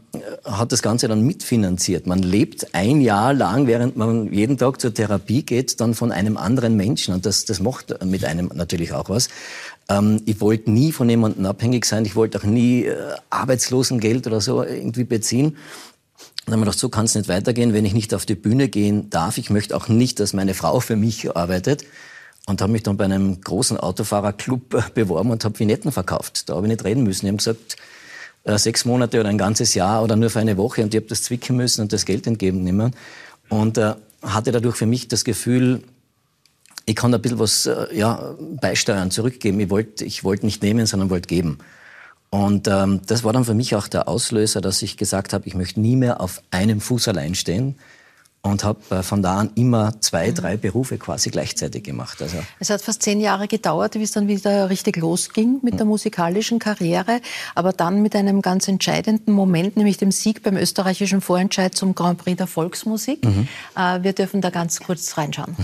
hat 0.45 0.73
das 0.73 0.83
Ganze 0.83 1.07
dann 1.07 1.23
mitfinanziert. 1.23 2.07
Man 2.07 2.19
lebt 2.23 2.75
ein 2.75 3.01
Jahr 3.01 3.33
lang, 3.33 3.67
während 3.69 3.97
man 3.97 4.33
jeden 4.33 4.59
Tag 4.59 4.81
zur 4.81 4.93
Therapie 4.93 5.45
geht, 5.45 5.81
dann 5.81 5.95
von 5.95 6.11
einem 6.11 6.37
anderen 6.37 6.77
Menschen. 6.77 7.15
Und 7.15 7.25
das, 7.25 7.45
das 7.45 7.61
macht 7.61 8.05
mit 8.05 8.25
einem 8.25 8.51
natürlich 8.53 8.93
auch 8.93 9.09
was. 9.09 9.29
Ähm, 9.89 10.21
ich 10.27 10.41
wollte 10.41 10.73
nie 10.73 10.91
von 10.91 11.09
jemandem 11.09 11.47
abhängig 11.47 11.85
sein. 11.85 12.05
Ich 12.05 12.17
wollte 12.17 12.39
auch 12.39 12.45
nie 12.45 12.85
äh, 12.85 12.97
Arbeitslosengeld 13.31 14.27
oder 14.27 14.41
so 14.41 14.63
irgendwie 14.65 15.05
beziehen. 15.05 15.47
Und 15.47 15.57
dann 16.47 16.55
haben 16.55 16.61
wir 16.61 16.65
gedacht, 16.67 16.81
so 16.81 16.89
kann 16.89 17.05
es 17.05 17.15
nicht 17.15 17.29
weitergehen, 17.29 17.73
wenn 17.73 17.85
ich 17.85 17.95
nicht 17.95 18.13
auf 18.13 18.27
die 18.27 18.35
Bühne 18.35 18.69
gehen 18.69 19.09
darf. 19.09 19.39
Ich 19.39 19.51
möchte 19.51 19.77
auch 19.77 19.89
nicht, 19.89 20.19
dass 20.19 20.33
meine 20.33 20.55
Frau 20.55 20.81
für 20.81 20.97
mich 20.97 21.35
arbeitet. 21.37 21.85
Und 22.47 22.61
habe 22.61 22.73
mich 22.73 22.83
dann 22.83 22.99
bei 22.99 23.05
einem 23.05 23.41
großen 23.41 23.79
Autofahrerclub 23.79 24.93
beworben 24.95 25.31
und 25.31 25.45
habe 25.45 25.59
Vignetten 25.59 25.93
verkauft. 25.93 26.49
Da 26.49 26.57
habe 26.57 26.67
ich 26.67 26.73
nicht 26.73 26.85
reden 26.85 27.05
müssen. 27.05 27.25
Die 27.25 27.31
haben 27.31 27.39
gesagt, 27.39 27.77
äh, 28.45 28.59
sechs 28.59 28.85
Monate 28.85 29.21
oder 29.21 29.29
ein 29.29 29.39
ganzes 29.39 29.75
Jahr 29.75 30.03
oder 30.03 30.17
nur 30.17 30.31
für 30.31 30.41
eine 30.41 30.57
Woche. 30.57 30.83
Und 30.83 30.95
ich 30.95 31.01
habe 31.01 31.09
das 31.09 31.23
zwicken 31.23 31.57
müssen 31.57 31.83
und 31.83 31.93
das 31.93 32.05
Geld 32.05 32.27
entgegennehmen. 32.27 32.95
Und 33.49 33.79
äh, 33.79 33.95
hatte 34.23 34.53
dadurch 34.53 34.77
für 34.77 34.87
mich 34.87 35.09
das 35.09 35.25
Gefühl, 35.25 35.83
ich 36.87 36.97
kann 36.97 37.13
da 37.13 37.19
ein 37.19 37.23
bisschen 37.23 37.39
was 37.39 37.67
äh, 37.67 37.87
ja, 37.93 38.35
beisteuern, 38.61 39.11
zurückgeben. 39.11 39.61
Ich 39.61 39.71
wollte 39.71 40.05
ich 40.05 40.25
wollt 40.25 40.43
nicht 40.45 40.63
nehmen, 40.63 40.87
sondern 40.87 41.11
wollte 41.11 41.29
geben. 41.29 41.59
Und 42.31 42.67
ähm, 42.69 43.01
das 43.07 43.23
war 43.23 43.33
dann 43.33 43.45
für 43.45 43.55
mich 43.55 43.77
auch 43.77 43.87
der 43.87 44.09
Auslöser, 44.09 44.61
dass 44.61 44.83
ich 44.83 44.97
gesagt 44.97 45.33
habe, 45.33 45.47
ich 45.47 45.55
möchte 45.55 45.81
nie 45.81 45.97
mehr 45.97 46.21
auf 46.21 46.43
einem 46.51 46.81
Fuß 46.81 47.09
allein 47.09 47.35
stehen 47.35 47.77
und 48.45 48.63
habe 48.63 48.79
äh, 48.91 49.03
von 49.03 49.23
da 49.23 49.39
an 49.39 49.51
immer 49.55 50.01
zwei, 50.01 50.31
drei 50.31 50.57
Berufe 50.57 50.99
quasi 50.99 51.31
gleichzeitig 51.31 51.83
gemacht. 51.83 52.21
Also 52.23 52.37
Es 52.61 52.71
hat 52.71 52.83
fast 52.83 53.03
zehn 53.03 53.21
Jahre 53.21 53.49
gedauert, 53.49 53.93
bis 53.93 54.03
es 54.03 54.13
dann 54.13 54.29
wieder 54.29 54.71
richtig 54.71 54.97
losging 54.97 55.61
mit 55.63 55.79
der 55.79 55.87
musikalischen 55.87 56.59
Karriere, 56.59 57.21
aber 57.55 57.73
dann 57.73 58.03
mit 58.03 58.15
einem 58.15 58.43
ganz 58.43 58.69
entscheidenden 58.69 59.33
Moment, 59.33 59.77
nämlich 59.77 59.97
dem 59.97 60.13
Sieg 60.13 60.43
beim 60.43 60.57
österreichischen 60.57 61.21
Vorentscheid 61.21 61.75
zum 61.75 61.95
Grand 61.95 62.19
Prix 62.19 62.37
der 62.37 62.47
Volksmusik. 62.47 63.25
Äh, 63.77 64.03
wir 64.03 64.13
dürfen 64.13 64.41
da 64.41 64.51
ganz 64.51 64.81
kurz 64.81 65.17
reinschauen. 65.17 65.57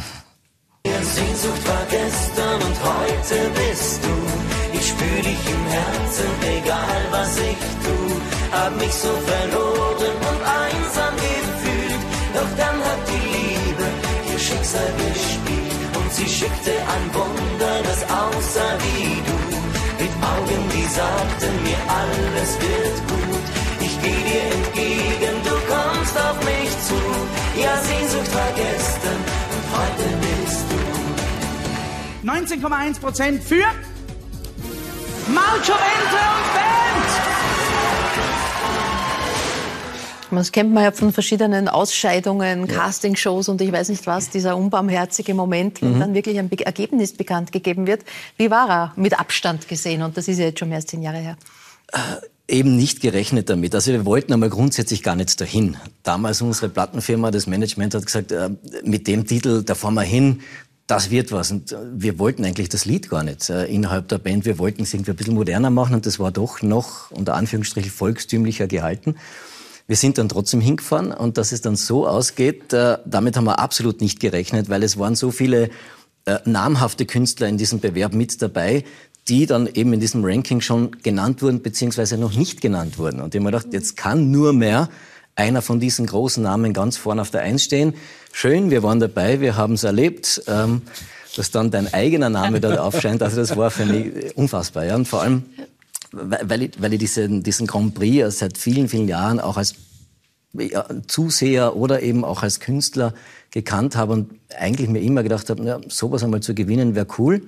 Sehnsucht 0.85 1.68
war 1.68 1.87
gestern 1.91 2.62
und 2.62 2.76
heute 2.83 3.51
bist 3.55 4.03
du. 4.03 4.78
Ich 4.78 4.89
spür 4.89 5.22
dich 5.22 5.51
im 5.51 5.66
Herzen, 5.66 6.26
egal 6.64 7.03
was 7.11 7.37
ich 7.37 7.59
tu. 7.85 8.57
Hab 8.57 8.76
mich 8.76 8.93
so 8.93 9.09
verloren 9.09 9.80
schickte 16.41 16.72
ein 16.95 17.05
Wunder, 17.12 17.74
das 17.84 18.03
aussah 18.05 18.74
wie 18.84 19.20
du. 19.28 19.38
Mit 20.01 20.14
Augen, 20.32 20.62
die 20.74 20.86
sagten 20.99 21.55
mir, 21.66 21.80
alles 22.01 22.51
wird 22.64 22.97
gut. 23.12 23.47
Ich 23.86 23.95
geh 24.03 24.18
dir 24.30 24.45
entgegen, 24.57 25.34
du 25.45 25.55
kommst 25.72 26.16
auf 26.16 26.38
mich 26.51 26.70
zu. 26.88 27.01
Ja, 27.62 27.76
Sehnsucht 27.88 28.34
war 28.34 28.53
gestern 28.57 29.20
und 29.55 29.64
heute 29.76 30.07
bist 30.24 30.64
du. 30.70 30.80
19,1 32.26 33.01
Prozent 33.01 33.45
für 33.45 33.66
Marcio 35.28 35.74
Rente 35.74 36.20
und 36.36 36.49
Band. 36.55 37.30
Das 40.37 40.53
kennt 40.53 40.72
man 40.72 40.85
ja 40.85 40.93
von 40.93 41.12
verschiedenen 41.12 41.68
Ausscheidungen, 41.68 42.66
Castingshows 42.68 43.49
und 43.49 43.61
ich 43.61 43.72
weiß 43.72 43.89
nicht 43.89 44.07
was, 44.07 44.31
dieser 44.31 44.57
unbarmherzige 44.57 45.35
Moment, 45.35 45.83
wenn 45.83 45.99
dann 45.99 46.14
wirklich 46.14 46.39
ein 46.39 46.49
Be 46.49 46.64
Ergebnis 46.64 47.12
bekannt 47.12 47.53
gegeben 47.53 47.87
wird. 47.87 48.05
Wie 48.37 48.51
war 48.51 48.68
er 48.68 48.93
mit 48.97 49.18
Abstand 49.18 49.68
gesehen? 49.68 50.03
Und 50.03 50.16
das 50.16 50.28
ist 50.28 50.39
ja 50.39 50.47
jetzt 50.47 50.59
schon 50.59 50.68
mehr 50.68 50.76
als 50.76 50.87
zehn 50.87 51.03
Jahre 51.03 51.18
her. 51.18 51.37
eben 52.51 52.76
nicht 52.76 53.01
gerechnet 53.01 53.49
damit. 53.49 53.74
Also 53.74 53.93
wir 53.93 54.05
wollten 54.05 54.33
einmal 54.33 54.51
grundsätzlich 54.51 55.03
gar 55.03 55.16
nicht 55.16 55.41
dahin. 55.41 55.76
Damals 56.03 56.43
unsere 56.43 56.68
Plattenfirma, 56.68 57.31
das 57.31 57.47
Management 57.47 57.95
hat 57.95 58.07
gesagt, 58.07 58.33
äh, 58.33 58.51
mit 58.85 59.07
dem 59.07 59.26
Titel, 59.26 59.62
da 59.62 59.74
fahren 59.74 59.95
wir 59.95 60.03
hin, 60.03 60.41
das 60.87 61.11
wird 61.11 61.33
was. 61.33 61.51
Und 61.53 61.72
äh, 61.72 61.76
wir 61.95 62.18
wollten 62.18 62.45
eigentlich 62.45 62.68
das 62.68 62.85
Lied 62.85 63.09
gar 63.09 63.22
nicht 63.22 63.49
äh, 63.49 63.66
innerhalb 63.66 64.09
der 64.09 64.18
Band. 64.18 64.45
Wir 64.45 64.59
wollten 64.59 64.83
es 64.83 64.93
irgendwie 64.93 65.12
ein 65.12 65.16
bisschen 65.16 65.35
moderner 65.35 65.70
machen 65.70 65.95
und 65.95 66.07
das 66.07 66.18
war 66.18 66.33
doch 66.33 66.62
noch 66.62 67.11
unter 67.11 67.35
Anführungsstrichen 67.35 67.91
volkstümlicher 67.91 68.66
gehalten. 68.66 69.16
Wir 69.91 69.97
sind 69.97 70.18
dann 70.18 70.28
trotzdem 70.28 70.61
hingefahren 70.61 71.11
und 71.11 71.36
dass 71.36 71.51
es 71.51 71.62
dann 71.62 71.74
so 71.74 72.07
ausgeht, 72.07 72.72
äh, 72.72 72.99
damit 73.05 73.36
haben 73.36 73.43
wir 73.43 73.59
absolut 73.59 74.01
nicht 74.01 74.20
gerechnet, 74.20 74.68
weil 74.68 74.84
es 74.84 75.01
waren 75.01 75.16
so 75.16 75.32
viele 75.32 75.68
äh, 76.26 76.38
namhafte 76.45 77.07
Künstler 77.07 77.49
in 77.49 77.59
diesem 77.59 77.80
Bewerb 77.80 78.14
mit 78.14 78.41
dabei, 78.41 78.84
die 79.26 79.47
dann 79.47 79.66
eben 79.66 79.93
in 79.93 79.99
diesem 79.99 80.24
Ranking 80.24 80.61
schon 80.61 80.93
genannt 81.03 81.43
wurden, 81.43 81.61
beziehungsweise 81.61 82.18
noch 82.18 82.36
nicht 82.36 82.61
genannt 82.61 82.99
wurden. 82.99 83.20
Und 83.20 83.34
ich 83.34 83.41
habe 83.41 83.51
mir 83.51 83.51
gedacht, 83.51 83.72
jetzt 83.72 83.97
kann 83.97 84.30
nur 84.30 84.53
mehr 84.53 84.88
einer 85.34 85.61
von 85.61 85.80
diesen 85.80 86.07
großen 86.07 86.41
Namen 86.41 86.72
ganz 86.72 86.97
vorne 86.97 87.22
auf 87.22 87.32
der 87.32 87.41
Eins 87.41 87.64
stehen. 87.64 87.95
Schön, 88.30 88.70
wir 88.70 88.84
waren 88.84 89.01
dabei, 89.01 89.41
wir 89.41 89.57
haben 89.57 89.74
es 89.74 89.82
erlebt, 89.82 90.41
ähm, 90.47 90.82
dass 91.34 91.51
dann 91.51 91.72
dein 91.72 91.93
eigener 91.93 92.30
Name 92.30 92.61
dort 92.61 92.78
aufscheint. 92.78 93.24
Also 93.24 93.38
das 93.38 93.57
war 93.57 93.72
für 93.72 93.86
mich 93.86 94.36
unfassbar. 94.36 94.84
Ja. 94.84 94.95
Und 94.95 95.09
vor 95.09 95.22
allem, 95.22 95.47
weil 96.12 96.62
ich, 96.62 96.82
weil 96.82 96.92
ich 96.92 96.98
diesen, 96.98 97.42
diesen 97.42 97.66
Grand 97.66 97.94
Prix 97.94 98.38
seit 98.38 98.58
vielen, 98.58 98.88
vielen 98.88 99.08
Jahren 99.08 99.40
auch 99.40 99.56
als 99.56 99.74
Zuseher 101.06 101.76
oder 101.76 102.02
eben 102.02 102.24
auch 102.24 102.42
als 102.42 102.58
Künstler 102.58 103.14
gekannt 103.52 103.94
habe 103.96 104.12
und 104.12 104.30
eigentlich 104.58 104.88
mir 104.88 105.00
immer 105.00 105.22
gedacht 105.22 105.48
habe, 105.48 105.62
ja, 105.62 105.80
sowas 105.88 106.24
einmal 106.24 106.40
zu 106.40 106.54
gewinnen 106.54 106.94
wäre 106.94 107.06
cool. 107.18 107.42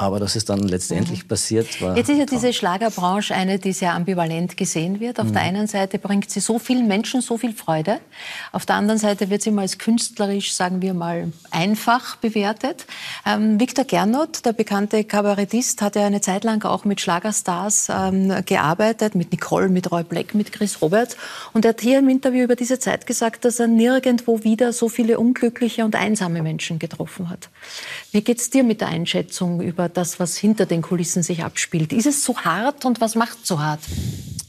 Aber 0.00 0.18
dass 0.18 0.34
es 0.34 0.46
dann 0.46 0.60
letztendlich 0.60 1.28
passiert, 1.28 1.82
war. 1.82 1.94
Jetzt 1.94 2.08
ist 2.08 2.16
ja 2.16 2.24
diese 2.24 2.54
Schlagerbranche 2.54 3.34
eine, 3.34 3.58
die 3.58 3.74
sehr 3.74 3.92
ambivalent 3.92 4.56
gesehen 4.56 4.98
wird. 4.98 5.20
Auf 5.20 5.26
Mhm. 5.26 5.32
der 5.34 5.42
einen 5.42 5.66
Seite 5.66 5.98
bringt 5.98 6.30
sie 6.30 6.40
so 6.40 6.58
vielen 6.58 6.88
Menschen 6.88 7.20
so 7.20 7.36
viel 7.36 7.52
Freude. 7.52 8.00
Auf 8.50 8.64
der 8.64 8.76
anderen 8.76 8.98
Seite 8.98 9.28
wird 9.28 9.42
sie 9.42 9.50
mal 9.50 9.60
als 9.60 9.76
künstlerisch, 9.76 10.54
sagen 10.54 10.80
wir 10.80 10.94
mal, 10.94 11.30
einfach 11.50 12.16
bewertet. 12.16 12.86
Ähm, 13.26 13.60
Viktor 13.60 13.84
Gernot, 13.84 14.46
der 14.46 14.54
bekannte 14.54 15.04
Kabarettist, 15.04 15.82
hat 15.82 15.96
ja 15.96 16.06
eine 16.06 16.22
Zeit 16.22 16.44
lang 16.44 16.64
auch 16.64 16.86
mit 16.86 17.02
Schlagerstars 17.02 17.88
ähm, 17.94 18.32
gearbeitet, 18.46 19.14
mit 19.14 19.32
Nicole, 19.32 19.68
mit 19.68 19.92
Roy 19.92 20.02
Black, 20.02 20.34
mit 20.34 20.50
Chris 20.50 20.80
Roberts. 20.80 21.14
Und 21.52 21.66
er 21.66 21.70
hat 21.74 21.82
hier 21.82 21.98
im 21.98 22.08
Interview 22.08 22.44
über 22.44 22.56
diese 22.56 22.78
Zeit 22.78 23.06
gesagt, 23.06 23.44
dass 23.44 23.60
er 23.60 23.66
nirgendwo 23.66 24.44
wieder 24.44 24.72
so 24.72 24.88
viele 24.88 25.18
unglückliche 25.18 25.84
und 25.84 25.94
einsame 25.94 26.40
Menschen 26.40 26.78
getroffen 26.78 27.28
hat. 27.28 27.50
Wie 28.12 28.22
geht's 28.22 28.50
dir 28.50 28.64
mit 28.64 28.80
der 28.80 28.88
Einschätzung 28.88 29.60
über 29.60 29.88
das, 29.88 30.18
was 30.18 30.36
hinter 30.36 30.66
den 30.66 30.82
Kulissen 30.82 31.22
sich 31.22 31.44
abspielt? 31.44 31.92
Ist 31.92 32.06
es 32.06 32.24
so 32.24 32.36
hart 32.36 32.84
und 32.84 33.00
was 33.00 33.14
macht 33.14 33.46
so 33.46 33.60
hart? 33.60 33.80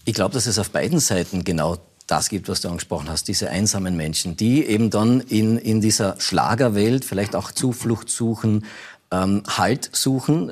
Ich 0.03 0.15
glaube, 0.15 0.33
dass 0.33 0.47
es 0.47 0.57
auf 0.57 0.71
beiden 0.71 0.99
Seiten 0.99 1.43
genau 1.43 1.77
das 2.07 2.29
gibt, 2.29 2.49
was 2.49 2.61
du 2.61 2.69
angesprochen 2.69 3.07
hast, 3.07 3.27
diese 3.27 3.51
einsamen 3.51 3.95
Menschen, 3.95 4.35
die 4.35 4.65
eben 4.65 4.89
dann 4.89 5.21
in, 5.21 5.57
in 5.57 5.79
dieser 5.79 6.19
Schlagerwelt 6.19 7.05
vielleicht 7.05 7.35
auch 7.35 7.51
Zuflucht 7.51 8.09
suchen, 8.09 8.65
ähm, 9.11 9.43
Halt 9.47 9.89
suchen. 9.93 10.51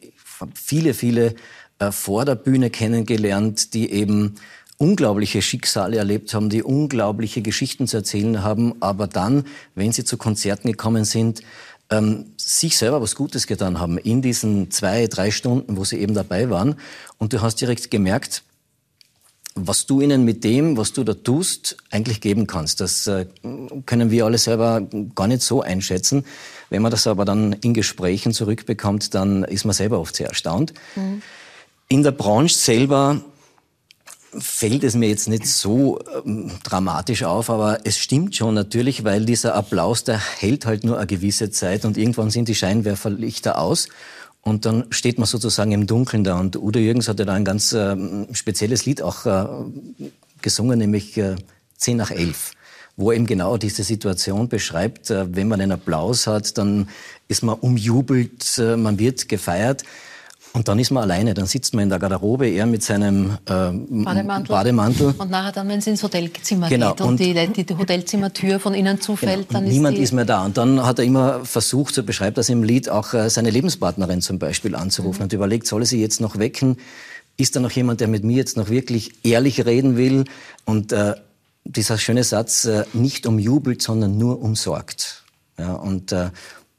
Ich 0.00 0.12
habe 0.40 0.52
viele, 0.54 0.94
viele 0.94 1.36
äh, 1.78 1.92
vor 1.92 2.24
der 2.24 2.34
Bühne 2.34 2.70
kennengelernt, 2.70 3.72
die 3.72 3.92
eben 3.92 4.34
unglaubliche 4.78 5.42
Schicksale 5.42 5.96
erlebt 5.96 6.34
haben, 6.34 6.50
die 6.50 6.62
unglaubliche 6.62 7.42
Geschichten 7.42 7.86
zu 7.86 7.98
erzählen 7.98 8.42
haben, 8.42 8.74
aber 8.80 9.06
dann, 9.06 9.44
wenn 9.74 9.92
sie 9.92 10.04
zu 10.04 10.16
Konzerten 10.16 10.68
gekommen 10.68 11.04
sind, 11.04 11.42
ähm, 11.90 12.32
sich 12.36 12.76
selber 12.76 13.00
was 13.00 13.14
Gutes 13.14 13.46
getan 13.46 13.80
haben 13.80 13.98
in 13.98 14.22
diesen 14.22 14.70
zwei, 14.70 15.06
drei 15.06 15.30
Stunden, 15.30 15.76
wo 15.76 15.84
sie 15.84 15.98
eben 15.98 16.14
dabei 16.14 16.50
waren. 16.50 16.76
Und 17.18 17.32
du 17.32 17.40
hast 17.40 17.60
direkt 17.60 17.90
gemerkt, 17.90 18.42
was 19.66 19.86
du 19.86 20.00
ihnen 20.00 20.24
mit 20.24 20.44
dem, 20.44 20.76
was 20.76 20.92
du 20.92 21.04
da 21.04 21.14
tust, 21.14 21.76
eigentlich 21.90 22.20
geben 22.20 22.46
kannst. 22.46 22.80
Das 22.80 23.06
äh, 23.06 23.26
können 23.86 24.10
wir 24.10 24.24
alle 24.24 24.38
selber 24.38 24.82
gar 25.14 25.26
nicht 25.26 25.42
so 25.42 25.62
einschätzen. 25.62 26.24
Wenn 26.70 26.82
man 26.82 26.90
das 26.90 27.06
aber 27.06 27.24
dann 27.24 27.54
in 27.54 27.74
Gesprächen 27.74 28.32
zurückbekommt, 28.32 29.14
dann 29.14 29.44
ist 29.44 29.64
man 29.64 29.74
selber 29.74 29.98
oft 29.98 30.14
sehr 30.14 30.28
erstaunt. 30.28 30.74
Mhm. 30.94 31.22
In 31.88 32.02
der 32.02 32.12
Branche 32.12 32.54
selber 32.54 33.22
fällt 34.36 34.84
es 34.84 34.94
mir 34.94 35.08
jetzt 35.08 35.28
nicht 35.28 35.46
so 35.46 35.98
ähm, 36.24 36.50
dramatisch 36.62 37.22
auf, 37.24 37.50
aber 37.50 37.80
es 37.84 37.98
stimmt 37.98 38.36
schon 38.36 38.54
natürlich, 38.54 39.04
weil 39.04 39.24
dieser 39.24 39.54
Applaus, 39.54 40.04
der 40.04 40.18
hält 40.18 40.66
halt 40.66 40.84
nur 40.84 40.98
eine 40.98 41.06
gewisse 41.06 41.50
Zeit 41.50 41.84
und 41.84 41.96
irgendwann 41.96 42.30
sind 42.30 42.48
die 42.48 42.54
Scheinwerferlichter 42.54 43.58
aus 43.58 43.88
und 44.42 44.64
dann 44.64 44.86
steht 44.90 45.18
man 45.18 45.26
sozusagen 45.26 45.72
im 45.72 45.86
Dunkeln 45.86 46.24
da. 46.24 46.38
Und 46.38 46.56
Udo 46.56 46.78
Jürgens 46.78 47.08
hatte 47.08 47.24
da 47.24 47.34
ein 47.34 47.44
ganz 47.44 47.72
äh, 47.72 47.96
spezielles 48.32 48.86
Lied 48.86 49.02
auch 49.02 49.26
äh, 49.26 49.46
gesungen, 50.42 50.78
nämlich 50.78 51.16
äh, 51.16 51.36
10 51.76 51.96
nach 51.96 52.10
11 52.10 52.52
wo 52.98 53.12
er 53.12 53.16
eben 53.16 53.26
genau 53.26 53.56
diese 53.56 53.84
Situation 53.84 54.48
beschreibt. 54.48 55.10
Äh, 55.10 55.34
wenn 55.34 55.48
man 55.48 55.60
einen 55.60 55.72
Applaus 55.72 56.26
hat, 56.26 56.58
dann 56.58 56.88
ist 57.28 57.42
man 57.42 57.56
umjubelt, 57.58 58.58
äh, 58.58 58.76
man 58.76 58.98
wird 58.98 59.28
gefeiert. 59.28 59.84
Und 60.52 60.66
dann 60.68 60.78
ist 60.78 60.90
man 60.90 61.02
alleine, 61.02 61.34
dann 61.34 61.46
sitzt 61.46 61.74
man 61.74 61.84
in 61.84 61.88
der 61.90 61.98
Garderobe, 61.98 62.48
er 62.48 62.66
mit 62.66 62.82
seinem 62.82 63.38
äh, 63.46 63.70
Bademantel. 63.70 64.48
Bademantel. 64.48 65.14
Und 65.16 65.30
nachher 65.30 65.52
dann, 65.52 65.68
wenn 65.68 65.78
es 65.78 65.86
ins 65.86 66.02
Hotelzimmer 66.02 66.68
genau. 66.68 66.92
geht 66.92 67.00
und, 67.02 67.08
und 67.08 67.20
die, 67.20 67.64
die, 67.64 67.76
Hotelzimmertür 67.76 68.58
von 68.58 68.74
innen 68.74 69.00
zufällt, 69.00 69.48
genau. 69.48 69.60
dann 69.60 69.66
ist 69.66 69.72
Niemand 69.72 69.98
ist 69.98 70.12
mehr 70.12 70.24
da. 70.24 70.44
Und 70.44 70.56
dann 70.56 70.84
hat 70.84 70.98
er 70.98 71.04
immer 71.04 71.44
versucht, 71.44 71.94
so 71.94 72.02
beschreibt 72.02 72.38
das 72.38 72.48
im 72.48 72.62
Lied, 72.62 72.88
auch 72.88 73.14
äh, 73.14 73.28
seine 73.30 73.50
Lebenspartnerin 73.50 74.22
zum 74.22 74.38
Beispiel 74.38 74.74
anzurufen 74.74 75.20
mhm. 75.20 75.24
und 75.24 75.32
überlegt, 75.32 75.66
soll 75.66 75.82
er 75.82 75.86
sie 75.86 76.00
jetzt 76.00 76.20
noch 76.20 76.38
wecken? 76.38 76.78
Ist 77.36 77.54
da 77.54 77.60
noch 77.60 77.70
jemand, 77.70 78.00
der 78.00 78.08
mit 78.08 78.24
mir 78.24 78.36
jetzt 78.36 78.56
noch 78.56 78.68
wirklich 78.68 79.12
ehrlich 79.24 79.64
reden 79.64 79.96
will? 79.96 80.24
Und 80.64 80.92
äh, 80.92 81.14
dieser 81.64 81.98
schöne 81.98 82.24
Satz, 82.24 82.64
äh, 82.64 82.84
nicht 82.94 83.26
umjubelt, 83.26 83.82
sondern 83.82 84.18
nur 84.18 84.42
umsorgt. 84.42 85.24
Ja, 85.58 85.74
und 85.74 86.12
äh, 86.12 86.30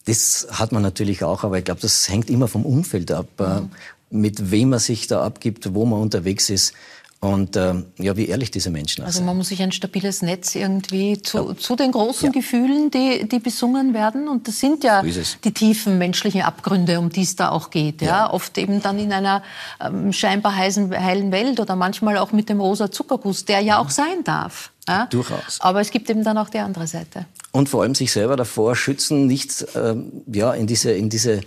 das 0.06 0.48
hat 0.52 0.72
man 0.72 0.82
natürlich 0.82 1.24
auch, 1.24 1.44
aber 1.44 1.58
ich 1.58 1.66
glaube, 1.66 1.82
das 1.82 2.10
hängt 2.10 2.30
immer 2.30 2.48
vom 2.48 2.66
Umfeld 2.66 3.12
ab, 3.12 3.28
mhm. 3.38 3.70
mit 4.10 4.52
wem 4.52 4.70
man 4.70 4.80
sich 4.80 5.08
da 5.08 5.24
abgibt, 5.24 5.74
wo 5.74 5.86
man 5.86 6.02
unterwegs 6.02 6.50
ist. 6.50 6.74
Und 7.22 7.58
äh, 7.58 7.74
ja, 7.98 8.16
wie 8.16 8.30
ehrlich 8.30 8.50
diese 8.50 8.70
Menschen 8.70 9.04
also 9.04 9.18
sind. 9.18 9.24
Also 9.24 9.26
man 9.26 9.38
muss 9.38 9.50
sich 9.50 9.62
ein 9.62 9.74
stabiles 9.74 10.22
Netz 10.22 10.56
irgendwie 10.56 11.22
zu, 11.22 11.50
ja. 11.50 11.58
zu 11.58 11.76
den 11.76 11.92
großen 11.92 12.28
ja. 12.28 12.32
Gefühlen, 12.32 12.92
die, 12.92 13.28
die 13.28 13.40
besungen 13.40 13.94
werden. 13.94 14.30
Und 14.30 14.48
das 14.48 14.62
sind 14.62 14.86
ja 14.86 15.04
so 15.04 15.22
die 15.44 15.52
tiefen 15.52 15.98
menschlichen 15.98 16.44
Abgründe, 16.44 16.98
um 16.98 17.10
die 17.10 17.24
es 17.24 17.36
da 17.36 17.50
auch 17.50 17.72
geht. 17.72 18.02
Ja. 18.02 18.08
ja. 18.08 18.34
Oft 18.34 18.58
eben 18.58 18.82
dann 18.82 18.98
in 19.00 19.12
einer 19.12 19.44
ähm, 19.82 20.14
scheinbar 20.14 20.56
heißen, 20.56 20.92
heilen 20.92 21.34
Welt 21.34 21.60
oder 21.60 21.76
manchmal 21.76 22.18
auch 22.18 22.32
mit 22.32 22.48
dem 22.48 22.62
rosa 22.62 22.90
Zuckerguss, 22.90 23.44
der 23.44 23.60
ja 23.60 23.80
auch 23.80 23.90
sein 23.90 24.24
darf. 24.24 24.72
Durchaus. 25.12 25.60
Aber 25.60 25.82
es 25.82 25.92
gibt 25.92 26.10
eben 26.10 26.24
dann 26.24 26.38
auch 26.40 26.50
die 26.50 26.58
andere 26.58 26.88
Seite. 26.88 27.26
Und 27.52 27.70
vor 27.70 27.84
allem 27.84 27.94
sich 27.94 28.12
selber 28.12 28.36
davor 28.36 28.76
schützen, 28.76 29.28
nicht 29.28 29.66
ähm, 29.76 30.24
ja, 30.26 30.54
in 30.54 30.66
diese, 30.66 30.92
in 30.92 31.10
diese 31.10 31.42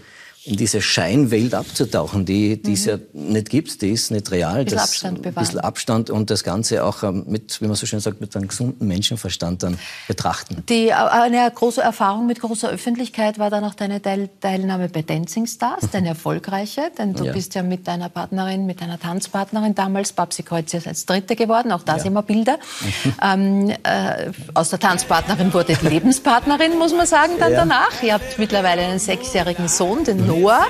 in 0.44 0.56
diese 0.56 0.82
Scheinwelt 0.82 1.54
abzutauchen, 1.54 2.24
die, 2.24 2.60
die 2.60 2.72
es 2.72 2.86
mhm. 2.86 2.90
ja 2.90 2.98
nicht 3.12 3.50
gibt, 3.50 3.80
die 3.80 3.90
ist 3.90 4.10
nicht 4.10 4.30
real. 4.32 4.58
Ein 4.58 4.64
bisschen 4.64 4.78
das, 4.78 4.88
Abstand 4.88 5.22
bewahren. 5.22 5.36
Ein 5.36 5.44
bisschen 5.44 5.60
Abstand 5.60 6.10
und 6.10 6.30
das 6.30 6.42
Ganze 6.42 6.84
auch 6.84 7.04
ähm, 7.04 7.24
mit, 7.28 7.60
wie 7.60 7.66
man 7.66 7.76
so 7.76 7.86
schön 7.86 8.00
sagt, 8.00 8.20
mit 8.20 8.34
einem 8.34 8.48
gesunden 8.48 8.88
Menschenverstand 8.88 9.62
dann 9.62 9.78
betrachten. 10.08 10.64
Die, 10.68 10.88
äh, 10.88 10.94
eine 10.94 11.48
große 11.48 11.80
Erfahrung 11.80 12.26
mit 12.26 12.40
großer 12.40 12.68
Öffentlichkeit 12.68 13.38
war 13.38 13.50
dann 13.50 13.62
auch 13.62 13.74
deine 13.74 14.02
Teil, 14.02 14.30
Teilnahme 14.40 14.88
bei 14.88 15.02
Dancing 15.02 15.46
Stars, 15.46 15.88
deine 15.92 16.08
erfolgreiche, 16.08 16.90
denn 16.98 17.14
du 17.14 17.24
ja. 17.24 17.32
bist 17.32 17.54
ja 17.54 17.62
mit 17.62 17.86
deiner 17.86 18.08
Partnerin, 18.08 18.66
mit 18.66 18.80
deiner 18.80 18.98
Tanzpartnerin 18.98 19.76
damals, 19.76 20.12
Babsi 20.12 20.42
Kreuz, 20.42 20.74
als 20.74 21.06
Dritte 21.06 21.36
geworden, 21.36 21.70
auch 21.70 21.84
da 21.84 21.98
ja. 21.98 22.02
sehen 22.02 22.14
wir 22.14 22.22
Bilder. 22.22 22.58
ähm, 23.22 23.70
äh, 23.70 24.32
aus 24.54 24.70
der 24.70 24.80
Tanzpartnerin 24.80 25.54
wurde 25.54 25.76
die 25.76 25.86
Lebenspartnerin, 25.86 26.78
muss 26.78 26.92
man 26.92 27.06
sagen, 27.06 27.34
dann 27.38 27.52
ja. 27.52 27.58
danach. 27.58 28.02
Ihr 28.02 28.14
habt 28.14 28.38
mittlerweile 28.40 28.82
einen 28.82 28.98
sechsjährigen 28.98 29.68
Sohn, 29.68 30.02
den 30.02 30.31
Noah. 30.32 30.66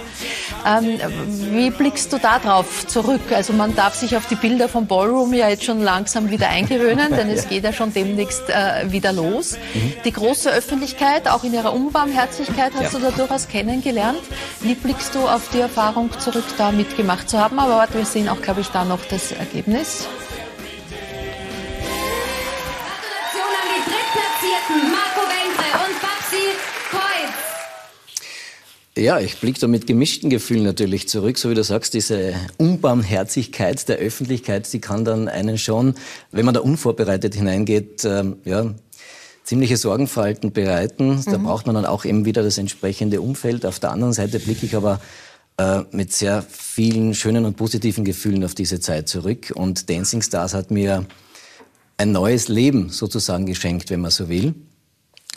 Ähm, 0.67 0.99
wie 1.53 1.71
blickst 1.71 2.13
du 2.13 2.19
da 2.19 2.39
drauf 2.39 2.87
zurück? 2.87 3.21
Also 3.33 3.53
man 3.53 3.75
darf 3.75 3.95
sich 3.95 4.17
auf 4.17 4.27
die 4.27 4.37
Bilder 4.37 4.69
vom 4.69 4.87
Ballroom 4.87 5.35
ja 5.35 5.49
jetzt 5.49 5.65
schon 5.65 5.81
langsam 5.81 6.31
wieder 6.31 6.49
eingewöhnen, 6.49 7.11
denn 7.11 7.29
es 7.31 7.49
geht 7.49 7.65
ja 7.65 7.73
schon 7.73 7.93
demnächst 7.93 8.49
äh, 8.49 8.91
wieder 8.91 9.13
los. 9.13 9.59
Mhm. 9.75 9.95
Die 10.05 10.13
große 10.13 10.51
Öffentlichkeit, 10.51 11.29
auch 11.29 11.45
in 11.45 11.55
ihrer 11.55 11.73
Unbarmherzigkeit, 11.73 12.73
hast 12.75 12.93
ja. 12.93 12.99
du 12.99 13.07
da 13.07 13.11
durchaus 13.11 13.49
kennengelernt. 13.49 14.23
Wie 14.61 14.75
blickst 14.75 15.15
du 15.15 15.27
auf 15.27 15.49
die 15.53 15.61
Erfahrung 15.61 16.11
zurück, 16.19 16.45
da 16.59 16.71
mitgemacht 16.71 17.29
zu 17.29 17.39
haben? 17.39 17.59
Aber 17.59 17.77
warte, 17.77 17.95
wir 17.95 18.07
sehen 18.07 18.29
auch, 18.29 18.41
glaube 18.41 18.61
ich, 18.61 18.69
da 18.69 18.85
noch 18.85 19.05
das 19.11 19.33
Ergebnis. 19.33 20.07
Gratulation 23.03 23.53
an 23.61 23.67
die 23.75 23.83
Drittplatzierten 23.91 24.91
Marco 24.91 25.23
Wengre 25.29 25.69
und 25.85 25.95
Babsi 26.01 26.45
Kreuz. 26.91 27.53
Ja, 28.97 29.19
ich 29.21 29.39
blicke 29.41 29.59
da 29.59 29.69
mit 29.69 29.87
gemischten 29.87 30.29
Gefühlen 30.29 30.65
natürlich 30.65 31.09
zurück, 31.09 31.39
so 31.39 31.49
wie 31.49 31.55
du 31.55 31.65
sagst, 31.65 31.95
diese 31.95 32.35
Unbarmherzigkeit 32.59 33.89
der 33.89 33.97
Öffentlichkeit, 33.97 34.71
die 34.71 34.81
kann 34.81 35.07
dann 35.07 35.29
einen 35.29 35.57
schon, 35.57 35.95
wenn 36.31 36.45
man 36.45 36.53
da 36.53 36.61
unvorbereitet 36.61 37.35
hineingeht, 37.35 38.05
ähm, 38.05 38.37
ja, 38.45 38.75
ziemliche 39.45 39.79
Sorgenfalten 39.79 40.53
bereiten. 40.53 41.17
Mhm. 41.17 41.25
Da 41.25 41.39
braucht 41.39 41.67
man 41.67 41.75
dann 41.75 41.87
auch 41.87 42.05
eben 42.05 42.27
wieder 42.27 42.43
das 42.43 42.59
entsprechende 42.59 43.23
Umfeld. 43.23 43.65
Auf 43.65 43.81
der 43.81 43.93
anderen 43.93 44.13
Seite 44.13 44.39
blicke 44.39 44.67
ich 44.67 44.77
aber 44.77 45.01
äh, 45.57 45.81
mit 45.91 46.13
sehr 46.13 46.43
vielen 46.43 47.15
schönen 47.15 47.47
und 47.47 47.57
positiven 47.57 48.05
Gefühlen 48.05 48.45
auf 48.45 48.55
diese 48.55 48.79
Zeit 48.79 49.09
zurück. 49.09 49.53
Und 49.55 49.89
Dancing 49.89 50.21
Stars 50.21 50.53
hat 50.53 50.71
mir 50.71 51.07
ein 51.97 52.13
neues 52.13 52.49
Leben 52.49 52.91
sozusagen 52.91 53.47
geschenkt, 53.47 53.89
wenn 53.89 54.01
man 54.01 54.11
so 54.11 54.29
will. 54.29 54.55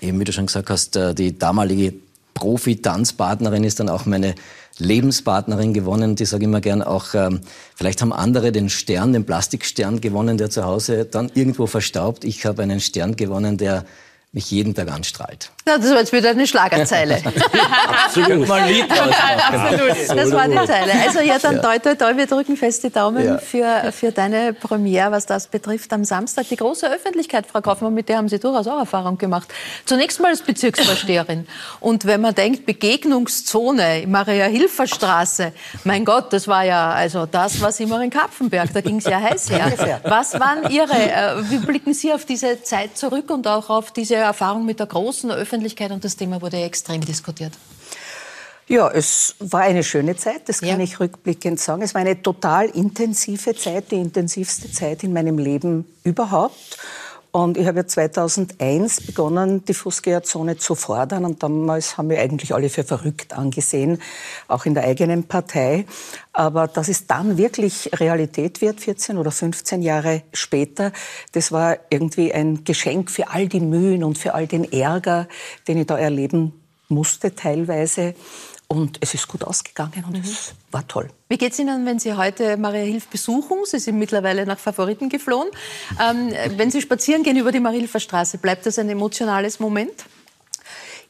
Eben, 0.02 0.20
wie 0.20 0.26
du 0.26 0.34
schon 0.34 0.48
gesagt 0.48 0.70
hast, 0.70 0.98
äh, 0.98 1.16
die 1.16 1.40
damalige 1.40 1.94
Profi-Tanzpartnerin 2.36 3.64
ist 3.64 3.80
dann 3.80 3.90
auch 3.90 4.06
meine 4.06 4.36
Lebenspartnerin 4.78 5.74
gewonnen. 5.74 6.16
Die 6.16 6.26
sage 6.26 6.46
immer 6.46 6.62
gern 6.62 6.84
auch, 6.84 7.16
ähm, 7.16 7.42
vielleicht 7.76 8.02
haben 8.02 8.14
andere 8.14 8.52
den 8.52 8.70
Stern, 8.70 9.14
den 9.14 9.26
Plastikstern 9.26 10.02
gewonnen, 10.02 10.38
der 10.38 10.50
zu 10.50 10.66
Hause 10.66 11.06
dann 11.06 11.32
irgendwo 11.34 11.66
verstaubt. 11.66 12.24
Ich 12.24 12.46
habe 12.46 12.62
einen 12.62 12.80
Stern 12.80 13.16
gewonnen, 13.16 13.58
der 13.58 13.86
mich 14.32 14.52
jeden 14.52 14.76
Tag 14.76 14.92
anstrahlt. 14.92 15.52
Ja, 15.68 15.80
das 15.80 15.90
war 15.90 15.98
jetzt 15.98 16.14
wieder 16.14 16.30
eine 16.30 16.46
Schlagerzeit. 16.46 17.10
Absolut. 18.06 18.48
Mal 18.48 18.70
Lied 18.70 18.86
Absolut. 18.88 20.16
Das 20.16 20.32
war 20.32 20.48
die 20.48 20.64
Zeile. 20.68 20.92
Also 21.04 21.22
ja, 21.22 21.40
dann 21.40 21.60
toi, 21.60 21.80
toi, 21.80 21.96
toi, 21.96 22.16
wir 22.16 22.28
drücken 22.28 22.56
fest 22.56 22.84
die 22.84 22.92
Daumen 22.92 23.26
ja. 23.26 23.38
für, 23.40 23.92
für 23.92 24.12
deine 24.12 24.54
Premiere, 24.54 25.10
was 25.10 25.26
das 25.26 25.48
betrifft, 25.48 25.92
am 25.92 26.04
Samstag. 26.04 26.48
Die 26.50 26.56
große 26.56 26.88
Öffentlichkeit, 26.88 27.48
Frau 27.48 27.62
Kaufmann, 27.62 27.96
mit 27.96 28.10
der 28.10 28.18
haben 28.18 28.30
Sie 28.30 28.38
durchaus 28.38 28.68
auch 28.68 28.78
Erfahrung 28.78 29.18
gemacht. 29.18 29.52
Zunächst 29.86 30.20
mal 30.20 30.28
als 30.28 30.44
Bezirksvorsteherin. 30.44 31.48
Und 31.80 32.06
wenn 32.06 32.22
man 32.22 32.36
denkt, 32.36 32.68
Begegnungszone, 32.68 34.04
Maria-Hilfer-Straße, 34.06 35.52
mein 35.84 36.06
Gott, 36.06 36.32
das 36.32 36.48
war 36.48 36.64
ja 36.64 36.92
also 36.92 37.26
das, 37.26 37.60
was 37.60 37.80
immer 37.80 38.04
in 38.04 38.12
Kapfenberg, 38.12 38.72
da 38.72 38.82
ging 38.82 38.98
es 38.98 39.06
ja 39.06 39.20
heiß 39.20 39.50
her. 39.50 40.00
Was 40.04 40.40
waren 40.40 40.70
Ihre, 40.70 40.94
äh, 40.94 41.50
wie 41.50 41.58
blicken 41.58 41.96
Sie 41.96 42.14
auf 42.14 42.24
diese 42.26 42.62
Zeit 42.62 43.00
zurück 43.00 43.32
und 43.32 43.48
auch 43.48 43.72
auf 43.72 43.90
diese 43.90 44.14
Erfahrung 44.14 44.64
mit 44.64 44.80
der 44.80 44.86
großen 44.86 45.32
Öffentlichkeit 45.32 45.55
und 45.92 46.04
das 46.04 46.16
Thema 46.16 46.42
wurde 46.42 46.58
extrem 46.58 47.02
diskutiert. 47.02 47.54
Ja, 48.68 48.90
es 48.90 49.36
war 49.40 49.62
eine 49.62 49.84
schöne 49.84 50.16
Zeit, 50.16 50.50
das 50.50 50.62
kann 50.62 50.80
ja. 50.80 50.80
ich 50.80 51.00
rückblickend 51.00 51.60
sagen. 51.60 51.84
Es 51.84 51.94
war 51.94 52.02
eine 52.02 52.20
total 52.20 52.66
intensive 52.70 53.56
Zeit, 53.56 53.92
die 53.92 53.98
intensivste 53.98 54.72
Zeit 54.72 55.04
in 55.04 55.14
meinem 55.14 55.38
Leben 55.38 55.86
überhaupt. 56.04 56.78
Und 57.36 57.58
ich 57.58 57.68
habe 57.68 57.80
ja 57.80 57.86
2001 57.86 59.08
begonnen, 59.08 59.66
die 59.66 59.74
Fußgängerzone 59.74 60.56
zu 60.56 60.74
fordern. 60.74 61.26
Und 61.26 61.44
damals 61.44 61.98
haben 61.98 62.10
wir 62.10 62.22
eigentlich 62.22 62.54
alle 62.54 62.70
für 62.70 62.86
verrückt 62.86 63.34
angesehen, 63.34 64.02
auch 64.48 64.66
in 64.66 64.74
der 64.74 64.86
eigenen 64.86 65.26
Partei. 65.26 65.86
Aber 66.32 66.70
dass 66.70 66.88
es 66.88 67.08
dann 67.08 67.38
wirklich 67.38 67.90
Realität 68.00 68.62
wird, 68.62 68.80
14 68.80 69.18
oder 69.18 69.32
15 69.32 69.82
Jahre 69.82 70.22
später, 70.32 70.94
das 71.34 71.52
war 71.52 71.76
irgendwie 71.90 72.34
ein 72.34 72.64
Geschenk 72.64 73.12
für 73.12 73.30
all 73.30 73.50
die 73.50 73.60
Mühen 73.60 74.06
und 74.06 74.18
für 74.18 74.34
all 74.34 74.48
den 74.48 74.72
Ärger, 74.72 75.28
den 75.68 75.80
ich 75.80 75.88
da 75.88 75.98
erleben 75.98 76.54
musste 76.88 77.36
teilweise. 77.36 78.16
Und 78.68 78.98
es 79.02 79.14
ist 79.14 79.28
gut 79.28 79.44
ausgegangen 79.44 80.04
und 80.08 80.18
mhm. 80.18 80.24
es 80.24 80.54
war 80.72 80.88
toll. 80.88 81.10
Wie 81.30 81.38
geht 81.38 81.54
es 81.54 81.60
Ihnen, 81.60 81.86
wenn 81.86 82.00
Sie 82.00 82.14
heute 82.14 82.58
Maria 82.58 82.84
Hilf 82.84 83.08
besuchen? 83.08 83.60
Sie 83.66 83.80
sind 83.80 84.00
mittlerweile 84.00 84.46
nach 84.46 84.58
Favoriten 84.58 85.10
geflohen. 85.10 85.50
Ähm, 86.02 86.34
wenn 86.58 86.72
Sie 86.72 86.82
spazieren 86.82 87.24
gehen 87.24 87.38
über 87.38 87.52
die 87.52 87.60
Maria 87.60 87.86
Straße, 87.88 88.40
bleibt 88.40 88.66
das 88.66 88.80
ein 88.80 88.90
emotionales 88.90 89.60
Moment? 89.60 90.06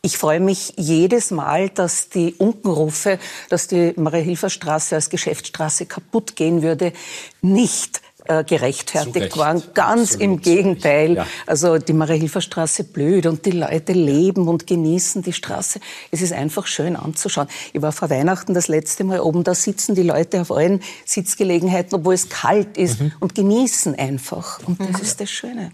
Ich 0.06 0.20
freue 0.20 0.40
mich 0.40 0.74
jedes 0.78 1.32
Mal, 1.32 1.70
dass 1.70 2.10
die 2.10 2.36
Unkenrufe, 2.36 3.18
dass 3.50 3.68
die 3.68 3.92
Maria-Hilfer-Straße 3.96 4.94
als 4.94 5.10
Geschäftsstraße 5.10 5.88
kaputt 5.88 6.36
gehen 6.36 6.62
würde, 6.62 6.94
nicht 7.42 8.02
äh, 8.28 8.44
gerechtfertigt 8.44 9.38
waren. 9.38 9.62
Ganz 9.74 10.14
Absolut 10.14 10.22
im. 10.22 10.42
Gegenteil. 10.42 11.14
Ja. 11.16 11.28
Also 11.48 11.78
die 11.78 11.94
Marie-Hilfer-Straße 11.94 12.84
blüht 12.86 13.26
und 13.26 13.46
die 13.46 13.52
Leute 13.52 13.94
leben 13.94 14.48
und 14.48 14.68
genießen 14.68 15.22
die 15.22 15.34
Straße. 15.34 15.80
Es 16.12 16.22
ist 16.22 16.34
einfach 16.34 16.68
schön 16.68 16.96
anzuschauen. 16.96 17.48
Ich 17.74 17.82
war 17.82 17.92
vor 17.92 18.10
Weihnachten 18.10 18.54
das 18.54 18.68
letzte 18.68 19.04
Mal 19.04 19.20
oben, 19.20 19.44
da 19.44 19.54
sitzen 19.56 19.96
die 19.96 20.04
Leute 20.04 20.42
auf 20.42 20.52
allen 20.52 20.82
Sitzgelegenheiten, 21.06 21.96
obwohl 21.96 22.14
es 22.14 22.30
kalt 22.30 22.78
ist 22.78 23.02
Mhm. 23.02 23.12
und 23.20 23.36
genießen 23.36 23.96
einfach. 23.96 24.60
Und 24.68 24.80
das 24.80 25.02
ist 25.02 25.20
das 25.22 25.30
Schöne. 25.30 25.72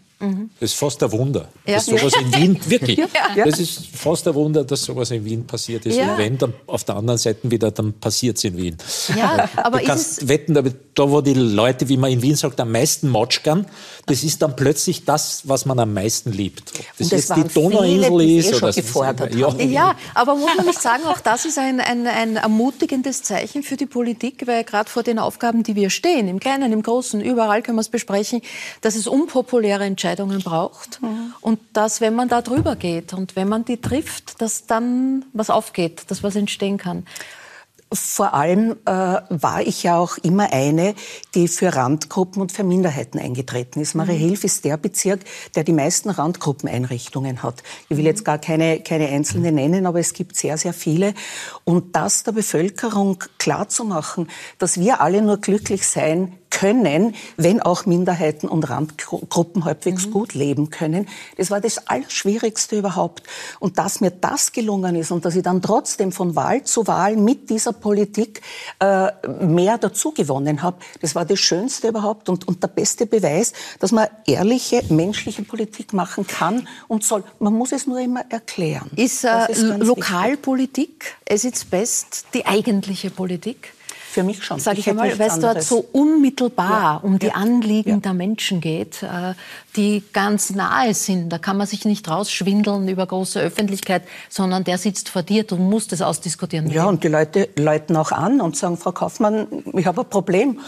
Das 0.60 0.72
ist 0.72 0.74
fast 0.78 1.02
ein 1.04 1.12
Wunder, 1.12 1.48
Ja. 1.66 1.76
dass 1.76 1.86
sowas 1.88 2.14
in 2.20 2.34
Wien, 2.36 2.60
wirklich, 2.68 2.98
Ja. 3.36 3.46
das 3.46 3.60
ist 3.60 3.88
fast 3.94 4.28
ein 4.28 4.36
Wunder, 4.36 4.64
dass 4.64 4.84
sowas 4.84 5.12
in 5.12 5.26
Wien 5.26 5.46
passiert 5.48 5.86
ist. 5.86 5.96
Ja. 5.98 6.12
Und 6.14 6.18
wenn, 6.20 6.38
dann 6.38 6.54
auf 6.68 6.84
der 6.84 6.96
anderen 6.96 7.18
Seite 7.18 7.50
wieder, 7.50 7.72
dann 7.72 7.94
passiert 7.94 8.38
es 8.38 8.44
in 8.44 8.56
Wien. 8.58 8.78
Ja, 9.18 9.50
aber 9.58 9.80
du 9.80 9.86
kannst 9.86 10.28
wetten, 10.28 10.56
aber 10.58 10.70
da 10.94 11.10
wo 11.10 11.22
die 11.22 11.34
Leute, 11.34 11.90
wie 11.90 11.98
man 11.98 12.12
in 12.12 12.22
Wien 12.22 12.36
sagt, 12.36 12.60
am 12.60 12.72
meisten 12.72 13.10
Motschkern, 13.10 13.66
das 14.06 14.24
ist 14.24 14.42
dann 14.42 14.56
plötzlich 14.56 15.06
das, 15.06 15.42
was 15.48 15.66
man 15.66 15.80
am 15.80 15.94
meisten 15.94 16.32
liebt. 16.32 16.72
Ob 16.78 16.86
das 17.00 17.12
es 17.12 17.28
jetzt 17.30 17.36
die 17.38 17.44
Donauinsel 17.54 18.10
viele, 18.20 18.38
ist 18.40 18.46
eh 18.46 18.56
oder 18.56 18.68
das- 18.68 18.76
gefordert 18.76 19.34
ja. 19.36 19.56
Ja, 19.56 19.96
aber 20.14 20.36
muss 20.36 20.56
man 20.56 20.66
nicht 20.68 20.82
sagen, 20.82 21.04
auch 21.06 21.20
das 21.20 21.46
ist 21.46 21.58
ein, 21.58 21.80
ein, 21.80 22.06
ein 22.08 22.36
ermutigendes 22.36 23.24
Zeichen 23.24 23.64
für 23.64 23.78
die 23.78 23.86
Politik, 23.88 24.46
weil 24.46 24.64
gerade 24.64 24.90
vor 24.90 25.02
den 25.04 25.18
Aufgaben, 25.18 25.64
die 25.64 25.76
wir 25.76 25.90
stehen, 25.90 26.28
im 26.28 26.40
Kleinen, 26.40 26.72
im 26.74 26.84
Großen, 26.84 27.22
überall 27.22 27.62
können 27.64 27.78
wir 27.78 27.82
es 27.82 27.90
besprechen, 27.90 28.42
dass 28.82 28.96
es 28.96 29.08
unpopuläre 29.08 29.84
Entscheidungen 29.86 30.11
braucht 30.16 31.00
und 31.42 31.60
dass, 31.74 32.02
wenn 32.02 32.16
man 32.16 32.30
da 32.30 32.42
drüber 32.42 32.76
geht 32.76 33.14
und 33.14 33.36
wenn 33.36 33.50
man 33.50 33.66
die 33.66 33.78
trifft, 33.78 34.42
dass 34.42 34.66
dann 34.66 35.26
was 35.34 35.50
aufgeht, 35.50 36.04
dass 36.10 36.24
was 36.24 36.36
entstehen 36.36 36.78
kann. 36.78 37.06
Vor 37.94 38.34
allem 38.34 38.78
äh, 38.86 38.92
war 38.92 39.62
ich 39.62 39.84
ja 39.84 39.98
auch 39.98 40.18
immer 40.20 40.54
eine, 40.54 40.96
die 41.36 41.50
für 41.50 41.76
Randgruppen 41.76 42.42
und 42.42 42.54
für 42.54 42.64
Minderheiten 42.64 43.20
eingetreten 43.20 43.82
ist. 43.82 43.96
Marie 43.96 44.16
Hilf 44.16 44.46
ist 44.46 44.64
der 44.64 44.78
Bezirk, 44.78 45.20
der 45.56 45.66
die 45.66 45.74
meisten 45.74 46.10
Randgruppeneinrichtungen 46.10 47.44
hat. 47.44 47.64
Ich 47.90 47.98
will 47.98 48.06
jetzt 48.06 48.24
gar 48.24 48.38
keine, 48.38 48.80
keine 48.80 49.10
einzelne 49.10 49.52
nennen, 49.52 49.86
aber 49.86 50.00
es 50.00 50.14
gibt 50.14 50.38
sehr, 50.38 50.58
sehr 50.58 50.72
viele. 50.72 51.14
Und 51.66 51.94
das 51.98 52.24
der 52.24 52.32
Bevölkerung 52.32 53.22
klarzumachen, 53.40 54.30
dass 54.58 54.80
wir 54.80 55.02
alle 55.02 55.22
nur 55.22 55.42
glücklich 55.42 55.86
sein 55.86 56.38
können, 56.52 57.16
wenn 57.38 57.62
auch 57.62 57.88
Minderheiten 57.88 58.48
und 58.48 58.70
Randgruppen 58.70 59.66
halbwegs 59.66 60.12
gut 60.12 60.36
leben 60.36 60.70
können. 60.70 61.08
Das 61.38 61.50
war 61.50 61.60
das 61.60 61.88
Allerschwierigste 61.88 62.78
überhaupt. 62.78 63.24
Und 63.60 63.80
dass 63.80 64.02
mir 64.02 64.12
das 64.12 64.52
gelungen 64.52 64.96
ist 64.96 65.12
und 65.12 65.26
dass 65.26 65.36
ich 65.36 65.42
dann 65.42 65.62
trotzdem 65.62 66.12
von 66.12 66.36
Wahl 66.36 66.64
zu 66.64 66.86
Wahl 66.86 67.16
mit 67.16 67.50
dieser 67.50 67.74
Politik 67.74 68.42
äh, 68.80 69.08
mehr 69.44 69.80
dazu 69.80 70.12
gewonnen 70.12 70.62
habe, 70.62 70.78
das 71.02 71.16
war 71.16 71.26
das 71.26 71.40
Schönste 71.40 71.88
überhaupt 71.88 72.30
und, 72.30 72.48
und 72.48 72.62
der 72.62 72.68
beste 72.68 73.06
Beweis, 73.08 73.54
dass 73.80 73.92
man 73.92 74.08
ehrliche, 74.28 74.84
menschliche 74.90 75.42
Politik 75.42 75.94
machen 75.94 76.28
kann 76.28 76.68
und 76.88 77.04
soll. 77.04 77.24
Man 77.40 77.54
muss 77.54 77.72
es 77.72 77.88
nur 77.88 78.00
immer 78.00 78.24
erklären. 78.30 78.92
Ist, 78.96 79.24
äh, 79.24 79.52
ist 79.52 79.62
Lokalpolitik, 79.62 81.16
es 81.26 81.46
ist 81.46 81.72
best, 81.72 82.26
die 82.34 82.46
eigentliche 82.46 83.10
Politik? 83.10 83.74
Für 84.12 84.24
mich 84.24 84.44
schon. 84.44 84.60
Sag 84.60 84.78
ich, 84.78 84.88
hätte 84.88 85.00
einmal, 85.00 85.18
weil 85.18 85.30
es 85.30 85.40
dort 85.40 85.64
so 85.64 85.86
unmittelbar 85.94 86.70
Ja, 86.70 86.96
um 86.98 87.18
die 87.18 87.28
ja, 87.28 87.36
Anliegen 87.36 87.90
ja. 87.90 87.98
der 87.98 88.14
Menschen 88.14 88.60
geht, 88.60 89.04
äh, 89.04 89.36
die 89.78 90.04
ganz 90.12 90.50
nahe 90.50 90.94
sind. 90.94 91.30
Da 91.30 91.38
kann 91.38 91.56
man 91.56 91.66
sich 91.66 91.86
nicht 91.86 92.10
rausschwindeln 92.10 92.90
über 92.90 93.06
große 93.06 93.40
Öffentlichkeit, 93.40 94.04
sondern 94.28 94.66
der 94.66 94.78
sitzt 94.78 95.08
vor 95.08 95.24
dir, 95.24 95.46
du 95.46 95.56
musst 95.56 95.94
es 95.94 96.02
ausdiskutieren. 96.02 96.70
Ja, 96.70 96.88
und 96.88 97.06
die 97.06 97.08
Leute 97.08 97.48
läuten 97.56 97.96
auch 97.96 98.12
an 98.12 98.42
und 98.42 98.58
sagen, 98.58 98.76
Frau 98.76 98.92
Kaufmann, 98.92 99.48
ich 99.72 99.86
habe 99.86 100.02
ein 100.02 100.10
Problem. 100.10 100.60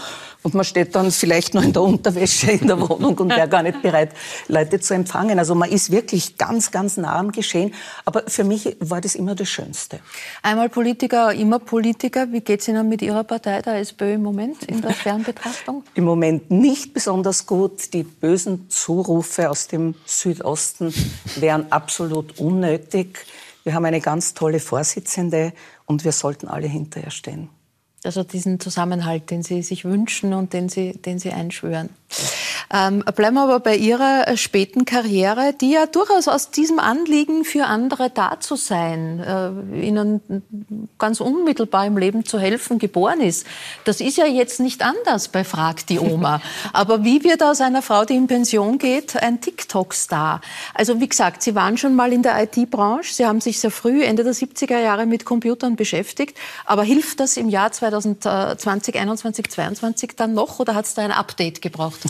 Und 0.44 0.54
man 0.54 0.66
steht 0.66 0.94
dann 0.94 1.10
vielleicht 1.12 1.54
noch 1.54 1.64
in 1.64 1.72
der 1.72 1.82
Unterwäsche 1.82 2.52
in 2.52 2.68
der 2.68 2.80
Wohnung 2.80 3.18
und 3.18 3.30
wäre 3.30 3.48
gar 3.48 3.64
nicht 3.64 3.82
bereit, 3.82 4.12
Leute 4.50 4.80
zu 4.80 4.94
empfangen. 4.94 5.40
Also 5.40 5.56
man 5.56 5.72
ist 5.72 5.90
wirklich 5.90 6.38
ganz, 6.38 6.70
ganz 6.70 6.98
nah 6.98 7.16
am 7.16 7.32
Geschehen. 7.32 7.74
Aber 8.04 8.24
für 8.28 8.44
mich 8.44 8.76
war 8.80 9.00
das 9.00 9.16
immer 9.16 9.36
das 9.36 9.50
Schönste. 9.50 10.00
Einmal 10.42 10.68
Politiker, 10.68 11.34
immer 11.34 11.60
Politiker. 11.60 12.32
Wie 12.32 12.42
geht 12.42 12.60
es 12.60 12.68
Ihnen 12.68 12.90
mit 12.90 13.02
Ihrer 13.02 13.24
Partei, 13.24 13.62
der 13.62 13.76
SPÖ, 13.76 14.16
im 14.16 14.24
Moment 14.24 14.64
in 14.66 14.82
der 14.82 14.92
Fernbetrachtung? 14.92 15.84
Im 15.96 16.04
Moment 16.04 16.52
nicht 16.52 16.94
besonders 16.94 17.46
gut. 17.46 17.94
Die 17.94 18.04
bösen 18.04 18.70
Zurufe 18.70 19.50
aus 19.50 19.68
dem 19.68 19.96
Südosten 20.06 20.94
wären 21.38 21.72
absolut 21.72 22.40
unnötig. 22.40 23.26
Wir 23.64 23.74
haben 23.74 23.86
eine 23.86 24.02
ganz 24.02 24.34
tolle 24.34 24.60
Vorsitzende 24.60 25.54
und 25.86 26.04
wir 26.04 26.12
sollten 26.12 26.50
alle 26.50 26.68
hinter 26.68 27.02
ihr 27.02 27.12
stehen. 27.12 27.50
Also 28.04 28.24
diesen 28.24 28.60
Zusammenhalt, 28.60 29.32
den 29.32 29.44
Sie 29.44 29.62
sich 29.62 29.86
wünschen 29.86 30.34
und 30.34 30.54
den 30.54 30.68
Sie, 30.70 30.94
den 30.94 31.20
Sie 31.20 31.32
einschwören. 31.32 31.90
Ähm, 32.72 33.04
bleiben 33.16 33.36
wir 33.36 33.44
aber 33.44 33.60
bei 33.60 33.76
Ihrer 33.76 34.28
äh, 34.28 34.38
späten 34.38 34.86
Karriere, 34.86 35.54
die 35.54 35.72
ja 35.72 35.86
durchaus 35.86 36.28
aus 36.28 36.50
diesem 36.50 36.80
Anliegen 36.80 37.46
für 37.46 37.66
andere 37.66 38.10
da 38.10 38.40
zu 38.40 38.56
sein, 38.56 39.20
äh, 39.20 39.88
ihnen 39.88 40.22
ganz 40.98 41.22
unmittelbar 41.22 41.86
im 41.86 41.98
Leben 41.98 42.26
zu 42.26 42.40
helfen, 42.40 42.80
geboren 42.80 43.22
ist. 43.22 43.46
Das 43.86 44.02
ist 44.02 44.18
ja 44.18 44.26
jetzt 44.26 44.60
nicht 44.60 44.82
anders 44.82 45.28
bei 45.28 45.44
Frag 45.44 45.86
die 45.88 46.00
Oma. 46.00 46.42
aber 46.74 47.04
wie 47.04 47.24
wird 47.24 47.44
aus 47.44 47.62
einer 47.62 47.82
Frau, 47.82 48.06
die 48.06 48.16
in 48.16 48.28
Pension 48.28 48.80
geht, 48.80 49.16
ein 49.22 49.40
TikTok-Star? 49.40 50.42
Also 50.74 51.00
wie 51.00 51.10
gesagt, 51.10 51.44
Sie 51.44 51.54
waren 51.56 51.78
schon 51.78 51.96
mal 51.96 52.12
in 52.12 52.24
der 52.24 52.42
IT-Branche, 52.42 53.14
Sie 53.14 53.26
haben 53.26 53.42
sich 53.42 53.60
sehr 53.60 53.72
früh, 53.72 54.04
Ende 54.04 54.24
der 54.24 54.34
70er 54.34 54.80
Jahre, 54.80 55.06
mit 55.06 55.26
Computern 55.26 55.76
beschäftigt. 55.76 56.38
Aber 56.66 56.84
hilft 56.84 57.20
das 57.20 57.38
im 57.38 57.50
Jahr 57.50 57.72
2020, 58.02 59.00
21, 59.00 59.50
22 59.50 60.16
dann 60.16 60.34
noch 60.34 60.60
oder 60.60 60.76
hat 60.76 60.86
es 60.86 60.94
da 60.94 61.04
ein 61.04 61.12
Update 61.12 61.62
gebraucht? 61.62 62.02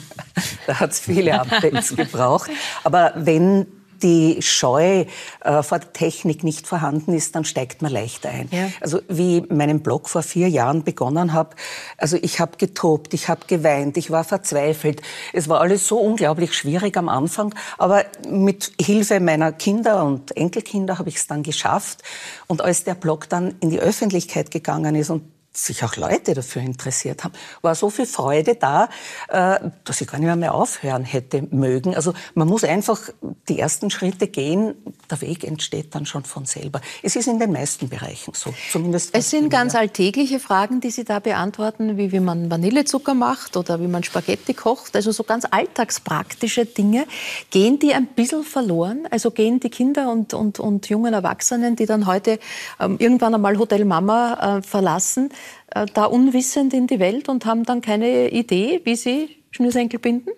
Da 0.65 0.79
hat 0.79 0.91
es 0.91 0.99
viele 1.01 1.41
Updates 1.41 1.93
gebraucht. 1.97 2.49
Aber 2.85 3.11
wenn 3.17 3.67
die 4.03 4.41
Scheu 4.41 5.05
äh, 5.41 5.63
vor 5.63 5.79
der 5.79 5.93
Technik 5.93 6.43
nicht 6.43 6.67
vorhanden 6.67 7.13
ist, 7.13 7.35
dann 7.35 7.45
steigt 7.45 7.81
man 7.81 7.91
leicht 7.91 8.25
ein. 8.25 8.49
Ja. 8.51 8.69
Also 8.81 8.99
wie 9.07 9.41
meinen 9.49 9.81
Blog 9.81 10.09
vor 10.09 10.21
vier 10.21 10.49
Jahren 10.49 10.83
begonnen 10.83 11.33
habe, 11.33 11.55
also 11.97 12.17
ich 12.21 12.39
habe 12.39 12.57
getobt, 12.57 13.13
ich 13.13 13.29
habe 13.29 13.41
geweint, 13.47 13.97
ich 13.97 14.11
war 14.11 14.23
verzweifelt. 14.23 15.01
Es 15.31 15.47
war 15.47 15.61
alles 15.61 15.87
so 15.87 15.97
unglaublich 15.97 16.53
schwierig 16.53 16.97
am 16.97 17.09
Anfang, 17.09 17.55
aber 17.77 18.05
mit 18.29 18.73
Hilfe 18.79 19.19
meiner 19.19 19.53
Kinder 19.53 20.03
und 20.03 20.35
Enkelkinder 20.35 20.99
habe 20.99 21.09
ich 21.09 21.15
es 21.15 21.27
dann 21.27 21.41
geschafft. 21.41 22.03
Und 22.47 22.61
als 22.61 22.83
der 22.83 22.95
Blog 22.95 23.29
dann 23.29 23.55
in 23.61 23.69
die 23.69 23.79
Öffentlichkeit 23.79 24.51
gegangen 24.51 24.95
ist 24.95 25.09
und 25.09 25.23
sich 25.55 25.83
auch 25.83 25.95
Leute 25.95 26.33
dafür 26.33 26.61
interessiert 26.61 27.23
haben, 27.23 27.33
war 27.61 27.75
so 27.75 27.89
viel 27.89 28.07
Freude 28.07 28.55
da, 28.55 28.89
äh, 29.27 29.59
dass 29.83 30.01
ich 30.01 30.07
gar 30.07 30.17
nicht 30.17 30.25
mehr, 30.25 30.35
mehr 30.35 30.53
aufhören 30.55 31.03
hätte 31.03 31.47
mögen. 31.51 31.95
Also 31.95 32.13
man 32.33 32.47
muss 32.47 32.63
einfach 32.63 32.99
die 33.47 33.59
ersten 33.59 33.91
Schritte 33.91 34.27
gehen, 34.27 34.73
der 35.11 35.21
Weg 35.21 35.43
entsteht 35.43 35.93
dann 35.93 36.05
schon 36.05 36.23
von 36.23 36.45
selber. 36.45 36.81
Es 37.03 37.15
ist 37.15 37.27
in 37.27 37.39
den 37.39 37.51
meisten 37.51 37.87
Bereichen 37.87 38.33
so, 38.33 38.53
zumindest. 38.71 39.15
Es 39.15 39.29
sind 39.29 39.49
ganz 39.49 39.75
alltägliche 39.75 40.39
Fragen, 40.39 40.81
die 40.81 40.89
Sie 40.89 41.03
da 41.03 41.19
beantworten, 41.19 41.97
wie 41.97 42.11
wie 42.11 42.19
man 42.19 42.49
Vanillezucker 42.49 43.13
macht 43.13 43.57
oder 43.57 43.79
wie 43.79 43.87
man 43.87 44.03
Spaghetti 44.03 44.53
kocht. 44.53 44.95
Also 44.95 45.11
so 45.11 45.23
ganz 45.23 45.45
alltagspraktische 45.49 46.65
Dinge. 46.65 47.05
Gehen 47.49 47.79
die 47.79 47.93
ein 47.93 48.07
bisschen 48.07 48.43
verloren? 48.43 49.07
Also 49.11 49.31
gehen 49.31 49.59
die 49.59 49.69
Kinder 49.69 50.11
und, 50.11 50.33
und, 50.33 50.59
und 50.59 50.89
jungen 50.89 51.13
Erwachsenen, 51.13 51.75
die 51.75 51.85
dann 51.85 52.05
heute 52.05 52.39
ähm, 52.79 52.97
irgendwann 52.99 53.35
einmal 53.35 53.57
Hotel 53.57 53.85
Mama 53.85 54.57
äh, 54.57 54.61
verlassen, 54.61 55.29
äh, 55.73 55.85
da 55.93 56.05
unwissend 56.05 56.73
in 56.73 56.87
die 56.87 56.99
Welt 56.99 57.29
und 57.29 57.45
haben 57.45 57.63
dann 57.63 57.81
keine 57.81 58.29
Idee, 58.29 58.81
wie 58.83 58.95
sie 58.95 59.37
Schnürsenkel 59.51 59.99
binden? 59.99 60.31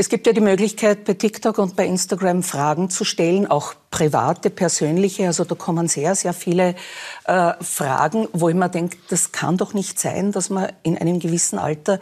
Es 0.00 0.08
gibt 0.08 0.28
ja 0.28 0.32
die 0.32 0.40
Möglichkeit, 0.40 1.02
bei 1.06 1.14
TikTok 1.14 1.58
und 1.58 1.74
bei 1.74 1.84
Instagram 1.84 2.44
Fragen 2.44 2.88
zu 2.88 3.04
stellen, 3.04 3.48
auch 3.48 3.74
private, 3.90 4.48
persönliche. 4.48 5.26
Also 5.26 5.42
da 5.42 5.56
kommen 5.56 5.88
sehr, 5.88 6.14
sehr 6.14 6.32
viele 6.32 6.76
äh, 7.24 7.54
Fragen, 7.60 8.28
wo 8.32 8.48
ich 8.48 8.54
mir 8.54 8.68
denke, 8.68 8.96
das 9.08 9.32
kann 9.32 9.56
doch 9.56 9.74
nicht 9.74 9.98
sein, 9.98 10.30
dass 10.30 10.50
man 10.50 10.70
in 10.84 10.96
einem 10.96 11.18
gewissen 11.18 11.58
Alter 11.58 11.98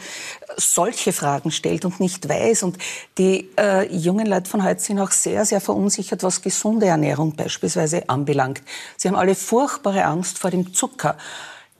solche 0.58 1.14
Fragen 1.14 1.50
stellt 1.50 1.86
und 1.86 1.98
nicht 1.98 2.28
weiß. 2.28 2.64
Und 2.64 2.76
die 3.16 3.48
äh, 3.58 3.90
jungen 3.90 4.26
Leute 4.26 4.50
von 4.50 4.62
heute 4.62 4.80
sind 4.82 5.00
auch 5.00 5.10
sehr, 5.10 5.46
sehr 5.46 5.62
verunsichert, 5.62 6.22
was 6.22 6.42
gesunde 6.42 6.84
Ernährung 6.84 7.34
beispielsweise 7.34 8.10
anbelangt. 8.10 8.60
Sie 8.98 9.08
haben 9.08 9.16
alle 9.16 9.34
furchtbare 9.34 10.04
Angst 10.04 10.38
vor 10.38 10.50
dem 10.50 10.74
Zucker, 10.74 11.16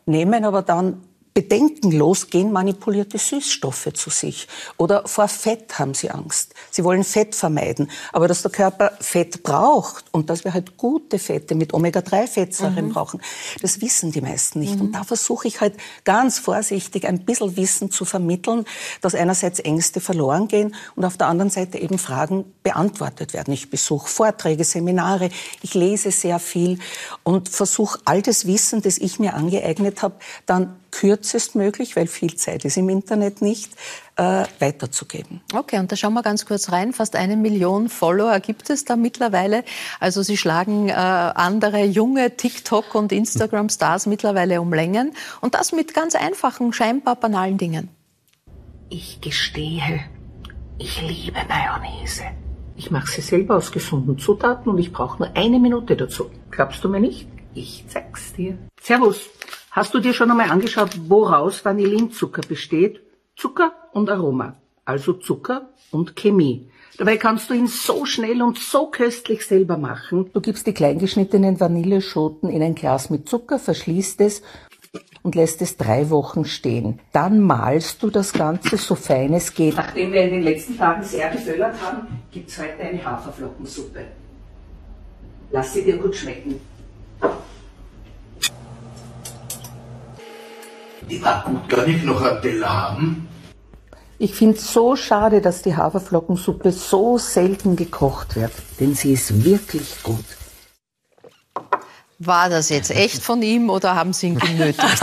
nehmen 0.07 0.45
aber 0.45 0.63
dann 0.63 1.03
bedenkenlos 1.37 2.31
genmanipulierte 2.31 3.19
Süßstoffe 3.19 3.91
zu 3.93 4.09
sich. 4.09 4.49
Oder 4.79 5.07
vor 5.07 5.29
Fett 5.29 5.79
haben 5.79 5.93
sie 5.93 6.11
Angst. 6.11 6.55
Sie 6.71 6.83
wollen 6.83 7.05
Fett 7.05 7.35
vermeiden. 7.35 7.91
Aber 8.15 8.27
dass 8.27 8.41
der 8.41 8.51
Körper 8.51 8.93
Fett 9.01 9.43
braucht 9.43 10.07
und 10.13 10.31
dass 10.31 10.45
wir 10.45 10.55
halt 10.55 10.79
gute 10.79 11.19
Fette 11.19 11.55
mit 11.55 11.75
Omega-3-Fettsäuren 11.75 12.89
brauchen, 12.89 13.21
das 13.61 13.83
wissen 13.83 14.13
die 14.13 14.23
meisten 14.23 14.61
nicht. 14.61 14.81
Und 14.81 14.93
da 14.93 15.05
versuche 15.05 15.47
ich 15.47 15.61
halt 15.61 15.75
ganz 16.05 16.39
vorsichtig 16.39 17.07
ein 17.07 17.27
bisschen 17.27 17.55
Wissen 17.59 17.91
zu 17.91 18.07
vermitteln, 18.07 18.65
dass 19.03 19.15
einerseits 19.15 19.59
Ängste 19.61 20.01
verloren 20.01 20.49
gehen 20.49 20.75
und 20.95 21.05
auf 21.05 21.19
der 21.19 21.27
anderen 21.27 21.51
Seite 21.51 21.77
eben 21.77 21.99
Fragen 21.99 22.47
beantwortet 22.63 23.35
werden. 23.35 23.53
Ich 23.53 23.69
besuche 23.69 24.09
Vorträge, 24.09 24.65
Seminare, 24.65 25.29
ich 25.61 25.75
lese 25.75 26.11
sehr 26.13 26.39
viel 26.39 26.79
und 27.25 27.51
versuche 27.51 27.99
all 28.07 28.23
das 28.23 28.47
Wissen, 28.47 28.81
das 28.81 28.97
ich 28.97 29.19
mir 29.19 29.35
angeeignet 29.35 30.01
habe, 30.01 30.15
dann 30.47 30.77
kürzestmöglich, 30.97 31.95
weil 31.95 32.07
viel 32.07 32.37
Zeit 32.37 32.65
ist 32.65 32.79
im 32.79 32.89
Internet 32.89 33.43
nicht, 33.43 33.71
äh, 34.17 34.45
weiterzugeben. 34.61 35.43
Okay, 35.55 35.79
und 35.79 35.93
da 35.93 35.97
schauen 35.97 36.15
wir 36.15 36.23
ganz 36.23 36.47
kurz 36.47 36.73
rein. 36.73 36.95
Fast 36.95 37.17
eine 37.17 37.37
Million 37.37 37.91
Follower 37.91 38.41
gibt 38.41 38.71
es 38.71 38.87
da 38.87 38.97
mittlerweile. 38.97 39.63
Also 40.01 40.23
Sie 40.23 40.39
schlagen 40.39 40.89
äh, 40.89 40.93
andere 40.93 41.85
junge 41.85 42.37
TikTok- 42.37 42.95
und 42.95 43.13
Instagram-Stars 43.13 44.07
mittlerweile 44.07 44.63
um 44.63 44.73
Längen. 44.73 45.13
Und 45.43 45.55
das 45.55 45.73
mit 45.73 45.93
ganz 45.93 46.15
einfachen, 46.15 46.73
scheinbar 46.73 47.17
banalen 47.17 47.59
Dingen. 47.59 47.91
Ich 48.89 49.21
gestehe, 49.21 50.01
ich 50.79 51.03
liebe 51.03 51.41
Mayonnaise. 51.47 52.25
Ich 52.75 52.91
mache 52.91 53.11
sie 53.11 53.21
selber 53.21 53.57
aus 53.57 53.71
gesunden 53.71 54.19
Zutaten 54.19 54.73
und 54.73 54.79
ich 54.79 54.93
brauche 54.93 55.19
nur 55.19 55.37
eine 55.37 55.59
Minute 55.59 55.95
dazu. 55.95 56.31
Glaubst 56.51 56.83
du 56.85 56.89
mir 56.89 57.01
nicht? 57.01 57.29
Ich 57.57 57.85
zeig's 57.89 58.35
dir. 58.35 58.59
Servus. 58.79 59.31
Hast 59.71 59.95
du 59.95 59.99
dir 59.99 60.13
schon 60.13 60.31
einmal 60.31 60.51
angeschaut, 60.51 60.91
woraus 61.09 61.65
Vanillinzucker 61.65 62.43
besteht? 62.47 63.01
Zucker 63.35 63.73
und 63.93 64.11
Aroma. 64.11 64.57
Also 64.85 65.15
Zucker 65.15 65.71
und 65.91 66.17
Chemie. 66.17 66.69
Dabei 66.99 67.17
kannst 67.17 67.49
du 67.49 67.55
ihn 67.55 67.67
so 67.67 68.05
schnell 68.05 68.43
und 68.43 68.59
so 68.59 68.91
köstlich 68.91 69.47
selber 69.47 69.79
machen. 69.79 70.31
Du 70.35 70.43
gibst 70.43 70.67
die 70.67 70.75
kleingeschnittenen 70.75 71.59
Vanilleschoten 71.59 72.51
in 72.51 72.63
ein 72.63 72.75
Glas 72.75 73.09
mit 73.09 73.27
Zucker, 73.27 73.59
verschließt 73.59 74.21
es 74.21 74.43
und 75.23 75.35
lässt 75.35 75.63
es 75.63 75.79
drei 75.79 76.11
Wochen 76.11 76.45
stehen. 76.45 77.01
Dann 77.13 77.41
malst 77.41 78.03
du 78.03 78.11
das 78.11 78.35
Ganze 78.35 78.77
so 78.77 78.95
fein 78.95 79.33
es 79.33 79.55
geht. 79.55 79.77
Nachdem 79.77 80.13
wir 80.13 80.23
in 80.25 80.31
den 80.31 80.43
letzten 80.43 80.77
Tagen 80.77 81.03
sehr 81.03 81.31
geföllert 81.31 81.81
haben, 81.81 82.07
gibt's 82.31 82.59
heute 82.59 82.81
eine 82.81 83.03
Haferflockensuppe. 83.03 84.05
Lass 85.51 85.73
sie 85.73 85.85
dir 85.85 85.97
gut 85.97 86.15
schmecken. 86.15 86.61
Die 91.09 91.23
war 91.23 91.45
gut, 91.45 91.69
kann 91.69 91.89
ich 91.89 92.03
noch 92.03 92.21
einen 92.21 92.43
Teller 92.43 92.69
haben? 92.69 93.29
Ich 94.19 94.35
finde 94.35 94.57
es 94.57 94.73
so 94.73 94.97
schade, 94.97 95.41
dass 95.41 95.63
die 95.63 95.77
Haferflockensuppe 95.77 96.73
so 96.73 97.19
selten 97.19 97.77
gekocht 97.77 98.35
wird, 98.35 98.53
denn 98.81 98.95
sie 98.95 99.13
ist 99.13 99.45
wirklich 99.45 100.03
gut. 100.03 100.25
War 102.19 102.49
das 102.49 102.71
jetzt 102.71 102.91
echt 102.91 103.23
von 103.23 103.43
ihm 103.43 103.69
oder 103.69 103.95
haben 103.95 104.15
Sie 104.15 104.29
ihn 104.29 104.39
genötigt? 104.39 105.03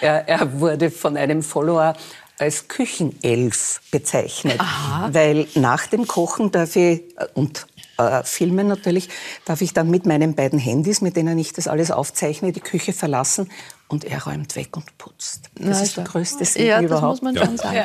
er, 0.00 0.26
er 0.26 0.58
wurde 0.58 0.90
von 0.90 1.18
einem 1.18 1.42
Follower 1.42 1.94
als 2.38 2.66
Küchenelf 2.66 3.82
bezeichnet, 3.90 4.58
Aha. 4.58 5.10
weil 5.12 5.46
nach 5.54 5.86
dem 5.86 6.06
Kochen 6.06 6.50
darf 6.50 6.76
ich 6.76 7.02
und 7.34 7.66
äh, 7.98 8.22
Filmen 8.24 8.66
natürlich, 8.68 9.08
darf 9.44 9.60
ich 9.60 9.72
dann 9.74 9.90
mit 9.90 10.06
meinen 10.06 10.34
beiden 10.34 10.58
Handys, 10.58 11.00
mit 11.00 11.16
denen 11.16 11.38
ich 11.38 11.52
das 11.52 11.68
alles 11.68 11.90
aufzeichne, 11.90 12.52
die 12.52 12.60
Küche 12.60 12.92
verlassen 12.92 13.50
und 13.88 14.04
er 14.04 14.22
räumt 14.24 14.54
weg 14.54 14.76
und 14.76 14.96
putzt. 14.98 15.46
Das 15.54 15.78
Na, 15.78 15.82
ist 15.82 15.96
der 15.96 16.02
also. 16.04 16.12
größte 16.12 16.44
Segen 16.44 16.66
Ja, 16.66 16.76
das 16.82 16.84
überhaupt. 16.90 17.22
muss 17.22 17.34
man 17.34 17.36
schon 17.44 17.56
sagen. 17.56 17.76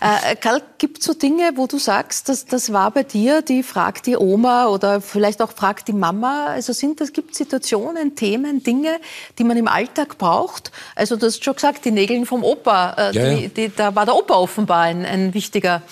Äh, 0.00 0.36
Karl, 0.36 0.62
gibt 0.78 1.00
es 1.00 1.04
so 1.04 1.14
Dinge, 1.14 1.52
wo 1.56 1.66
du 1.66 1.78
sagst, 1.78 2.28
dass 2.28 2.46
das 2.46 2.72
war 2.72 2.92
bei 2.92 3.02
dir, 3.02 3.42
die 3.42 3.62
fragt 3.64 4.06
die 4.06 4.16
Oma 4.16 4.66
oder 4.68 5.00
vielleicht 5.00 5.42
auch 5.42 5.50
fragt 5.52 5.88
die 5.88 5.92
Mama? 5.92 6.46
Also 6.46 6.72
sind 6.72 7.00
das 7.00 7.12
gibt 7.12 7.34
Situationen, 7.34 8.14
Themen, 8.14 8.62
Dinge, 8.62 9.00
die 9.38 9.44
man 9.44 9.56
im 9.56 9.66
Alltag 9.68 10.16
braucht? 10.18 10.70
Also 10.94 11.16
du 11.16 11.26
hast 11.26 11.42
schon 11.42 11.54
gesagt, 11.54 11.84
die 11.84 11.90
Nägeln 11.90 12.24
vom 12.24 12.44
Opa, 12.44 12.92
äh, 12.96 13.12
Ja, 13.12 13.34
die, 13.34 13.42
ja. 13.42 13.48
Die, 13.48 13.68
da 13.74 13.94
war 13.96 14.06
der 14.06 14.14
Opa 14.14 14.34
offenbar 14.34 14.82
ein, 14.82 15.04
ein 15.04 15.34
wichtiger 15.34 15.82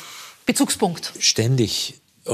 Bezugspunkt. 0.46 1.12
ständig 1.18 1.94
äh, 2.26 2.32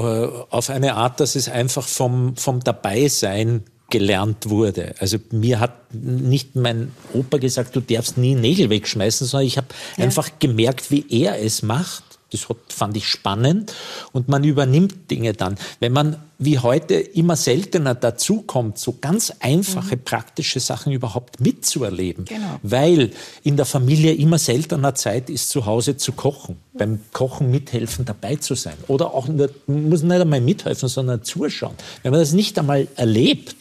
auf 0.51 0.71
eine 0.71 0.95
Art, 0.95 1.21
dass 1.21 1.35
es 1.35 1.49
einfach 1.49 1.87
vom, 1.87 2.37
vom 2.37 2.61
Dabeisein 2.61 3.65
gelernt 3.91 4.49
wurde. 4.49 4.95
Also 4.99 5.19
mir 5.31 5.61
hat 5.61 5.95
nicht 5.95 6.57
mein 6.57 6.93
Opa 7.13 7.37
gesagt, 7.37 7.77
du 7.77 7.81
darfst 7.81 8.17
nie 8.17 8.35
Nägel 8.35 8.71
wegschmeißen, 8.71 9.27
sondern 9.27 9.47
ich 9.47 9.59
habe 9.59 9.69
einfach 9.99 10.31
gemerkt, 10.39 10.91
wie 10.91 11.05
er 11.11 11.39
es 11.39 11.63
macht. 11.63 12.03
Das 12.31 12.49
hat, 12.49 12.57
fand 12.69 12.97
ich 12.97 13.07
spannend 13.07 13.75
und 14.13 14.29
man 14.29 14.43
übernimmt 14.45 15.11
Dinge 15.11 15.35
dann. 15.35 15.57
Wenn 15.81 15.93
man 15.93 16.17
wie 16.45 16.59
heute 16.59 16.95
immer 16.95 17.37
seltener 17.37 17.95
dazu 17.95 18.43
kommt, 18.43 18.79
so 18.79 18.97
ganz 19.01 19.33
einfache, 19.41 19.97
praktische 19.97 20.61
Sachen 20.61 20.93
überhaupt 20.93 21.41
mitzuerleben, 21.41 22.25
Genau. 22.25 22.59
weil 22.63 23.11
in 23.43 23.57
der 23.57 23.67
Familie 23.67 24.13
immer 24.15 24.39
seltener 24.39 24.95
Zeit 24.95 25.31
ist, 25.31 25.51
zu 25.51 25.67
Hause 25.67 25.97
zu 25.97 26.13
kochen, 26.13 26.57
beim 26.75 27.01
Kochen 27.13 27.51
mithelfen, 27.51 28.05
dabei 28.05 28.37
zu 28.37 28.55
sein. 28.55 28.75
Oder 28.89 29.15
auch, 29.15 29.29
man 29.29 29.49
muss 29.89 30.03
nicht 30.03 30.21
einmal 30.21 30.41
mithelfen, 30.41 30.89
sondern 30.89 31.23
zuschauen. 31.23 31.75
Wenn 32.03 32.13
man 32.13 32.21
das 32.21 32.33
nicht 32.33 32.59
einmal 32.59 32.89
erlebt, 32.97 33.57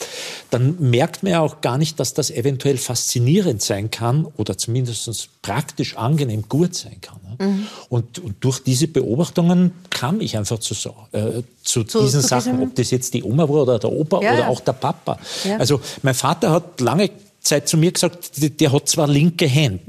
dann 0.50 0.76
merkt 0.80 1.24
man 1.24 1.32
ja 1.34 1.40
auch 1.42 1.62
gar 1.62 1.78
nicht, 1.78 2.00
dass 2.00 2.14
das 2.14 2.30
eventuell 2.32 2.78
faszinierend 2.78 3.62
sein 3.62 3.92
kann 3.92 4.26
oder 4.38 4.58
zumindest 4.58 5.30
praktisch 5.42 5.98
angenehm 5.98 6.44
gut 6.50 6.76
sein 6.76 6.98
kann. 7.02 7.20
ne? 7.40 7.68
Und, 7.90 8.20
und 8.20 8.36
durch 8.42 8.60
diese 8.60 8.88
Beobachtungen 8.88 9.72
kam 9.90 10.22
ich 10.22 10.38
einfach 10.38 10.60
zu, 10.60 10.74
äh, 11.12 11.42
zu, 11.64 11.84
Zu- 11.84 12.02
diesen 12.04 12.22
zu 12.22 12.28
Sachen, 12.28 12.71
ob 12.72 12.76
das 12.76 12.92
jetzt 12.92 13.14
die 13.14 13.24
Oma 13.24 13.44
war 13.44 13.64
oder 13.64 13.80
der 13.80 13.92
Opa 13.92 14.22
Ja, 14.22 14.34
oder 14.34 14.48
auch 14.50 14.60
der 14.62 14.74
Papa. 14.74 15.20
Ja. 15.44 15.58
Also 15.58 15.82
mein 16.02 16.16
Vater 16.16 16.52
hat 16.52 16.80
lange 16.80 17.10
Zeit 17.42 17.68
zu 17.68 17.76
mir 17.78 17.92
gesagt, 17.92 18.32
der- 18.62 18.72
hat 18.72 18.88
zwar 18.88 19.08
linke 19.08 19.48
Hände, 19.48 19.82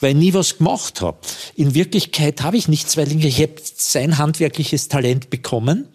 weil 0.00 0.10
ich 0.12 0.16
nie 0.16 0.34
was 0.34 0.58
gemacht 0.58 1.00
habe. 1.00 1.16
In 1.56 1.74
Wirklichkeit 1.74 2.42
habe 2.42 2.56
ich 2.58 2.68
nicht 2.68 2.90
zwei 2.90 3.04
linke, 3.04 3.26
ich 3.26 3.40
habe 3.40 3.54
sein 3.76 4.18
handwerkliches 4.18 4.88
Talent 4.88 5.30
bekommen 5.30 5.86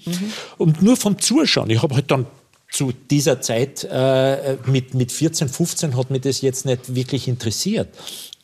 und 0.57 0.81
nur 0.81 0.97
vom 0.97 1.19
Zuschauen. 1.19 1.69
Ich 1.69 1.81
habe 1.83 1.93
halt 1.95 2.09
dann 2.11 2.25
zu 2.71 2.91
dieser 3.11 3.39
Zeit 3.39 3.87
äh, 3.89 4.57
mit, 4.65 4.95
mit 4.95 5.11
14, 5.11 5.47
15 5.47 5.95
hat 5.95 6.09
mich 6.09 6.21
das 6.21 6.41
jetzt 6.41 6.65
nicht 6.65 6.93
wirklich 6.95 7.27
interessiert. 7.27 7.87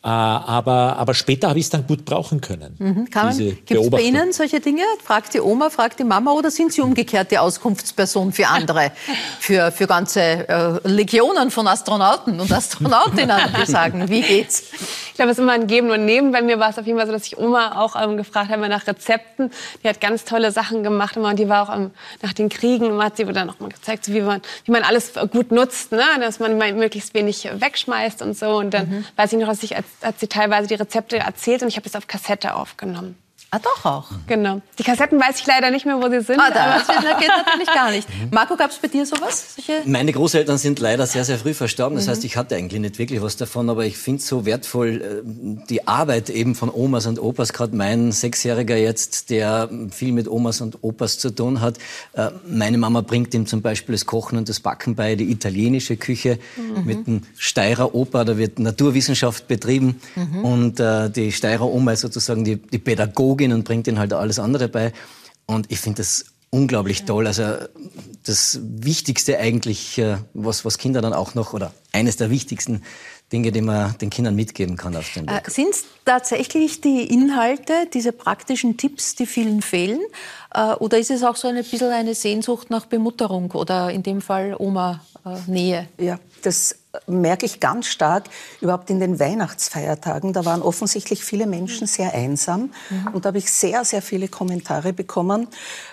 Äh, 0.04 0.08
aber, 0.08 0.96
aber 0.96 1.14
später 1.14 1.48
habe 1.48 1.58
ich 1.58 1.66
es 1.66 1.70
dann 1.70 1.86
gut 1.86 2.04
brauchen 2.04 2.40
können. 2.40 2.74
Mhm. 2.78 3.04
Gibt 3.06 3.70
es 3.70 3.90
bei. 3.90 4.00
Ihnen 4.02 4.32
solche 4.32 4.60
Dinge? 4.60 4.82
Fragt 5.04 5.34
die 5.34 5.40
Oma, 5.40 5.70
fragt 5.70 6.00
die 6.00 6.04
Mama 6.04 6.32
oder 6.32 6.50
sind 6.50 6.72
Sie 6.72 6.80
umgekehrt 6.80 7.30
die 7.30 7.38
Auskunftsperson 7.38 8.32
für 8.32 8.48
andere? 8.48 8.92
für, 9.38 9.72
für 9.72 9.86
ganze 9.86 10.20
äh, 10.20 10.88
Legionen 10.88 11.50
von 11.50 11.66
Astronauten 11.66 12.40
und 12.40 12.52
Astronautinnen, 12.52 13.40
die 13.60 13.70
sagen, 13.70 14.08
wie 14.08 14.22
geht's? 14.22 14.72
Ich 15.08 15.14
glaube, 15.14 15.30
es 15.30 15.38
ist 15.38 15.42
immer 15.42 15.52
ein 15.52 15.66
Geben 15.66 15.90
und 15.90 16.04
Nehmen. 16.04 16.32
Bei 16.32 16.42
mir 16.42 16.58
war 16.58 16.70
es 16.70 16.78
auf 16.78 16.86
jeden 16.86 16.98
Fall 16.98 17.06
so, 17.06 17.12
dass 17.12 17.26
ich 17.26 17.38
Oma 17.38 17.80
auch 17.80 18.00
ähm, 18.00 18.16
gefragt 18.16 18.50
habe 18.50 18.68
nach 18.68 18.86
Rezepten. 18.86 19.50
Die 19.82 19.88
hat 19.88 20.00
ganz 20.00 20.24
tolle 20.24 20.52
Sachen 20.52 20.82
gemacht 20.82 21.16
immer 21.16 21.28
und 21.28 21.38
die 21.38 21.48
war 21.48 21.68
auch 21.68 21.74
ähm, 21.74 21.90
nach 22.22 22.32
den 22.32 22.48
Kriegen 22.48 22.86
immer 22.86 23.04
hat 23.04 23.16
sie 23.16 23.24
dann 23.24 23.50
auch 23.50 23.60
mal 23.60 23.68
gezeigt, 23.68 24.04
so 24.04 24.12
wie 24.12 24.20
man, 24.20 24.40
wie 24.64 24.72
man 24.72 24.82
alles 24.84 25.12
gut 25.30 25.52
nutzt, 25.52 25.92
ne? 25.92 26.04
dass 26.20 26.38
man 26.38 26.56
möglichst 26.56 27.14
wenig 27.14 27.48
wegschmeißt 27.52 28.22
und 28.22 28.36
so. 28.36 28.56
Und 28.56 28.72
dann 28.74 29.04
weiß 29.16 29.32
ich 29.32 29.38
noch, 29.38 29.48
dass 29.48 29.62
ich, 29.62 29.76
als, 29.76 29.86
hat 30.02 30.18
sie 30.18 30.28
teilweise 30.28 30.68
die 30.68 30.74
Rezepte 30.74 31.18
erzählt 31.18 31.62
und 31.62 31.68
ich 31.68 31.76
habe 31.76 31.84
das 31.84 31.96
auf 31.96 32.06
Kassette 32.06 32.54
aufgenommen. 32.54 33.21
Ah, 33.54 33.58
doch 33.58 33.84
auch. 33.84 34.06
Genau. 34.26 34.62
Die 34.78 34.82
Kassetten 34.82 35.20
weiß 35.20 35.38
ich 35.40 35.46
leider 35.46 35.70
nicht 35.70 35.84
mehr, 35.84 35.98
wo 36.00 36.08
sie 36.08 36.22
sind. 36.22 36.40
Ah, 36.40 36.50
da, 36.50 36.64
aber- 36.64 36.78
das 36.86 36.86
geht 37.18 37.28
natürlich 37.28 37.66
gar 37.66 37.90
nicht. 37.90 38.08
Marco, 38.30 38.56
gab 38.56 38.70
es 38.70 38.78
bei 38.78 38.88
dir 38.88 39.04
sowas? 39.04 39.56
Solche? 39.56 39.82
Meine 39.84 40.10
Großeltern 40.10 40.56
sind 40.56 40.80
leider 40.80 41.06
sehr, 41.06 41.22
sehr 41.26 41.36
früh 41.36 41.52
verstorben. 41.52 41.96
Das 41.96 42.08
heißt, 42.08 42.24
ich 42.24 42.38
hatte 42.38 42.56
eigentlich 42.56 42.80
nicht 42.80 42.98
wirklich 42.98 43.20
was 43.20 43.36
davon, 43.36 43.68
aber 43.68 43.84
ich 43.84 43.98
finde 43.98 44.20
es 44.20 44.26
so 44.26 44.46
wertvoll, 44.46 45.22
äh, 45.26 45.66
die 45.68 45.86
Arbeit 45.86 46.30
eben 46.30 46.54
von 46.54 46.70
Omas 46.70 47.04
und 47.06 47.18
Opas, 47.20 47.52
gerade 47.52 47.76
mein 47.76 48.10
Sechsjähriger 48.10 48.78
jetzt, 48.78 49.28
der 49.28 49.68
viel 49.90 50.12
mit 50.12 50.28
Omas 50.28 50.62
und 50.62 50.78
Opas 50.80 51.18
zu 51.18 51.28
tun 51.28 51.60
hat. 51.60 51.76
Äh, 52.14 52.30
Meine 52.48 52.78
Mama 52.78 53.02
bringt 53.02 53.34
ihm 53.34 53.44
zum 53.46 53.60
Beispiel 53.60 53.94
das 53.94 54.06
Kochen 54.06 54.38
und 54.38 54.48
das 54.48 54.60
Backen 54.60 54.94
bei, 54.94 55.14
die 55.14 55.30
italienische 55.30 55.98
Küche 55.98 56.38
mit 56.86 57.06
dem 57.06 57.20
Steirer 57.36 57.94
Opa, 57.94 58.24
da 58.24 58.38
wird 58.38 58.58
Naturwissenschaft 58.58 59.46
betrieben 59.46 60.00
und 60.42 60.80
äh, 60.80 61.10
die 61.10 61.32
Steirer 61.32 61.66
Oma 61.66 61.92
ist 61.92 62.00
sozusagen 62.00 62.44
die, 62.44 62.56
die 62.56 62.78
Pädagogin 62.78 63.41
und 63.50 63.64
bringt 63.64 63.88
ihnen 63.88 63.98
halt 63.98 64.12
alles 64.12 64.38
andere 64.38 64.68
bei. 64.68 64.92
Und 65.46 65.72
ich 65.72 65.80
finde 65.80 66.02
das 66.02 66.26
unglaublich 66.50 67.04
toll. 67.04 67.26
Also 67.26 67.56
das 68.24 68.60
Wichtigste 68.62 69.38
eigentlich, 69.38 69.98
äh, 69.98 70.18
was, 70.34 70.64
was 70.64 70.78
Kinder 70.78 71.00
dann 71.00 71.14
auch 71.14 71.34
noch, 71.34 71.54
oder 71.54 71.72
eines 71.92 72.16
der 72.18 72.30
wichtigsten 72.30 72.82
Dinge, 73.32 73.50
die 73.50 73.62
man 73.62 73.96
den 73.98 74.10
Kindern 74.10 74.34
mitgeben 74.34 74.76
kann 74.76 74.94
auf 74.94 75.10
dem 75.14 75.26
Weg. 75.26 75.48
Äh, 75.48 75.50
Sind 75.50 75.70
es 75.70 75.84
tatsächlich 76.04 76.82
die 76.82 77.04
Inhalte, 77.04 77.88
diese 77.92 78.12
praktischen 78.12 78.76
Tipps, 78.76 79.14
die 79.14 79.26
vielen 79.26 79.62
fehlen? 79.62 80.00
Äh, 80.54 80.74
oder 80.74 80.98
ist 80.98 81.10
es 81.10 81.22
auch 81.22 81.36
so 81.36 81.48
ein 81.48 81.56
bisschen 81.56 81.90
eine 81.90 82.14
Sehnsucht 82.14 82.68
nach 82.68 82.84
Bemutterung 82.86 83.50
oder 83.52 83.90
in 83.90 84.02
dem 84.02 84.20
Fall 84.20 84.54
Oma-Nähe? 84.58 85.88
Ja, 85.98 86.18
das 86.42 86.76
merke 87.06 87.46
ich 87.46 87.60
ganz 87.60 87.86
stark 87.86 88.24
überhaupt 88.60 88.90
in 88.90 89.00
den 89.00 89.18
Weihnachtsfeiertagen. 89.18 90.32
Da 90.32 90.44
waren 90.44 90.62
offensichtlich 90.62 91.24
viele 91.24 91.46
Menschen 91.46 91.86
sehr 91.86 92.12
einsam. 92.12 92.70
Und 93.12 93.24
da 93.24 93.28
habe 93.28 93.38
ich 93.38 93.50
sehr, 93.50 93.84
sehr 93.84 94.02
viele 94.02 94.28
Kommentare 94.28 94.92
bekommen. 94.92 95.48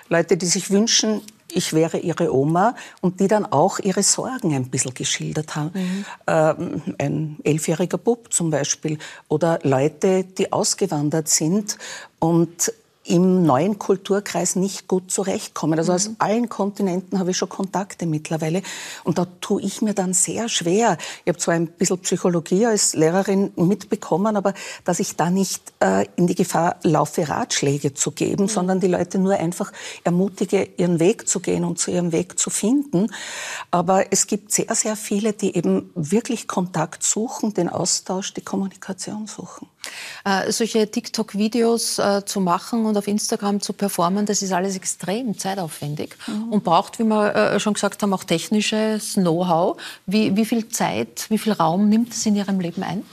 Leute, 0.10 0.36
die 0.36 0.46
sich 0.46 0.72
wünschen, 0.72 1.22
ich 1.52 1.74
wäre 1.74 1.98
ihre 1.98 2.34
Oma 2.34 2.76
und 3.02 3.20
die 3.20 3.28
dann 3.28 3.46
auch 3.46 3.80
ihre 3.80 4.04
Sorgen 4.04 4.54
ein 4.54 4.70
bisschen 4.70 4.94
geschildert 4.94 5.56
haben. 5.56 6.06
Ähm, 6.28 6.82
ein 6.98 7.38
elfjähriger 7.44 7.98
Bub 7.98 8.32
zum 8.32 8.52
Beispiel 8.52 8.98
oder 9.28 9.60
Leute, 9.64 10.24
die 10.24 10.52
ausgewandert 10.52 11.28
sind 11.28 11.78
und 12.20 12.72
im 13.10 13.44
neuen 13.44 13.80
Kulturkreis 13.80 14.56
nicht 14.56 14.88
gut 14.88 15.12
zurechtkommen. 15.12 15.80
Also 15.80 15.94
aus 15.94 16.12
allen 16.20 16.48
Kontinenten 16.48 17.18
habe 17.18 17.32
ich 17.32 17.38
schon 17.38 17.50
Kontakte 17.50 18.06
mittlerweile. 18.06 18.62
Und 19.04 19.18
da 19.18 19.26
tue 19.42 19.64
ich 19.64 19.82
mir 19.82 19.96
dann 19.96 20.14
sehr 20.14 20.48
schwer. 20.48 20.98
Ich 21.26 21.30
habe 21.30 21.40
zwar 21.40 21.56
ein 21.56 21.68
bisschen 21.68 21.98
Psychologie 22.00 22.68
als 22.68 22.94
Lehrerin 22.94 23.52
mitbekommen, 23.56 24.38
aber 24.38 24.54
dass 24.86 25.00
ich 25.00 25.16
da 25.16 25.32
nicht 25.32 25.74
äh, 25.80 26.06
in 26.18 26.28
die 26.28 26.36
Gefahr 26.36 26.78
laufe, 26.84 27.28
Ratschläge 27.28 27.96
zu 27.96 28.12
geben, 28.12 28.44
mhm. 28.44 28.50
sondern 28.50 28.80
die 28.80 28.88
Leute 28.88 29.18
nur 29.18 29.34
einfach 29.34 29.72
ermutige, 30.04 30.70
ihren 30.78 31.00
Weg 31.00 31.28
zu 31.28 31.40
gehen 31.40 31.66
und 31.66 31.80
zu 31.80 31.90
ihrem 31.90 32.12
Weg 32.12 32.38
zu 32.38 32.52
finden. 32.52 33.12
Aber 33.72 34.12
es 34.12 34.28
gibt 34.28 34.52
sehr, 34.52 34.74
sehr 34.76 34.96
viele, 34.96 35.34
die 35.34 35.56
eben 35.56 35.90
wirklich 35.96 36.48
Kontakt 36.48 37.04
suchen, 37.04 37.56
den 37.56 37.70
Austausch, 37.70 38.36
die 38.36 38.42
Kommunikation 38.42 39.26
suchen. 39.26 39.68
Äh, 40.26 40.52
solche 40.52 40.90
TikTok-Videos 40.90 42.00
äh, 42.00 42.26
zu 42.26 42.42
machen 42.42 42.86
und 42.86 42.98
auf 42.98 43.08
Instagram 43.08 43.62
zu 43.62 43.74
performen, 43.74 44.26
das 44.26 44.42
ist 44.42 44.52
alles 44.52 44.76
extrem 44.76 45.38
zeitaufwendig 45.38 46.16
mhm. 46.28 46.50
und 46.50 46.64
braucht, 46.64 47.00
wie 47.00 47.04
wir 47.04 47.36
äh, 47.36 47.60
schon 47.60 47.74
gesagt 47.74 48.04
haben, 48.04 48.14
auch 48.14 48.24
technisches 48.24 49.14
Know-how. 49.14 49.78
Wie, 50.06 50.36
wie 50.36 50.46
viel 50.46 50.68
Zeit, 50.68 51.26
wie 51.30 51.38
viel 51.38 51.54
Raum 51.54 51.90
nimmt 51.90 52.14
es 52.14 52.26
in 52.26 52.36
Ihrem 52.36 52.60
Leben 52.60 52.84
ein? 52.84 53.04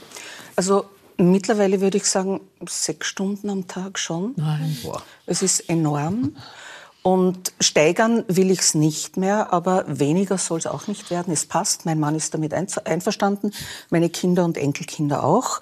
Also 0.57 0.87
mittlerweile 1.17 1.81
würde 1.81 1.99
ich 1.99 2.07
sagen, 2.07 2.41
sechs 2.69 3.07
Stunden 3.07 3.51
am 3.51 3.69
Tag 3.69 3.99
schon. 3.99 4.35
Nein. 4.37 4.77
Boah. 4.83 5.03
Es 5.27 5.43
ist 5.43 5.69
enorm. 5.69 6.37
Und 7.07 7.53
steigern 7.61 8.25
will 8.27 8.51
ich 8.51 8.59
es 8.59 8.75
nicht 8.75 9.17
mehr, 9.17 9.53
aber 9.53 9.85
weniger 9.87 10.39
soll 10.39 10.59
es 10.59 10.67
auch 10.67 10.89
nicht 10.89 11.09
werden. 11.09 11.33
Es 11.33 11.47
passt, 11.47 11.87
mein 11.87 12.01
Mann 12.01 12.17
ist 12.17 12.35
damit 12.35 12.53
einverstanden, 12.53 13.53
meine 13.91 14.11
Kinder 14.11 14.45
und 14.45 14.59
Enkelkinder 14.59 15.23
auch. 15.23 15.61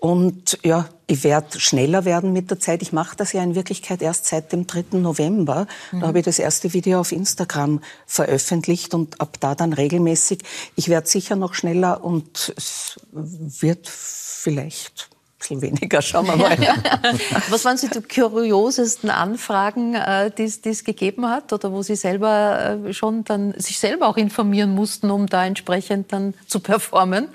Und 0.00 0.58
ja, 0.64 0.88
ich 1.08 1.24
werde 1.24 1.58
schneller 1.58 2.04
werden 2.04 2.32
mit 2.32 2.50
der 2.50 2.60
Zeit. 2.60 2.82
Ich 2.82 2.92
mache 2.92 3.16
das 3.16 3.32
ja 3.32 3.42
in 3.42 3.56
Wirklichkeit 3.56 4.00
erst 4.00 4.26
seit 4.26 4.52
dem 4.52 4.66
3. 4.66 4.98
November. 4.98 5.66
Mhm. 5.90 6.00
Da 6.00 6.06
habe 6.08 6.20
ich 6.20 6.24
das 6.24 6.38
erste 6.38 6.72
Video 6.72 7.00
auf 7.00 7.10
Instagram 7.10 7.80
veröffentlicht 8.06 8.94
und 8.94 9.20
ab 9.20 9.38
da 9.40 9.56
dann 9.56 9.72
regelmäßig. 9.72 10.40
Ich 10.76 10.88
werde 10.88 11.08
sicher 11.08 11.34
noch 11.34 11.54
schneller 11.54 12.04
und 12.04 12.52
es 12.56 13.00
wird 13.12 13.88
vielleicht 13.88 15.08
ein 15.10 15.38
bisschen 15.38 15.62
weniger, 15.62 16.00
schauen 16.00 16.26
wir 16.26 16.36
mal. 16.36 16.56
Was 17.48 17.64
waren 17.64 17.76
so 17.76 17.88
die 17.88 18.00
kuriosesten 18.00 19.10
Anfragen, 19.10 19.96
äh, 19.96 20.30
die 20.30 20.44
es 20.44 20.84
gegeben 20.84 21.28
hat 21.28 21.52
oder 21.52 21.72
wo 21.72 21.82
Sie 21.82 21.96
selber 21.96 22.78
äh, 22.86 22.92
schon 22.92 23.24
dann 23.24 23.52
sich 23.58 23.80
selber 23.80 24.06
auch 24.06 24.16
informieren 24.16 24.76
mussten, 24.76 25.10
um 25.10 25.26
da 25.26 25.44
entsprechend 25.44 26.12
dann 26.12 26.34
zu 26.46 26.60
performen? 26.60 27.28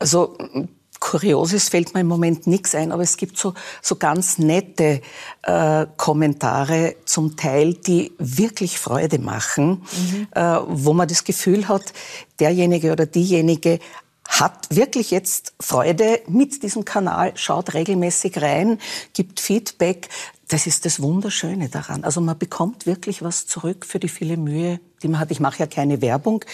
Also 0.00 0.36
Kurioses 1.02 1.68
fällt 1.68 1.94
mir 1.94 2.00
im 2.00 2.06
Moment 2.06 2.46
nichts 2.46 2.76
ein, 2.76 2.92
aber 2.92 3.02
es 3.02 3.16
gibt 3.16 3.36
so, 3.36 3.54
so 3.82 3.96
ganz 3.96 4.38
nette 4.38 5.02
äh, 5.42 5.86
Kommentare 5.96 6.94
zum 7.06 7.36
Teil, 7.36 7.74
die 7.74 8.12
wirklich 8.18 8.78
Freude 8.78 9.18
machen, 9.18 9.82
mhm. 9.92 10.28
äh, 10.30 10.58
wo 10.68 10.92
man 10.92 11.08
das 11.08 11.24
Gefühl 11.24 11.66
hat, 11.66 11.92
derjenige 12.38 12.92
oder 12.92 13.06
diejenige 13.06 13.80
hat 14.28 14.68
wirklich 14.70 15.10
jetzt 15.10 15.54
Freude 15.58 16.20
mit 16.28 16.62
diesem 16.62 16.84
Kanal, 16.84 17.32
schaut 17.34 17.74
regelmäßig 17.74 18.40
rein, 18.40 18.78
gibt 19.12 19.40
Feedback. 19.40 20.08
Das 20.46 20.68
ist 20.68 20.84
das 20.84 21.02
Wunderschöne 21.02 21.68
daran. 21.68 22.04
Also 22.04 22.20
man 22.20 22.38
bekommt 22.38 22.86
wirklich 22.86 23.22
was 23.22 23.46
zurück 23.46 23.84
für 23.84 23.98
die 23.98 24.08
viele 24.08 24.36
Mühe, 24.36 24.78
man 25.08 25.20
hat. 25.20 25.30
Ich 25.30 25.40
mache 25.40 25.58
ja 25.58 25.66
keine 25.66 26.00
Werbung. 26.00 26.44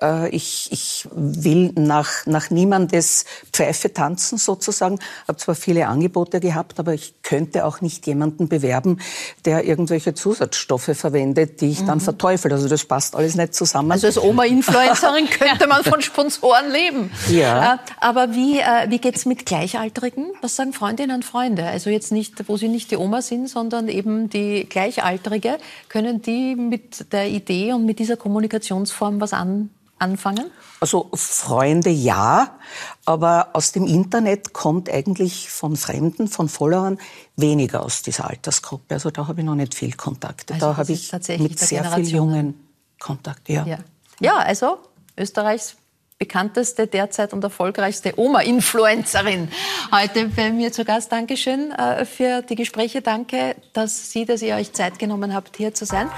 Äh, 0.00 0.28
ich, 0.30 0.68
ich 0.70 1.08
will 1.12 1.72
nach, 1.74 2.26
nach 2.26 2.50
niemandes 2.50 3.24
Pfeife 3.52 3.92
tanzen 3.92 4.38
sozusagen. 4.38 4.98
Habe 5.26 5.38
zwar 5.38 5.54
viele 5.54 5.86
Angebote 5.88 6.40
gehabt, 6.40 6.78
aber 6.78 6.94
ich 6.94 7.14
könnte 7.22 7.64
auch 7.64 7.80
nicht 7.80 8.06
jemanden 8.06 8.48
bewerben, 8.48 9.00
der 9.44 9.64
irgendwelche 9.64 10.14
Zusatzstoffe 10.14 10.90
verwendet, 10.94 11.60
die 11.60 11.70
ich 11.70 11.84
dann 11.84 11.98
mhm. 11.98 12.02
verteufel. 12.02 12.52
Also 12.52 12.68
das 12.68 12.84
passt 12.84 13.16
alles 13.16 13.34
nicht 13.34 13.54
zusammen. 13.54 13.92
Also 13.92 14.06
als 14.06 14.18
Oma-Influencerin 14.18 15.28
könnte 15.30 15.66
man 15.66 15.84
von 15.84 16.00
Sponsoren 16.02 16.70
leben. 16.70 17.10
Ja. 17.28 17.74
Äh, 17.74 17.78
aber 18.00 18.34
wie, 18.34 18.58
äh, 18.58 18.88
wie 18.88 18.98
geht's 18.98 19.26
mit 19.26 19.46
Gleichaltrigen? 19.46 20.32
Was 20.40 20.56
sagen 20.56 20.72
Freundinnen 20.72 21.16
und 21.16 21.24
Freunde? 21.24 21.64
Also 21.64 21.90
jetzt 21.90 22.12
nicht, 22.12 22.48
wo 22.48 22.56
sie 22.56 22.68
nicht 22.68 22.90
die 22.90 22.96
Oma 22.96 23.22
sind, 23.22 23.48
sondern 23.48 23.88
eben 23.88 24.30
die 24.30 24.66
Gleichaltrige. 24.68 25.58
Können 25.88 26.22
die 26.22 26.54
mit 26.54 27.12
der 27.12 27.28
Idee 27.28 27.72
und 27.72 27.86
mit 27.86 27.97
dieser 27.98 28.16
Kommunikationsform 28.16 29.20
was 29.20 29.32
an, 29.32 29.70
anfangen? 29.98 30.50
Also 30.80 31.10
Freunde 31.14 31.90
ja, 31.90 32.58
aber 33.04 33.48
aus 33.52 33.72
dem 33.72 33.86
Internet 33.86 34.52
kommt 34.52 34.88
eigentlich 34.88 35.50
von 35.50 35.76
Fremden, 35.76 36.28
von 36.28 36.48
Followern 36.48 36.98
weniger 37.36 37.82
aus 37.82 38.02
dieser 38.02 38.30
Altersgruppe. 38.30 38.94
Also 38.94 39.10
da 39.10 39.26
habe 39.26 39.40
ich 39.40 39.46
noch 39.46 39.56
nicht 39.56 39.74
viel 39.74 39.94
Kontakt. 39.94 40.52
Also 40.52 40.66
da 40.66 40.76
habe 40.76 40.92
ich 40.92 41.12
mit 41.38 41.58
sehr 41.58 41.84
vielen 41.84 42.06
Jungen 42.06 42.68
Kontakt. 43.00 43.48
Ja. 43.48 43.64
ja. 43.66 43.78
Ja, 44.20 44.38
also 44.38 44.78
Österreichs 45.16 45.76
bekannteste 46.18 46.88
derzeit 46.88 47.32
und 47.32 47.44
erfolgreichste 47.44 48.18
Oma-Influencerin 48.18 49.48
heute 49.92 50.26
bei 50.34 50.50
mir 50.50 50.72
zu 50.72 50.84
Gast. 50.84 51.12
Dankeschön 51.12 51.70
äh, 51.70 52.04
für 52.04 52.42
die 52.42 52.56
Gespräche. 52.56 53.02
Danke, 53.02 53.54
dass 53.72 54.10
Sie, 54.10 54.24
dass 54.24 54.42
ihr 54.42 54.56
euch 54.56 54.72
Zeit 54.72 54.98
genommen 54.98 55.32
habt, 55.32 55.56
hier 55.56 55.74
zu 55.74 55.86
sein. 55.86 56.08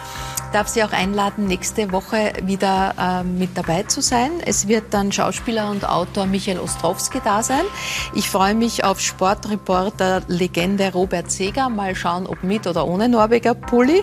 Ich 0.47 0.53
darf 0.53 0.69
Sie 0.69 0.83
auch 0.83 0.93
einladen, 0.93 1.47
nächste 1.47 1.93
Woche 1.93 2.33
wieder 2.43 2.95
äh, 2.99 3.25
mit 3.25 3.51
dabei 3.59 3.83
zu 3.83 4.01
sein. 4.01 4.31
Es 4.47 4.69
wird 4.69 4.85
dann 4.95 5.13
Schauspieler 5.13 5.71
und 5.71 5.87
Autor 5.87 6.25
Michael 6.25 6.61
Ostrowski 6.61 7.21
da 7.23 7.43
sein. 7.43 7.65
Ich 8.15 8.31
freue 8.31 8.55
mich 8.55 8.85
auf 8.85 9.01
Sportreporter 9.01 10.23
Legende 10.29 10.93
Robert 10.93 11.31
Seger. 11.31 11.69
Mal 11.69 11.95
schauen, 11.95 12.27
ob 12.27 12.43
mit 12.43 12.67
oder 12.67 12.89
ohne 12.89 13.09
Norweger 13.09 13.55
Pulli. 13.55 14.03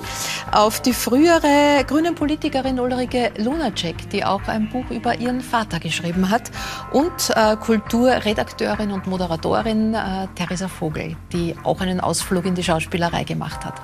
Auf 0.51 0.79
die 0.79 0.93
frühere 0.93 1.83
grünen 1.87 2.13
Politikerin 2.13 2.79
Ulrike 2.79 3.31
Lunacek, 3.37 4.09
die 4.11 4.23
auch 4.23 4.47
ein 4.47 4.69
Buch 4.69 4.89
über 4.91 5.15
ihren 5.15 5.41
Vater 5.41 5.79
geschrieben 5.87 6.29
hat. 6.29 6.51
Und 6.91 7.31
äh, 7.35 7.55
Kulturredakteurin 7.55 8.91
und 8.91 9.07
Moderatorin 9.07 9.93
äh, 9.93 10.27
Theresa 10.35 10.67
Vogel, 10.67 11.15
die 11.33 11.55
auch 11.63 11.81
einen 11.81 11.99
Ausflug 11.99 12.45
in 12.45 12.55
die 12.55 12.63
Schauspielerei 12.63 13.23
gemacht 13.23 13.65
hat. 13.65 13.75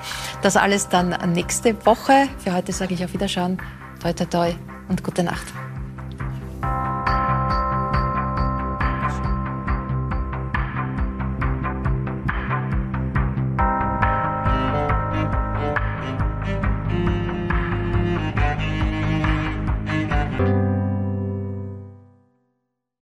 Das 0.41 0.56
alles 0.56 0.89
dann 0.89 1.16
nächste 1.34 1.86
Woche. 1.86 2.28
Für 2.38 2.54
heute 2.54 2.72
sage 2.72 2.93
ich 2.93 3.04
auf 3.04 3.14
Wiederschauen. 3.14 3.58
Toi, 4.01 4.14
toi, 4.14 4.26
toi 4.26 4.56
und 4.89 5.04
gute 5.04 5.24
Nacht. 5.24 5.45